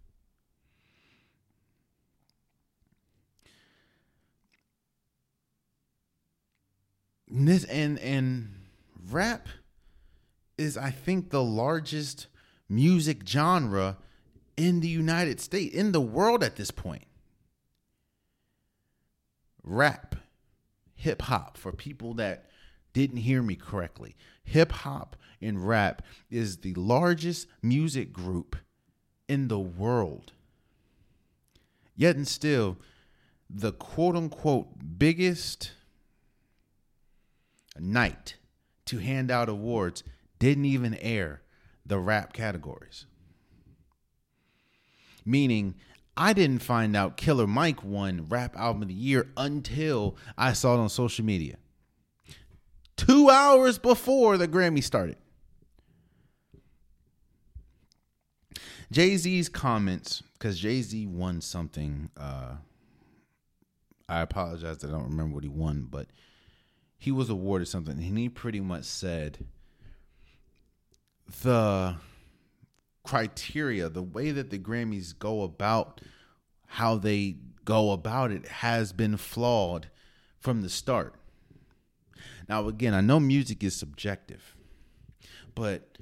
And 7.27 7.47
this 7.47 7.63
and 7.63 7.97
and 7.97 8.53
rap 9.09 9.47
is 10.59 10.77
I 10.77 10.91
think 10.91 11.31
the 11.31 11.41
largest 11.41 12.27
music 12.69 13.27
genre 13.27 13.97
in 14.55 14.81
the 14.81 14.87
United 14.87 15.39
States, 15.41 15.73
in 15.73 15.91
the 15.91 15.99
world 15.99 16.43
at 16.43 16.55
this 16.55 16.69
point 16.69 17.05
rap, 19.65 20.15
hip 20.93 21.23
hop, 21.23 21.57
for 21.57 21.71
people 21.71 22.13
that 22.15 22.45
didn't 22.93 23.17
hear 23.17 23.41
me 23.41 23.55
correctly, 23.55 24.15
hip 24.43 24.71
hop 24.71 25.15
and 25.41 25.67
rap 25.67 26.01
is 26.29 26.57
the 26.57 26.73
largest 26.75 27.47
music 27.61 28.13
group 28.13 28.55
in 29.27 29.47
the 29.47 29.59
world. 29.59 30.31
Yet 31.95 32.15
and 32.15 32.27
still, 32.27 32.77
the 33.49 33.71
quote 33.71 34.15
unquote 34.15 34.97
biggest 34.97 35.71
night 37.79 38.35
to 38.85 38.99
hand 38.99 39.31
out 39.31 39.49
awards 39.49 40.03
didn't 40.39 40.65
even 40.65 40.95
air 40.95 41.41
the 41.85 41.99
rap 41.99 42.33
categories. 42.33 43.05
Meaning, 45.25 45.75
I 46.17 46.33
didn't 46.33 46.59
find 46.59 46.95
out 46.95 47.17
Killer 47.17 47.47
Mike 47.47 47.83
won 47.83 48.27
Rap 48.29 48.55
Album 48.57 48.83
of 48.83 48.87
the 48.87 48.93
Year 48.93 49.31
until 49.35 50.15
I 50.37 50.53
saw 50.53 50.75
it 50.75 50.79
on 50.79 50.89
social 50.89 51.25
media. 51.25 51.57
Two 52.95 53.29
hours 53.29 53.77
before 53.77 54.37
the 54.37 54.47
Grammy 54.47 54.81
started. 54.81 55.17
Jay 58.91 59.17
Z's 59.17 59.49
comments, 59.49 60.23
because 60.33 60.59
Jay 60.59 60.81
Z 60.81 61.07
won 61.07 61.41
something. 61.41 62.09
Uh, 62.15 62.55
I 64.07 64.21
apologize 64.21 64.83
I 64.83 64.87
don't 64.87 65.09
remember 65.09 65.35
what 65.35 65.43
he 65.43 65.49
won, 65.49 65.87
but 65.89 66.07
he 66.97 67.11
was 67.11 67.29
awarded 67.29 67.67
something, 67.67 67.97
and 67.97 68.17
he 68.17 68.29
pretty 68.29 68.61
much 68.61 68.85
said 68.85 69.45
the 71.41 71.95
criteria, 73.05 73.89
the 73.89 74.03
way 74.03 74.31
that 74.31 74.49
the 74.49 74.59
Grammys 74.59 75.17
go 75.17 75.43
about 75.43 76.01
how 76.67 76.97
they 76.97 77.37
go 77.63 77.91
about 77.91 78.31
it 78.31 78.47
has 78.47 78.91
been 78.91 79.17
flawed 79.17 79.87
from 80.39 80.61
the 80.61 80.69
start. 80.69 81.15
Now, 82.47 82.67
again, 82.67 82.93
I 82.93 83.01
know 83.01 83.19
music 83.19 83.63
is 83.63 83.75
subjective, 83.75 84.55
but 85.55 85.97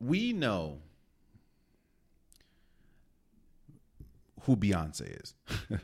we 0.00 0.32
know 0.32 0.78
who 4.42 4.56
Beyonce 4.56 5.22
is. 5.22 5.34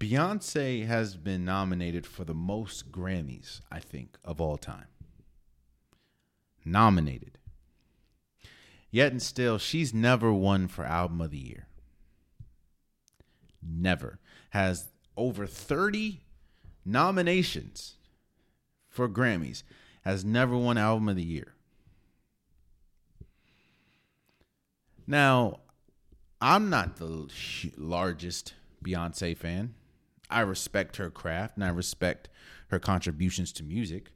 Beyonce 0.00 0.86
has 0.86 1.16
been 1.16 1.44
nominated 1.44 2.06
for 2.06 2.24
the 2.24 2.34
most 2.34 2.90
Grammys, 2.90 3.60
I 3.70 3.78
think, 3.78 4.18
of 4.24 4.40
all 4.40 4.56
time 4.56 4.86
nominated. 6.64 7.38
Yet 8.90 9.12
and 9.12 9.22
still, 9.22 9.58
she's 9.58 9.94
never 9.94 10.32
won 10.32 10.68
for 10.68 10.84
Album 10.84 11.20
of 11.20 11.30
the 11.30 11.38
Year. 11.38 11.66
Never. 13.62 14.18
Has 14.50 14.88
over 15.16 15.46
30 15.46 16.20
nominations 16.84 17.94
for 18.88 19.08
Grammys. 19.08 19.62
Has 20.02 20.24
never 20.24 20.56
won 20.56 20.76
Album 20.76 21.08
of 21.08 21.16
the 21.16 21.22
Year. 21.22 21.54
Now, 25.06 25.60
I'm 26.40 26.70
not 26.70 26.96
the 26.96 27.28
largest 27.76 28.54
Beyonce 28.84 29.36
fan. 29.36 29.74
I 30.28 30.40
respect 30.40 30.96
her 30.96 31.10
craft 31.10 31.56
and 31.56 31.64
I 31.64 31.68
respect 31.68 32.28
her 32.68 32.78
contributions 32.78 33.52
to 33.54 33.62
music. 33.62 34.10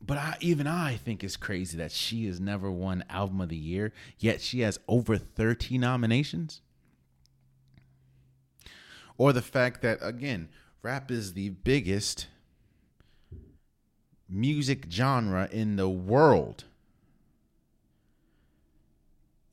But 0.00 0.16
I, 0.18 0.36
even 0.40 0.66
I 0.66 0.96
think 0.96 1.24
it's 1.24 1.36
crazy 1.36 1.76
that 1.78 1.92
she 1.92 2.26
has 2.26 2.40
never 2.40 2.70
won 2.70 3.04
Album 3.10 3.40
of 3.40 3.48
the 3.48 3.56
Year, 3.56 3.92
yet 4.18 4.40
she 4.40 4.60
has 4.60 4.78
over 4.86 5.18
30 5.18 5.78
nominations. 5.78 6.60
Or 9.16 9.32
the 9.32 9.42
fact 9.42 9.82
that, 9.82 9.98
again, 10.00 10.48
rap 10.82 11.10
is 11.10 11.32
the 11.32 11.48
biggest 11.50 12.28
music 14.28 14.86
genre 14.90 15.48
in 15.50 15.76
the 15.76 15.88
world. 15.88 16.64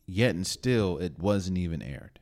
Yet 0.05 0.35
and 0.35 0.45
still, 0.45 0.99
it 0.99 1.17
wasn't 1.17 1.57
even 1.57 1.81
aired. 1.81 2.19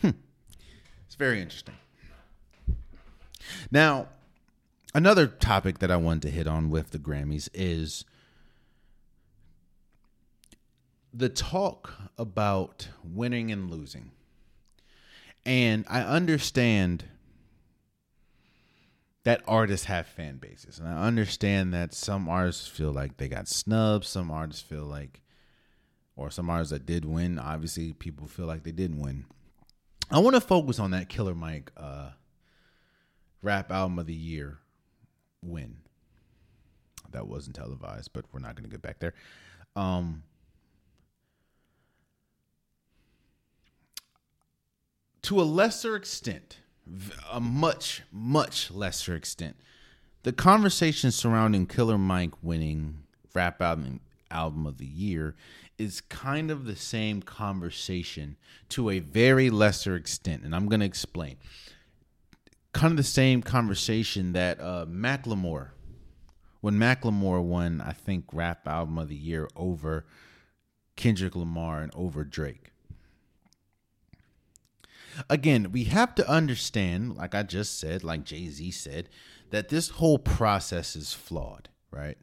Hmm. 0.00 0.10
It's 1.06 1.14
very 1.14 1.40
interesting. 1.40 1.76
Now, 3.70 4.08
another 4.94 5.26
topic 5.26 5.78
that 5.78 5.90
I 5.90 5.96
wanted 5.96 6.22
to 6.22 6.30
hit 6.30 6.46
on 6.46 6.70
with 6.70 6.90
the 6.90 6.98
Grammys 6.98 7.48
is 7.54 8.04
the 11.12 11.28
talk 11.28 11.92
about 12.18 12.88
winning 13.02 13.50
and 13.50 13.70
losing. 13.70 14.10
And 15.44 15.84
I 15.88 16.00
understand 16.00 17.04
that 19.24 19.42
artists 19.48 19.86
have 19.86 20.06
fan 20.06 20.36
bases. 20.36 20.78
And 20.78 20.88
I 20.88 21.06
understand 21.06 21.74
that 21.74 21.94
some 21.94 22.28
artists 22.28 22.68
feel 22.68 22.92
like 22.92 23.16
they 23.16 23.28
got 23.28 23.48
snubbed, 23.48 24.04
some 24.04 24.30
artists 24.30 24.62
feel 24.62 24.84
like 24.84 25.20
or 26.16 26.30
some 26.30 26.48
artists 26.48 26.72
that 26.72 26.86
did 26.86 27.04
win. 27.04 27.38
Obviously, 27.38 27.92
people 27.92 28.26
feel 28.26 28.46
like 28.46 28.62
they 28.62 28.72
didn't 28.72 29.00
win. 29.00 29.26
I 30.10 30.18
want 30.20 30.36
to 30.36 30.40
focus 30.40 30.78
on 30.78 30.92
that 30.92 31.08
Killer 31.08 31.34
Mike 31.34 31.72
uh, 31.76 32.10
rap 33.46 33.70
album 33.70 33.98
of 33.98 34.06
the 34.06 34.12
year 34.12 34.58
win. 35.40 35.76
That 37.12 37.28
wasn't 37.28 37.56
televised, 37.56 38.12
but 38.12 38.24
we're 38.32 38.40
not 38.40 38.56
going 38.56 38.64
to 38.64 38.70
get 38.70 38.82
back 38.82 38.98
there. 38.98 39.14
Um, 39.76 40.24
to 45.22 45.40
a 45.40 45.44
lesser 45.44 45.94
extent, 45.94 46.58
a 47.30 47.40
much, 47.40 48.02
much 48.10 48.70
lesser 48.72 49.14
extent, 49.14 49.56
the 50.24 50.32
conversation 50.32 51.12
surrounding 51.12 51.66
Killer 51.66 51.98
Mike 51.98 52.32
winning 52.42 53.04
rap 53.32 53.62
album 53.62 54.00
album 54.28 54.66
of 54.66 54.78
the 54.78 54.86
year 54.86 55.36
is 55.78 56.00
kind 56.00 56.50
of 56.50 56.64
the 56.64 56.74
same 56.74 57.22
conversation 57.22 58.36
to 58.70 58.90
a 58.90 58.98
very 58.98 59.50
lesser 59.50 59.94
extent, 59.94 60.42
and 60.42 60.52
I'm 60.54 60.66
going 60.66 60.80
to 60.80 60.86
explain. 60.86 61.36
Kind 62.76 62.92
of 62.92 62.98
the 62.98 63.04
same 63.04 63.40
conversation 63.40 64.34
that 64.34 64.60
uh, 64.60 64.84
Macklemore, 64.86 65.70
when 66.60 66.74
Macklemore 66.74 67.42
won, 67.42 67.80
I 67.80 67.92
think 67.92 68.26
rap 68.34 68.68
album 68.68 68.98
of 68.98 69.08
the 69.08 69.16
year 69.16 69.48
over 69.56 70.04
Kendrick 70.94 71.34
Lamar 71.34 71.80
and 71.80 71.90
over 71.94 72.22
Drake. 72.22 72.72
Again, 75.30 75.72
we 75.72 75.84
have 75.84 76.14
to 76.16 76.28
understand, 76.30 77.16
like 77.16 77.34
I 77.34 77.44
just 77.44 77.80
said, 77.80 78.04
like 78.04 78.24
Jay 78.24 78.50
Z 78.50 78.70
said, 78.72 79.08
that 79.48 79.70
this 79.70 79.88
whole 79.88 80.18
process 80.18 80.96
is 80.96 81.14
flawed, 81.14 81.70
right? 81.90 82.18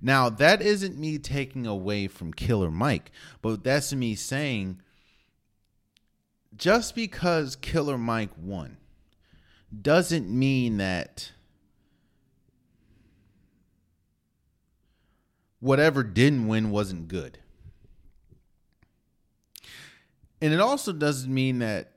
Now, 0.00 0.28
that 0.28 0.60
isn't 0.60 0.98
me 0.98 1.18
taking 1.18 1.68
away 1.68 2.08
from 2.08 2.32
Killer 2.32 2.72
Mike, 2.72 3.12
but 3.40 3.62
that's 3.62 3.92
me 3.92 4.16
saying 4.16 4.82
just 6.56 6.96
because 6.96 7.54
Killer 7.54 7.96
Mike 7.96 8.32
won 8.36 8.78
doesn't 9.80 10.28
mean 10.28 10.76
that 10.78 11.32
whatever 15.60 16.02
didn't 16.02 16.48
win 16.48 16.70
wasn't 16.70 17.08
good. 17.08 17.38
And 20.40 20.52
it 20.52 20.60
also 20.60 20.92
doesn't 20.92 21.32
mean 21.32 21.60
that 21.60 21.92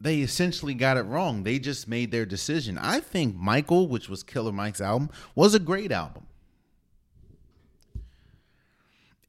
they 0.00 0.20
essentially 0.20 0.74
got 0.74 0.96
it 0.96 1.02
wrong. 1.02 1.42
They 1.42 1.58
just 1.58 1.88
made 1.88 2.12
their 2.12 2.24
decision. 2.24 2.78
I 2.78 3.00
think 3.00 3.34
Michael, 3.34 3.88
which 3.88 4.08
was 4.08 4.22
Killer 4.22 4.52
Mike's 4.52 4.80
album, 4.80 5.10
was 5.34 5.54
a 5.54 5.58
great 5.58 5.90
album. 5.90 6.26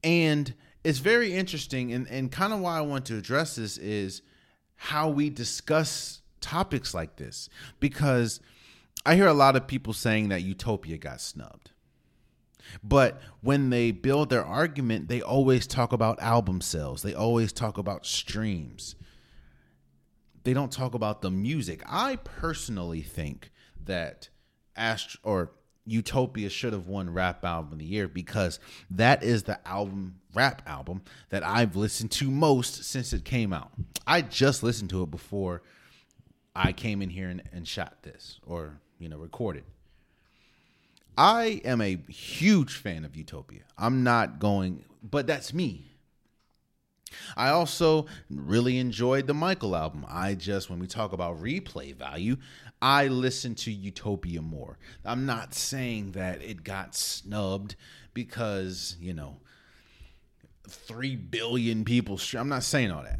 And 0.03 0.53
it's 0.83 0.99
very 0.99 1.33
interesting, 1.33 1.91
and, 1.91 2.07
and 2.07 2.31
kind 2.31 2.53
of 2.53 2.59
why 2.59 2.77
I 2.77 2.81
want 2.81 3.07
to 3.07 3.17
address 3.17 3.55
this 3.55 3.77
is 3.77 4.21
how 4.75 5.09
we 5.09 5.29
discuss 5.29 6.21
topics 6.41 6.93
like 6.93 7.15
this. 7.17 7.49
Because 7.79 8.39
I 9.05 9.15
hear 9.15 9.27
a 9.27 9.33
lot 9.33 9.55
of 9.55 9.67
people 9.67 9.93
saying 9.93 10.29
that 10.29 10.41
Utopia 10.41 10.97
got 10.97 11.21
snubbed. 11.21 11.71
But 12.83 13.21
when 13.41 13.69
they 13.69 13.91
build 13.91 14.29
their 14.29 14.45
argument, 14.45 15.07
they 15.07 15.21
always 15.21 15.65
talk 15.65 15.91
about 15.91 16.21
album 16.21 16.61
sales. 16.61 17.01
They 17.01 17.13
always 17.13 17.51
talk 17.51 17.77
about 17.77 18.05
streams. 18.05 18.95
They 20.43 20.53
don't 20.53 20.71
talk 20.71 20.93
about 20.93 21.21
the 21.21 21.31
music. 21.31 21.81
I 21.87 22.17
personally 22.17 23.01
think 23.01 23.51
that 23.85 24.29
Ast 24.75 25.17
or 25.23 25.51
Utopia 25.85 26.49
should 26.49 26.73
have 26.73 26.87
won 26.87 27.09
rap 27.09 27.43
album 27.43 27.73
of 27.73 27.79
the 27.79 27.85
year 27.85 28.07
because 28.07 28.59
that 28.91 29.23
is 29.23 29.43
the 29.43 29.67
album 29.67 30.15
rap 30.33 30.61
album 30.67 31.01
that 31.29 31.43
I've 31.43 31.75
listened 31.75 32.11
to 32.11 32.29
most 32.29 32.83
since 32.83 33.11
it 33.13 33.25
came 33.25 33.51
out. 33.51 33.71
I 34.05 34.21
just 34.21 34.61
listened 34.61 34.91
to 34.91 35.01
it 35.03 35.11
before 35.11 35.63
I 36.55 36.71
came 36.73 37.01
in 37.01 37.09
here 37.09 37.29
and, 37.29 37.43
and 37.53 37.67
shot 37.67 38.03
this 38.03 38.39
or 38.45 38.79
you 38.99 39.09
know 39.09 39.17
recorded. 39.17 39.63
I 41.17 41.61
am 41.65 41.81
a 41.81 41.97
huge 42.07 42.75
fan 42.75 43.03
of 43.03 43.15
Utopia. 43.15 43.63
I'm 43.77 44.03
not 44.03 44.39
going, 44.39 44.85
but 45.03 45.27
that's 45.27 45.53
me. 45.53 45.89
I 47.35 47.49
also 47.49 48.05
really 48.29 48.77
enjoyed 48.77 49.27
the 49.27 49.33
Michael 49.33 49.75
album. 49.75 50.05
I 50.07 50.35
just, 50.35 50.69
when 50.69 50.79
we 50.79 50.87
talk 50.87 51.11
about 51.11 51.41
replay 51.41 51.93
value, 51.95 52.37
I 52.81 53.07
listen 53.07 53.55
to 53.55 53.71
Utopia 53.71 54.41
more. 54.41 54.77
I'm 55.03 55.25
not 55.25 55.53
saying 55.53 56.11
that 56.11 56.41
it 56.41 56.63
got 56.63 56.95
snubbed 56.95 57.75
because, 58.13 58.95
you 58.99 59.13
know, 59.13 59.37
3 60.69 61.15
billion 61.15 61.83
people. 61.83 62.19
I'm 62.37 62.49
not 62.49 62.63
saying 62.63 62.91
all 62.91 63.03
that. 63.03 63.19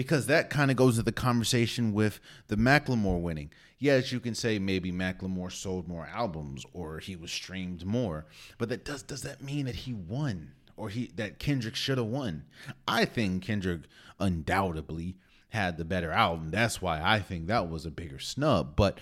Because 0.00 0.26
that 0.28 0.48
kind 0.48 0.70
of 0.70 0.78
goes 0.78 0.96
to 0.96 1.02
the 1.02 1.12
conversation 1.12 1.92
with 1.92 2.20
the 2.48 2.56
Macklemore 2.56 3.20
winning. 3.20 3.50
Yes, 3.78 4.12
you 4.12 4.18
can 4.18 4.34
say 4.34 4.58
maybe 4.58 4.90
Macklemore 4.90 5.52
sold 5.52 5.86
more 5.88 6.08
albums 6.10 6.64
or 6.72 7.00
he 7.00 7.16
was 7.16 7.30
streamed 7.30 7.84
more, 7.84 8.24
but 8.56 8.70
that 8.70 8.82
does 8.82 9.02
does 9.02 9.20
that 9.22 9.42
mean 9.42 9.66
that 9.66 9.74
he 9.74 9.92
won? 9.92 10.52
or 10.80 10.88
he 10.88 11.10
that 11.16 11.38
Kendrick 11.38 11.76
should 11.76 11.98
have 11.98 12.06
won. 12.06 12.44
I 12.88 13.04
think 13.04 13.42
Kendrick 13.42 13.82
undoubtedly 14.18 15.16
had 15.50 15.76
the 15.76 15.84
better 15.84 16.10
album. 16.10 16.50
That's 16.50 16.80
why 16.80 17.02
I 17.02 17.20
think 17.20 17.46
that 17.46 17.68
was 17.68 17.84
a 17.84 17.90
bigger 17.90 18.18
snub. 18.18 18.76
But 18.76 18.98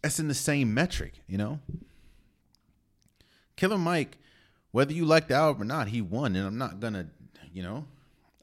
that's 0.00 0.18
in 0.18 0.28
the 0.28 0.34
same 0.34 0.72
metric, 0.72 1.14
you 1.28 1.36
know. 1.36 1.60
Killer 3.56 3.76
Mike, 3.76 4.16
whether 4.72 4.94
you 4.94 5.04
like 5.04 5.28
the 5.28 5.34
album 5.34 5.62
or 5.62 5.66
not, 5.66 5.88
he 5.88 6.00
won, 6.00 6.34
and 6.34 6.46
I'm 6.46 6.58
not 6.58 6.80
gonna, 6.80 7.08
you 7.52 7.62
know. 7.62 7.84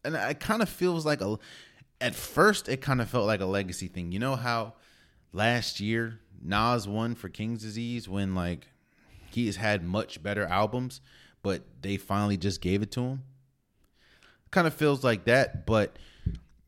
And 0.05 0.15
it 0.15 0.39
kind 0.39 0.61
of 0.61 0.69
feels 0.69 1.05
like 1.05 1.21
a. 1.21 1.39
At 1.99 2.15
first, 2.15 2.69
it 2.69 2.81
kind 2.81 3.01
of 3.01 3.09
felt 3.09 3.25
like 3.25 3.41
a 3.41 3.45
legacy 3.45 3.87
thing. 3.87 4.11
You 4.11 4.19
know 4.19 4.35
how 4.35 4.73
last 5.33 5.79
year 5.79 6.19
Nas 6.41 6.87
won 6.87 7.15
for 7.15 7.29
King's 7.29 7.61
Disease 7.61 8.07
when 8.07 8.35
like 8.35 8.67
he 9.31 9.47
has 9.47 9.55
had 9.55 9.83
much 9.83 10.21
better 10.21 10.45
albums 10.45 11.01
but 11.47 11.63
they 11.81 11.95
finally 11.95 12.35
just 12.35 12.59
gave 12.59 12.81
it 12.81 12.91
to 12.91 12.99
him. 12.99 13.23
Kind 14.51 14.67
of 14.67 14.73
feels 14.73 15.01
like 15.01 15.23
that, 15.25 15.65
but 15.65 15.97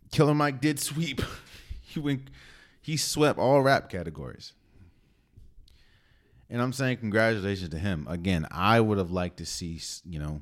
Killer 0.09 0.33
Mike 0.33 0.61
did 0.61 0.79
sweep. 0.79 1.21
he 1.81 1.99
went, 1.99 2.29
he 2.81 2.95
swept 2.95 3.39
all 3.39 3.61
rap 3.61 3.89
categories. 3.89 4.53
And 6.49 6.61
I'm 6.61 6.71
saying 6.71 6.97
congratulations 6.97 7.69
to 7.69 7.77
him. 7.77 8.07
Again, 8.09 8.47
I 8.51 8.79
would 8.79 8.97
have 8.97 9.11
liked 9.11 9.35
to 9.37 9.45
see, 9.45 9.81
you 10.05 10.17
know, 10.17 10.41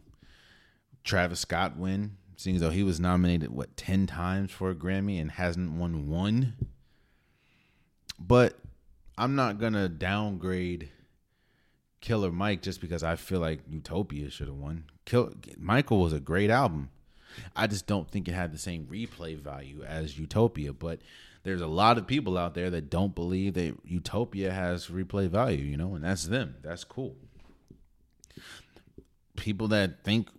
Travis 1.03 1.39
Scott 1.39 1.75
win, 1.75 2.17
seeing 2.37 2.55
as 2.55 2.61
though 2.61 2.69
he 2.69 2.83
was 2.83 2.99
nominated 2.99 3.49
what 3.49 3.75
10 3.75 4.07
times 4.07 4.51
for 4.51 4.69
a 4.69 4.75
Grammy 4.75 5.19
and 5.19 5.31
hasn't 5.31 5.71
won 5.71 6.07
one. 6.07 6.53
But 8.19 8.57
I'm 9.17 9.35
not 9.35 9.59
going 9.59 9.73
to 9.73 9.89
downgrade 9.89 10.91
Killer 11.99 12.31
Mike 12.31 12.61
just 12.61 12.79
because 12.79 13.03
I 13.03 13.15
feel 13.15 13.39
like 13.39 13.61
Utopia 13.67 14.29
should 14.29 14.47
have 14.47 14.55
won. 14.55 14.85
Kill 15.05 15.33
Michael 15.57 15.99
was 15.99 16.13
a 16.13 16.19
great 16.19 16.51
album. 16.51 16.89
I 17.55 17.67
just 17.67 17.87
don't 17.87 18.09
think 18.09 18.27
it 18.27 18.33
had 18.33 18.53
the 18.53 18.57
same 18.57 18.85
replay 18.85 19.37
value 19.37 19.83
as 19.83 20.17
Utopia, 20.17 20.73
but 20.73 20.99
there's 21.43 21.61
a 21.61 21.67
lot 21.67 21.97
of 21.97 22.07
people 22.07 22.37
out 22.37 22.53
there 22.53 22.69
that 22.69 22.89
don't 22.89 23.15
believe 23.15 23.53
that 23.55 23.77
Utopia 23.83 24.51
has 24.51 24.87
replay 24.87 25.27
value, 25.27 25.63
you 25.63 25.77
know, 25.77 25.95
and 25.95 26.03
that's 26.03 26.25
them. 26.25 26.55
That's 26.61 26.83
cool. 26.83 27.15
People 29.35 29.67
that 29.69 30.03
think 30.03 30.29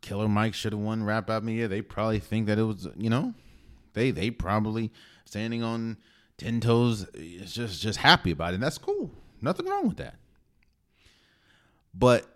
Killer 0.00 0.28
Mike 0.28 0.54
should 0.54 0.72
have 0.72 0.80
won 0.80 1.04
rap 1.04 1.28
album 1.28 1.48
of 1.48 1.52
the 1.52 1.54
year, 1.54 1.68
they 1.68 1.82
probably 1.82 2.18
think 2.18 2.46
that 2.46 2.58
it 2.58 2.62
was, 2.62 2.88
you 2.96 3.10
know, 3.10 3.34
they 3.92 4.10
they 4.10 4.30
probably 4.30 4.90
standing 5.24 5.62
on 5.62 5.98
ten 6.38 6.60
toes, 6.60 7.06
just 7.44 7.80
just 7.80 7.98
happy 7.98 8.30
about 8.30 8.52
it. 8.52 8.54
And 8.54 8.62
that's 8.62 8.78
cool. 8.78 9.10
Nothing 9.42 9.66
wrong 9.66 9.88
with 9.88 9.98
that. 9.98 10.16
But 11.92 12.26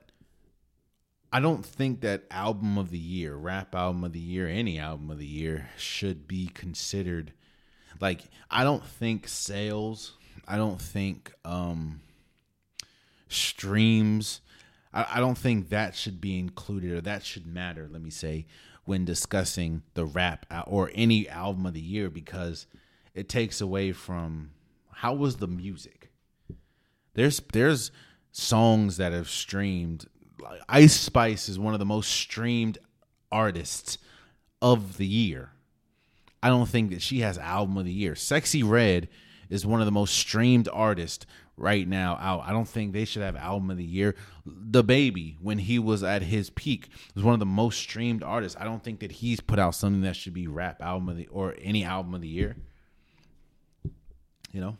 I 1.32 1.40
don't 1.40 1.64
think 1.64 2.00
that 2.00 2.24
album 2.30 2.78
of 2.78 2.90
the 2.90 2.98
year, 2.98 3.34
rap 3.34 3.74
album 3.74 4.04
of 4.04 4.12
the 4.12 4.20
year, 4.20 4.46
any 4.46 4.78
album 4.78 5.10
of 5.10 5.18
the 5.18 5.26
year 5.26 5.70
should 5.76 6.28
be 6.28 6.46
considered 6.46 7.32
like 8.00 8.22
I 8.50 8.64
don't 8.64 8.84
think 8.84 9.28
sales, 9.28 10.12
I 10.46 10.56
don't 10.56 10.80
think 10.80 11.32
um 11.44 12.00
streams, 13.28 14.40
I, 14.94 15.06
I 15.14 15.20
don't 15.20 15.36
think 15.36 15.68
that 15.68 15.94
should 15.94 16.20
be 16.20 16.38
included 16.38 16.92
or 16.92 17.00
that 17.02 17.24
should 17.24 17.46
matter, 17.46 17.88
let 17.90 18.00
me 18.00 18.10
say, 18.10 18.46
when 18.84 19.04
discussing 19.04 19.82
the 19.94 20.06
rap 20.06 20.46
or 20.66 20.90
any 20.94 21.28
album 21.28 21.66
of 21.66 21.74
the 21.74 21.80
year 21.80 22.08
because 22.08 22.66
it 23.14 23.28
takes 23.28 23.60
away 23.60 23.92
from 23.92 24.52
how 24.92 25.14
was 25.14 25.36
the 25.36 25.46
music. 25.46 26.10
There's 27.14 27.40
there's 27.52 27.90
songs 28.32 28.96
that 28.96 29.12
have 29.12 29.28
streamed. 29.28 30.06
Ice 30.68 30.98
Spice 30.98 31.48
is 31.48 31.58
one 31.58 31.74
of 31.74 31.80
the 31.80 31.86
most 31.86 32.10
streamed 32.10 32.78
artists 33.30 33.98
of 34.60 34.96
the 34.96 35.06
year. 35.06 35.50
I 36.42 36.48
don't 36.48 36.68
think 36.68 36.90
that 36.90 37.00
she 37.00 37.20
has 37.20 37.38
album 37.38 37.78
of 37.78 37.86
the 37.86 37.92
year. 37.92 38.14
Sexyy 38.14 38.68
Red 38.68 39.08
is 39.48 39.64
one 39.64 39.80
of 39.80 39.86
the 39.86 39.92
most 39.92 40.14
streamed 40.14 40.68
artists 40.72 41.24
right 41.56 41.86
now 41.86 42.18
out. 42.20 42.42
I 42.44 42.52
don't 42.52 42.68
think 42.68 42.92
they 42.92 43.04
should 43.04 43.22
have 43.22 43.36
album 43.36 43.70
of 43.70 43.76
the 43.76 43.84
year. 43.84 44.14
DaBaby, 44.46 45.36
when 45.40 45.58
he 45.58 45.78
was 45.78 46.02
at 46.02 46.22
his 46.22 46.50
peak, 46.50 46.88
was 47.14 47.24
one 47.24 47.34
of 47.34 47.40
the 47.40 47.46
most 47.46 47.78
streamed 47.78 48.22
artists. 48.22 48.58
I 48.60 48.64
don't 48.64 48.82
think 48.82 49.00
that 49.00 49.12
he's 49.12 49.40
put 49.40 49.58
out 49.58 49.74
something 49.74 50.02
that 50.02 50.16
should 50.16 50.34
be 50.34 50.46
rap 50.46 50.82
album 50.82 51.08
of 51.08 51.16
the 51.16 51.26
or 51.28 51.54
any 51.60 51.84
album 51.84 52.14
of 52.14 52.20
the 52.20 52.28
year. 52.28 52.56
You 54.52 54.60
know? 54.60 54.76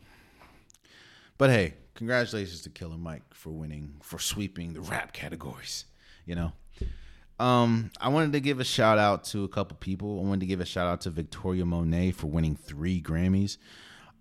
But 1.38 1.50
hey, 1.50 1.74
congratulations 1.94 2.62
to 2.62 2.70
Killer 2.70 2.96
Mike 2.96 3.34
for 3.34 3.50
winning 3.50 3.94
for 4.02 4.18
sweeping 4.18 4.72
the 4.72 4.80
rap 4.80 5.12
categories, 5.12 5.84
you 6.26 6.34
know. 6.34 6.52
Um, 7.40 7.90
I 8.00 8.08
wanted 8.10 8.32
to 8.34 8.40
give 8.40 8.60
a 8.60 8.64
shout 8.64 8.98
out 8.98 9.24
to 9.24 9.42
a 9.42 9.48
couple 9.48 9.76
people. 9.78 10.20
I 10.20 10.28
wanted 10.28 10.40
to 10.40 10.46
give 10.46 10.60
a 10.60 10.64
shout 10.64 10.86
out 10.86 11.00
to 11.02 11.10
Victoria 11.10 11.64
Monet 11.64 12.12
for 12.12 12.28
winning 12.28 12.54
three 12.54 13.02
Grammys. 13.02 13.58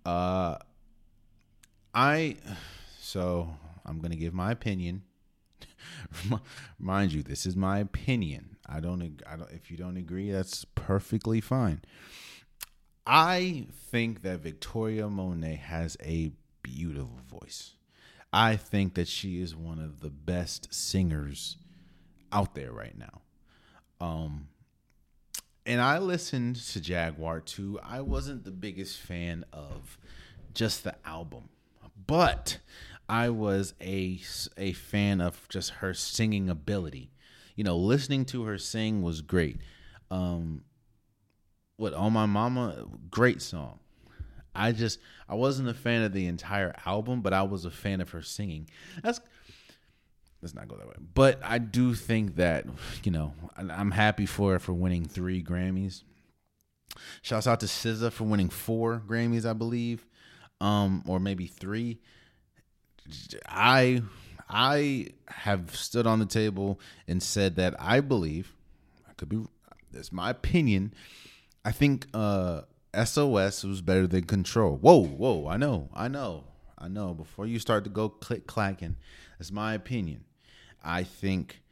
Uh, 0.04 0.56
I 1.94 2.36
so 3.00 3.56
I'm 3.84 4.00
gonna 4.00 4.16
give 4.16 4.34
my 4.34 4.50
opinion. 4.50 5.02
Mind 6.78 7.12
you, 7.12 7.22
this 7.22 7.46
is 7.46 7.56
my 7.56 7.78
opinion. 7.78 8.56
I 8.66 8.80
don't. 8.80 9.22
I 9.28 9.36
don't. 9.36 9.50
If 9.50 9.70
you 9.70 9.76
don't 9.76 9.96
agree, 9.96 10.30
that's 10.30 10.64
perfectly 10.64 11.40
fine. 11.40 11.82
I 13.06 13.66
think 13.90 14.22
that 14.22 14.40
Victoria 14.40 15.08
Monet 15.08 15.56
has 15.56 15.96
a 16.02 16.32
beautiful 16.62 17.20
voice. 17.28 17.74
I 18.32 18.56
think 18.56 18.94
that 18.94 19.08
she 19.08 19.40
is 19.40 19.54
one 19.54 19.78
of 19.78 20.00
the 20.00 20.10
best 20.10 20.72
singers 20.74 21.58
out 22.32 22.54
there 22.54 22.72
right 22.72 22.96
now. 22.96 23.20
Um, 24.00 24.48
and 25.66 25.80
I 25.80 25.98
listened 25.98 26.56
to 26.56 26.80
Jaguar 26.80 27.40
too. 27.40 27.78
I 27.82 28.00
wasn't 28.00 28.44
the 28.44 28.50
biggest 28.50 28.98
fan 28.98 29.44
of 29.52 29.98
just 30.52 30.82
the 30.82 30.94
album, 31.06 31.48
but 31.96 32.58
I 33.08 33.30
was 33.30 33.74
a 33.80 34.20
a 34.56 34.72
fan 34.72 35.20
of 35.20 35.48
just 35.48 35.70
her 35.70 35.94
singing 35.94 36.48
ability. 36.48 37.10
You 37.56 37.64
know, 37.64 37.76
listening 37.76 38.24
to 38.26 38.44
her 38.44 38.58
sing 38.58 39.02
was 39.02 39.20
great. 39.20 39.58
Um, 40.10 40.64
what 41.76 41.94
on 41.94 42.12
my 42.12 42.26
mama, 42.26 42.86
great 43.10 43.42
song. 43.42 43.80
I 44.54 44.72
just 44.72 45.00
I 45.28 45.34
wasn't 45.34 45.68
a 45.68 45.74
fan 45.74 46.02
of 46.02 46.12
the 46.12 46.26
entire 46.26 46.74
album, 46.86 47.20
but 47.20 47.32
I 47.32 47.42
was 47.42 47.64
a 47.64 47.70
fan 47.70 48.00
of 48.00 48.10
her 48.10 48.22
singing. 48.22 48.68
That's 49.02 49.20
let's 50.40 50.54
not 50.54 50.68
go 50.68 50.76
that 50.76 50.86
way. 50.86 50.94
But 51.14 51.40
I 51.42 51.58
do 51.58 51.94
think 51.94 52.36
that 52.36 52.66
you 53.02 53.10
know 53.10 53.34
I'm 53.56 53.90
happy 53.90 54.26
for 54.26 54.52
her 54.52 54.58
for 54.58 54.72
winning 54.72 55.04
three 55.04 55.42
Grammys. 55.42 56.02
Shouts 57.22 57.46
out 57.46 57.60
to 57.60 57.66
SZA 57.66 58.12
for 58.12 58.24
winning 58.24 58.48
four 58.48 59.02
Grammys, 59.04 59.44
I 59.48 59.52
believe, 59.52 60.06
um, 60.60 61.02
or 61.06 61.20
maybe 61.20 61.46
three. 61.46 61.98
I 63.46 64.02
I 64.48 65.08
have 65.26 65.74
stood 65.74 66.06
on 66.06 66.18
the 66.18 66.26
table 66.26 66.80
and 67.06 67.22
said 67.22 67.56
that 67.56 67.74
I 67.78 68.00
believe 68.00 68.54
I 69.08 69.12
could 69.14 69.28
be. 69.28 69.44
That's 69.92 70.12
my 70.12 70.30
opinion. 70.30 70.92
I 71.64 71.72
think 71.72 72.06
uh, 72.12 72.62
SOS 73.04 73.64
was 73.64 73.80
better 73.80 74.06
than 74.06 74.24
Control. 74.24 74.76
Whoa, 74.76 75.04
whoa! 75.04 75.48
I 75.48 75.56
know, 75.56 75.88
I 75.94 76.08
know, 76.08 76.44
I 76.78 76.88
know. 76.88 77.14
Before 77.14 77.46
you 77.46 77.58
start 77.58 77.84
to 77.84 77.90
go 77.90 78.08
click 78.08 78.46
clacking, 78.46 78.96
that's 79.38 79.52
my 79.52 79.74
opinion. 79.74 80.24
I 80.82 81.02
think 81.02 81.62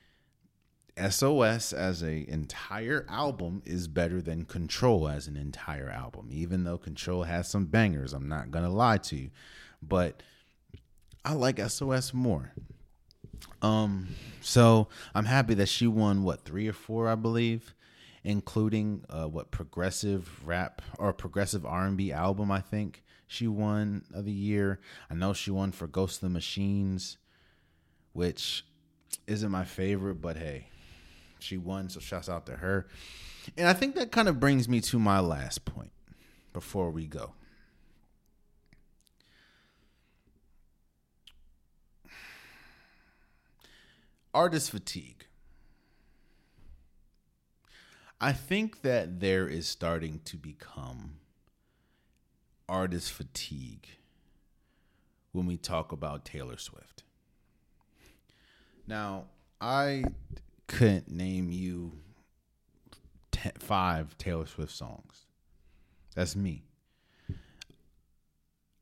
SOS 0.97 1.73
as 1.73 2.03
a 2.03 2.29
entire 2.29 3.07
album 3.09 3.63
is 3.65 3.89
better 3.89 4.21
than 4.21 4.45
Control 4.45 5.09
as 5.09 5.27
an 5.27 5.37
entire 5.37 5.89
album. 5.89 6.29
Even 6.31 6.65
though 6.65 6.79
Control 6.79 7.23
has 7.25 7.49
some 7.49 7.67
bangers, 7.67 8.13
I'm 8.13 8.29
not 8.29 8.51
gonna 8.51 8.71
lie 8.71 8.99
to 8.99 9.17
you, 9.17 9.31
but 9.83 10.23
I 11.25 11.33
like 11.33 11.59
SOS 11.59 12.13
more. 12.13 12.53
Um, 13.61 14.09
so 14.41 14.89
I'm 15.15 15.25
happy 15.25 15.55
that 15.55 15.69
she 15.69 15.87
won 15.87 16.25
what 16.25 16.45
three 16.45 16.69
or 16.69 16.73
four, 16.73 17.09
I 17.09 17.15
believe 17.15 17.75
including 18.25 19.05
uh, 19.11 19.27
what 19.27 19.51
progressive 19.51 20.47
rap 20.47 20.81
or 20.99 21.13
progressive 21.13 21.67
R&B 21.67 22.13
album 22.13 22.51
I 22.51 22.61
think 22.61 23.03
she 23.27 23.49
won 23.49 24.05
of 24.15 24.25
the 24.25 24.33
year. 24.33 24.81
I 25.11 25.15
know 25.15 25.33
she 25.33 25.51
won 25.51 25.73
for 25.73 25.87
Ghost 25.87 26.17
of 26.17 26.29
the 26.29 26.29
Machines, 26.29 27.19
which 28.13 28.65
isn't 29.27 29.51
my 29.51 29.65
favorite, 29.65 30.21
but 30.21 30.37
hey, 30.37 30.69
she 31.43 31.57
won, 31.57 31.89
so 31.89 32.01
shouts 32.01 32.29
out 32.29 32.47
to 32.47 32.57
her. 32.57 32.87
And 33.57 33.69
I 33.69 33.73
think 33.73 33.95
that 33.97 34.13
kind 34.13 34.29
of 34.29 34.39
brings 34.41 34.69
me 34.69 34.81
to 34.83 34.99
my 34.99 35.21
last 35.21 35.65
point 35.65 35.93
before 36.53 36.91
we 36.91 37.07
go. 37.07 37.35
Artist 44.35 44.71
fatigue. 44.71 45.27
I 48.21 48.33
think 48.33 48.83
that 48.83 49.21
there 49.21 49.49
is 49.49 49.67
starting 49.67 50.21
to 50.27 50.37
become 50.37 51.17
artist 52.69 53.13
fatigue 53.13 53.89
when 55.33 55.45
we 55.45 55.57
talk 55.57 55.93
about 55.93 56.25
Taylor 56.25 56.57
Swift. 56.57 57.03
Now, 58.87 59.25
I 59.61 60.05
couldn't 60.73 61.11
name 61.11 61.51
you 61.51 61.93
ten, 63.31 63.53
five 63.59 64.17
Taylor 64.19 64.47
Swift 64.47 64.73
songs. 64.73 65.27
That's 66.15 66.35
me. 66.35 66.65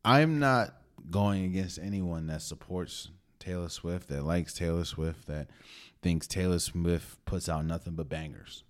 I'm 0.05 0.39
not 0.39 0.75
going 1.11 1.45
against 1.45 1.79
anyone 1.79 2.29
that 2.29 2.43
supports 2.43 3.11
Taylor 3.39 3.69
Swift, 3.69 4.09
that 4.09 4.25
likes 4.25 4.55
Taylor 4.55 4.85
Swift, 4.85 5.27
that 5.27 5.49
thinks 6.01 6.27
Taylor 6.27 6.59
Swift 6.59 7.23
puts 7.25 7.49
out 7.49 7.65
nothing 7.65 7.95
but 7.95 8.09
bangers. 8.09 8.65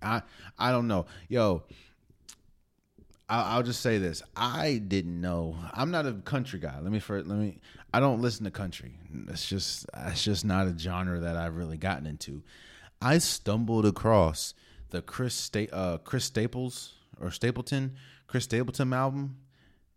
I 0.00 0.22
I 0.58 0.70
don't 0.70 0.86
know, 0.86 1.06
yo. 1.28 1.64
I'll, 3.28 3.56
I'll 3.56 3.62
just 3.62 3.80
say 3.80 3.98
this: 3.98 4.22
I 4.36 4.82
didn't 4.86 5.20
know. 5.20 5.56
I'm 5.72 5.90
not 5.90 6.06
a 6.06 6.12
country 6.12 6.58
guy. 6.58 6.78
Let 6.80 6.92
me 6.92 7.00
first. 7.00 7.26
Let 7.26 7.38
me. 7.38 7.58
I 7.92 8.00
don't 8.00 8.20
listen 8.20 8.44
to 8.44 8.50
country. 8.50 8.98
It's 9.28 9.48
just. 9.48 9.86
It's 10.06 10.24
just 10.24 10.44
not 10.44 10.66
a 10.66 10.78
genre 10.78 11.20
that 11.20 11.36
I've 11.36 11.56
really 11.56 11.78
gotten 11.78 12.06
into. 12.06 12.42
I 13.00 13.18
stumbled 13.18 13.86
across 13.86 14.54
the 14.90 15.02
Chris 15.02 15.34
Sta- 15.34 15.70
uh, 15.72 15.98
Chris 15.98 16.24
Staples 16.24 16.94
or 17.20 17.30
Stapleton 17.30 17.96
Chris 18.26 18.44
Stapleton 18.44 18.92
album. 18.92 19.36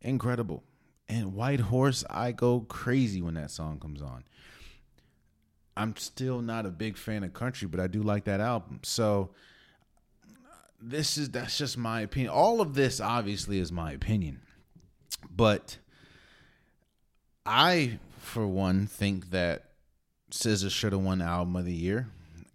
Incredible. 0.02 0.64
And 1.08 1.34
White 1.34 1.60
Horse, 1.60 2.04
I 2.10 2.32
go 2.32 2.62
crazy 2.62 3.22
when 3.22 3.34
that 3.34 3.52
song 3.52 3.80
comes 3.80 4.02
on. 4.02 4.24
I'm 5.76 5.96
still 5.96 6.42
not 6.42 6.66
a 6.66 6.70
big 6.70 6.98
fan 6.98 7.24
of 7.24 7.34
country, 7.34 7.68
but 7.68 7.80
I 7.80 7.88
do 7.88 8.04
like 8.04 8.26
that 8.26 8.40
album. 8.40 8.82
So 8.84 9.32
this 10.82 11.18
is 11.18 11.30
that's 11.30 11.58
just 11.58 11.78
my 11.78 12.02
opinion. 12.02 12.32
All 12.32 12.62
of 12.62 12.74
this 12.74 13.00
obviously 13.00 13.60
is 13.60 13.72
my 13.72 13.92
opinion. 13.92 14.42
But 15.30 15.78
I 17.46 18.00
for 18.18 18.48
one 18.48 18.88
think 18.88 19.32
that 19.32 19.66
SZA 20.32 20.70
should 20.70 20.94
have 20.94 21.02
won 21.02 21.22
album 21.22 21.56
of 21.56 21.66
the 21.66 21.74
year 21.74 22.10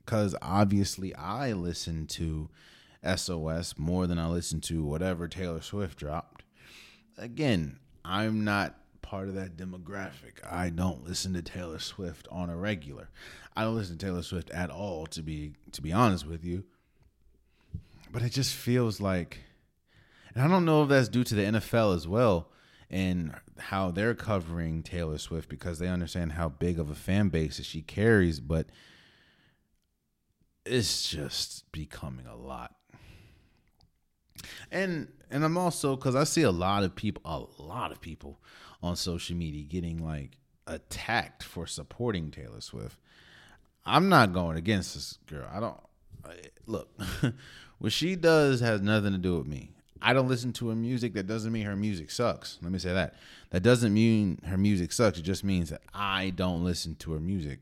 cuz 0.07 0.35
obviously 0.41 1.14
I 1.14 1.53
listen 1.53 2.07
to 2.09 2.49
SOS 3.05 3.75
more 3.77 4.07
than 4.07 4.18
I 4.18 4.29
listen 4.29 4.61
to 4.62 4.85
whatever 4.85 5.29
Taylor 5.29 5.61
Swift 5.61 5.99
dropped. 5.99 6.45
Again, 7.18 7.79
I'm 8.05 8.45
not 8.45 8.77
part 9.03 9.29
of 9.29 9.35
that 9.35 9.57
demographic. 9.57 10.45
I 10.51 10.70
don't 10.70 11.05
listen 11.05 11.35
to 11.35 11.43
Taylor 11.43 11.79
Swift 11.79 12.27
on 12.31 12.49
a 12.49 12.57
regular. 12.57 13.11
I 13.55 13.62
don't 13.62 13.77
listen 13.77 13.99
to 13.99 14.07
Taylor 14.07 14.22
Swift 14.22 14.51
at 14.51 14.70
all 14.70 15.07
to 15.09 15.22
be 15.22 15.55
to 15.72 15.83
be 15.83 15.93
honest 15.93 16.27
with 16.27 16.45
you 16.45 16.64
but 18.15 18.23
it 18.23 18.31
just 18.31 18.55
feels 18.55 19.01
like, 19.01 19.41
and 20.35 20.45
I 20.45 20.47
don't 20.47 20.65
know 20.65 20.85
if 20.85 20.89
that's 20.89 21.09
due 21.09 21.25
to 21.25 21.35
the 21.35 21.43
NFL 21.43 21.97
as 21.97 22.07
well 22.07 22.49
and 22.89 23.35
how 23.59 23.91
they're 23.91 24.15
covering 24.15 24.85
Taylor 24.85 25.19
Swift 25.19 25.49
because 25.49 25.81
they 25.81 25.89
understand 25.89 26.31
how 26.31 26.49
big 26.49 26.79
of 26.79 26.91
a 26.91 26.95
fan 26.95 27.29
base 27.29 27.57
that 27.57 27.67
she 27.67 27.83
carries, 27.83 28.39
but 28.39 28.69
it's 30.65 31.09
just 31.09 31.71
becoming 31.73 32.27
a 32.27 32.37
lot. 32.37 32.77
And 34.71 35.09
and 35.29 35.45
I'm 35.45 35.59
also 35.59 35.97
cuz 35.97 36.15
I 36.15 36.23
see 36.23 36.43
a 36.43 36.53
lot 36.53 36.85
of 36.85 36.95
people 36.95 37.23
a 37.25 37.61
lot 37.61 37.91
of 37.91 38.01
people 38.01 38.41
on 38.81 38.95
social 38.95 39.35
media 39.35 39.65
getting 39.65 39.99
like 39.99 40.39
attacked 40.69 41.43
for 41.43 41.67
supporting 41.67 42.31
Taylor 42.31 42.61
Swift. 42.61 42.97
I'm 43.85 44.09
not 44.09 44.33
going 44.33 44.57
against 44.57 44.95
this 44.95 45.19
girl. 45.27 45.49
I 45.53 45.59
don't 45.59 45.81
look. 46.67 46.97
What 47.85 47.93
she 47.93 48.16
does 48.16 48.61
has 48.61 48.80
nothing 48.80 49.12
to 49.12 49.18
do 49.18 49.37
with 49.37 49.47
me. 49.47 49.68
I 50.01 50.14
don't 50.14 50.26
listen 50.26 50.55
to 50.55 50.70
her 50.70 50.74
music. 50.74 51.12
That 51.12 51.26
doesn't 51.26 51.53
mean 51.53 51.66
her 51.66 51.76
music 51.76 52.11
sucks. 52.11 52.59
Let 52.62 52.72
me 52.72 52.78
say 52.78 52.95
that. 52.95 53.12
That 53.51 53.62
doesn't 53.62 53.93
mean 53.93 54.41
her 54.47 54.57
music 54.57 54.91
sucks. 54.91 55.18
It 55.18 55.22
just 55.24 55.45
means 55.45 55.68
that 55.68 55.82
I 55.93 56.30
don't 56.30 56.64
listen 56.64 56.95
to 57.01 57.12
her 57.12 57.20
music. 57.20 57.59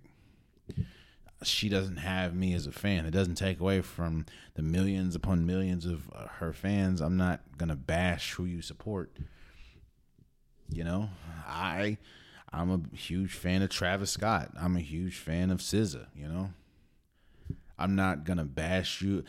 She 1.43 1.69
doesn't 1.69 1.97
have 1.97 2.37
me 2.37 2.55
as 2.55 2.69
a 2.69 2.71
fan. 2.71 3.05
It 3.05 3.11
doesn't 3.11 3.35
take 3.35 3.59
away 3.59 3.81
from 3.81 4.25
the 4.55 4.63
millions 4.63 5.17
upon 5.17 5.45
millions 5.45 5.87
of 5.87 6.09
uh, 6.15 6.29
her 6.39 6.53
fans. 6.53 7.01
I'm 7.01 7.17
not 7.17 7.41
going 7.59 7.71
to 7.71 7.75
bash 7.75 8.35
who 8.35 8.45
you 8.45 8.63
support. 8.63 9.11
You 10.69 10.85
know, 10.85 11.11
I 11.49 11.99
I'm 12.53 12.71
a 12.71 12.97
huge 12.97 13.33
fan 13.33 13.61
of 13.63 13.71
Travis 13.71 14.13
Scott. 14.13 14.53
I'm 14.57 14.77
a 14.77 14.81
huge 14.81 15.19
fan 15.19 15.51
of 15.51 15.59
SZA. 15.59 16.07
You 16.15 16.29
know, 16.29 16.51
I'm 17.77 17.97
not 17.97 18.23
gonna 18.23 18.45
bash 18.45 19.03
you 19.03 19.25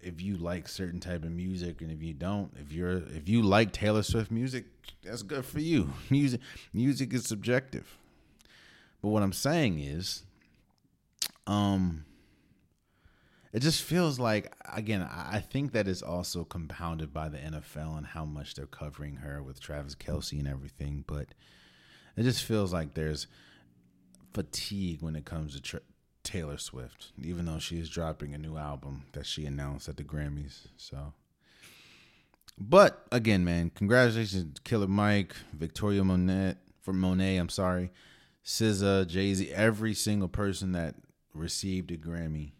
if 0.00 0.20
you 0.20 0.36
like 0.36 0.68
certain 0.68 1.00
type 1.00 1.24
of 1.24 1.30
music, 1.30 1.80
and 1.80 1.90
if 1.90 2.02
you 2.02 2.14
don't, 2.14 2.52
if 2.60 2.72
you're 2.72 3.02
if 3.14 3.28
you 3.28 3.42
like 3.42 3.72
Taylor 3.72 4.02
Swift 4.02 4.30
music, 4.30 4.66
that's 5.02 5.22
good 5.22 5.44
for 5.44 5.60
you. 5.60 5.92
Music 6.10 6.40
music 6.72 7.12
is 7.12 7.24
subjective. 7.24 7.96
But 9.02 9.08
what 9.08 9.22
I'm 9.22 9.32
saying 9.32 9.78
is, 9.78 10.24
um, 11.46 12.04
it 13.52 13.60
just 13.60 13.82
feels 13.82 14.18
like 14.18 14.52
again 14.72 15.02
i 15.10 15.40
think 15.40 15.72
that 15.72 15.88
is 15.88 16.02
also 16.02 16.44
compounded 16.44 17.12
by 17.12 17.28
the 17.28 17.38
nfl 17.38 17.96
and 17.96 18.06
how 18.06 18.24
much 18.24 18.54
they're 18.54 18.66
covering 18.66 19.16
her 19.16 19.42
with 19.42 19.60
travis 19.60 19.94
kelce 19.94 20.38
and 20.38 20.48
everything 20.48 21.04
but 21.06 21.28
it 22.16 22.22
just 22.22 22.44
feels 22.44 22.72
like 22.72 22.94
there's 22.94 23.26
fatigue 24.34 25.02
when 25.02 25.16
it 25.16 25.24
comes 25.24 25.54
to 25.54 25.62
tra- 25.62 25.80
taylor 26.28 26.58
swift 26.58 27.12
even 27.22 27.46
though 27.46 27.58
she 27.58 27.78
is 27.78 27.88
dropping 27.88 28.34
a 28.34 28.38
new 28.38 28.56
album 28.56 29.04
that 29.12 29.24
she 29.24 29.46
announced 29.46 29.88
at 29.88 29.96
the 29.96 30.04
grammys 30.04 30.66
so 30.76 31.12
but 32.58 33.06
again 33.10 33.44
man 33.44 33.70
congratulations 33.74 34.58
killer 34.64 34.86
mike 34.86 35.34
victoria 35.52 36.04
monet 36.04 36.54
for 36.82 36.92
monet 36.92 37.36
i'm 37.36 37.48
sorry 37.48 37.90
SZA, 38.48 39.06
Jay-Z, 39.06 39.50
every 39.50 39.92
single 39.92 40.26
person 40.26 40.72
that 40.72 40.94
received 41.34 41.90
a 41.90 41.98
Grammy 41.98 42.52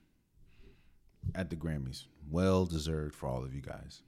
at 1.35 1.49
the 1.49 1.57
Grammys. 1.57 2.05
Well 2.31 2.67
deserved 2.67 3.15
for 3.15 3.27
all 3.27 3.43
of 3.43 3.55
you 3.55 3.63
guys. 3.63 4.03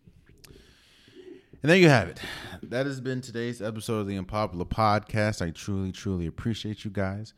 And 1.63 1.69
there 1.69 1.77
you 1.77 1.91
have 1.91 2.09
it. 2.09 2.19
That 2.63 2.87
has 2.87 3.03
been 3.03 3.21
today's 3.21 3.61
episode 3.61 3.99
of 3.99 4.07
the 4.07 4.17
Unpopular 4.17 4.65
Podcast. 4.65 5.47
I 5.47 5.51
truly, 5.51 5.93
truly 5.93 6.27
appreciate 6.27 6.87
you 6.87 6.91
guys. 6.91 7.35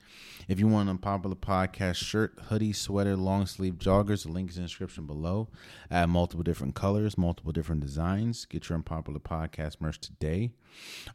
If 0.47 0.61
you 0.61 0.69
want 0.69 0.89
an 0.89 0.91
Unpopular 0.91 1.35
Podcast 1.35 1.97
shirt, 1.97 2.39
hoodie, 2.45 2.73
sweater, 2.73 3.17
long 3.17 3.47
sleeve 3.47 3.79
joggers, 3.79 4.23
the 4.23 4.31
link 4.31 4.51
is 4.51 4.59
in 4.59 4.63
the 4.63 4.69
description 4.69 5.07
below. 5.07 5.49
I 5.91 5.99
have 5.99 6.09
multiple 6.09 6.45
different 6.45 6.77
colors, 6.77 7.19
multiple 7.19 7.51
different 7.51 7.81
designs. 7.81 8.45
Get 8.45 8.69
your 8.69 8.77
Unpopular 8.77 9.19
Podcast 9.19 9.81
merch 9.81 9.99
today. 9.99 10.53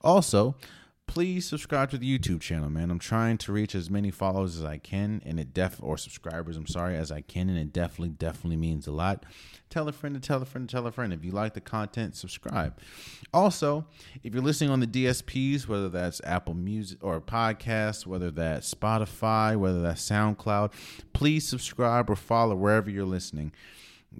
Also, 0.02 0.58
please 1.08 1.48
subscribe 1.48 1.90
to 1.90 1.98
the 1.98 2.20
YouTube 2.20 2.42
channel, 2.42 2.70
man. 2.70 2.92
I'm 2.92 3.00
trying 3.00 3.38
to 3.40 3.52
reach 3.52 3.74
as 3.74 3.90
many 3.90 4.12
followers 4.12 4.58
as 4.58 4.64
I 4.64 4.78
can, 4.78 5.22
and 5.26 5.40
it 5.40 5.54
def 5.54 5.80
or 5.82 5.98
subscribers, 5.98 6.58
I'm 6.58 6.68
sorry, 6.68 6.96
as 6.96 7.12
I 7.12 7.22
can, 7.22 7.50
and 7.50 7.58
it 7.58 7.74
definitely, 7.74 8.10
definitely 8.10 8.58
means 8.58 8.86
a 8.86 8.92
lot. 8.92 9.26
Tell 9.70 9.88
a 9.88 9.92
friend 9.92 10.14
to 10.16 10.22
tell 10.22 10.42
a 10.42 10.46
friend 10.46 10.68
to 10.68 10.76
tell 10.76 10.86
a 10.86 10.92
friend. 10.92 11.14
If 11.14 11.24
you 11.24 11.32
like 11.32 11.54
the 11.54 11.62
content, 11.62 12.16
subscribe. 12.16 12.78
Also, 13.34 13.86
if 14.24 14.34
you're 14.34 14.44
listening 14.44 14.70
on 14.70 14.82
the 14.82 14.88
DSPs, 14.88 15.68
whether 15.68 15.90
that's 15.90 16.22
Apple 16.24 16.54
Music 16.54 17.00
or 17.02 17.20
podcast, 17.22 18.06
whether 18.06 18.30
that's 18.30 18.72
Spotify, 18.74 19.58
whether 19.58 19.82
that's 19.82 20.08
SoundCloud, 20.08 20.72
please 21.14 21.48
subscribe 21.48 22.10
or 22.10 22.16
follow 22.16 22.56
wherever 22.56 22.90
you're 22.90 23.06
listening. 23.06 23.54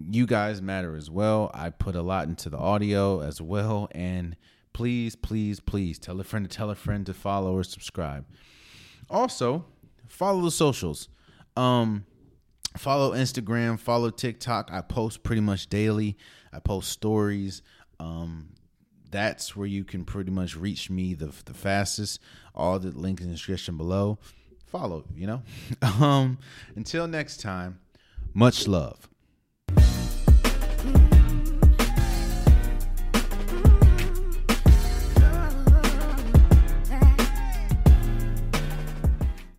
You 0.10 0.26
guys 0.26 0.62
matter 0.62 0.96
as 0.96 1.10
well. 1.10 1.52
I 1.54 1.70
put 1.70 1.96
a 1.96 2.02
lot 2.02 2.28
into 2.28 2.50
the 2.50 2.58
audio 2.58 3.22
as 3.22 3.42
well, 3.42 3.90
and 3.92 4.36
please, 4.78 5.16
please, 5.16 5.60
please 5.60 5.98
tell 5.98 6.20
a 6.20 6.24
friend 6.24 6.48
to 6.48 6.56
tell 6.56 6.70
a 6.70 6.76
friend 6.76 7.04
to 7.08 7.12
follow 7.12 7.52
or 7.52 7.64
subscribe. 7.64 8.24
Also, 9.10 9.66
follow 10.08 10.44
the 10.44 10.52
socials. 10.52 11.10
Um, 11.56 12.06
follow 12.78 13.14
Instagram, 13.14 13.80
follow 13.80 14.12
TikTok. 14.12 14.70
I 14.72 14.82
post 14.82 15.24
pretty 15.24 15.42
much 15.42 15.66
daily. 15.68 16.16
I 16.54 16.60
post 16.60 16.92
stories. 16.92 17.64
Um, 18.00 18.50
that's 19.10 19.56
where 19.56 19.66
you 19.66 19.84
can 19.84 20.06
pretty 20.06 20.30
much 20.30 20.56
reach 20.56 20.92
me 20.92 21.16
the 21.16 21.34
the 21.46 21.56
fastest. 21.56 22.20
All 22.54 22.78
the 22.78 22.92
links 22.92 23.24
in 23.24 23.30
the 23.30 23.34
description 23.34 23.78
below. 23.78 24.20
Follow, 24.68 25.06
you 25.16 25.26
know. 25.26 25.42
um, 25.82 26.38
until 26.76 27.08
next 27.08 27.42
time, 27.42 27.80
much 28.36 28.68
love. 28.68 29.10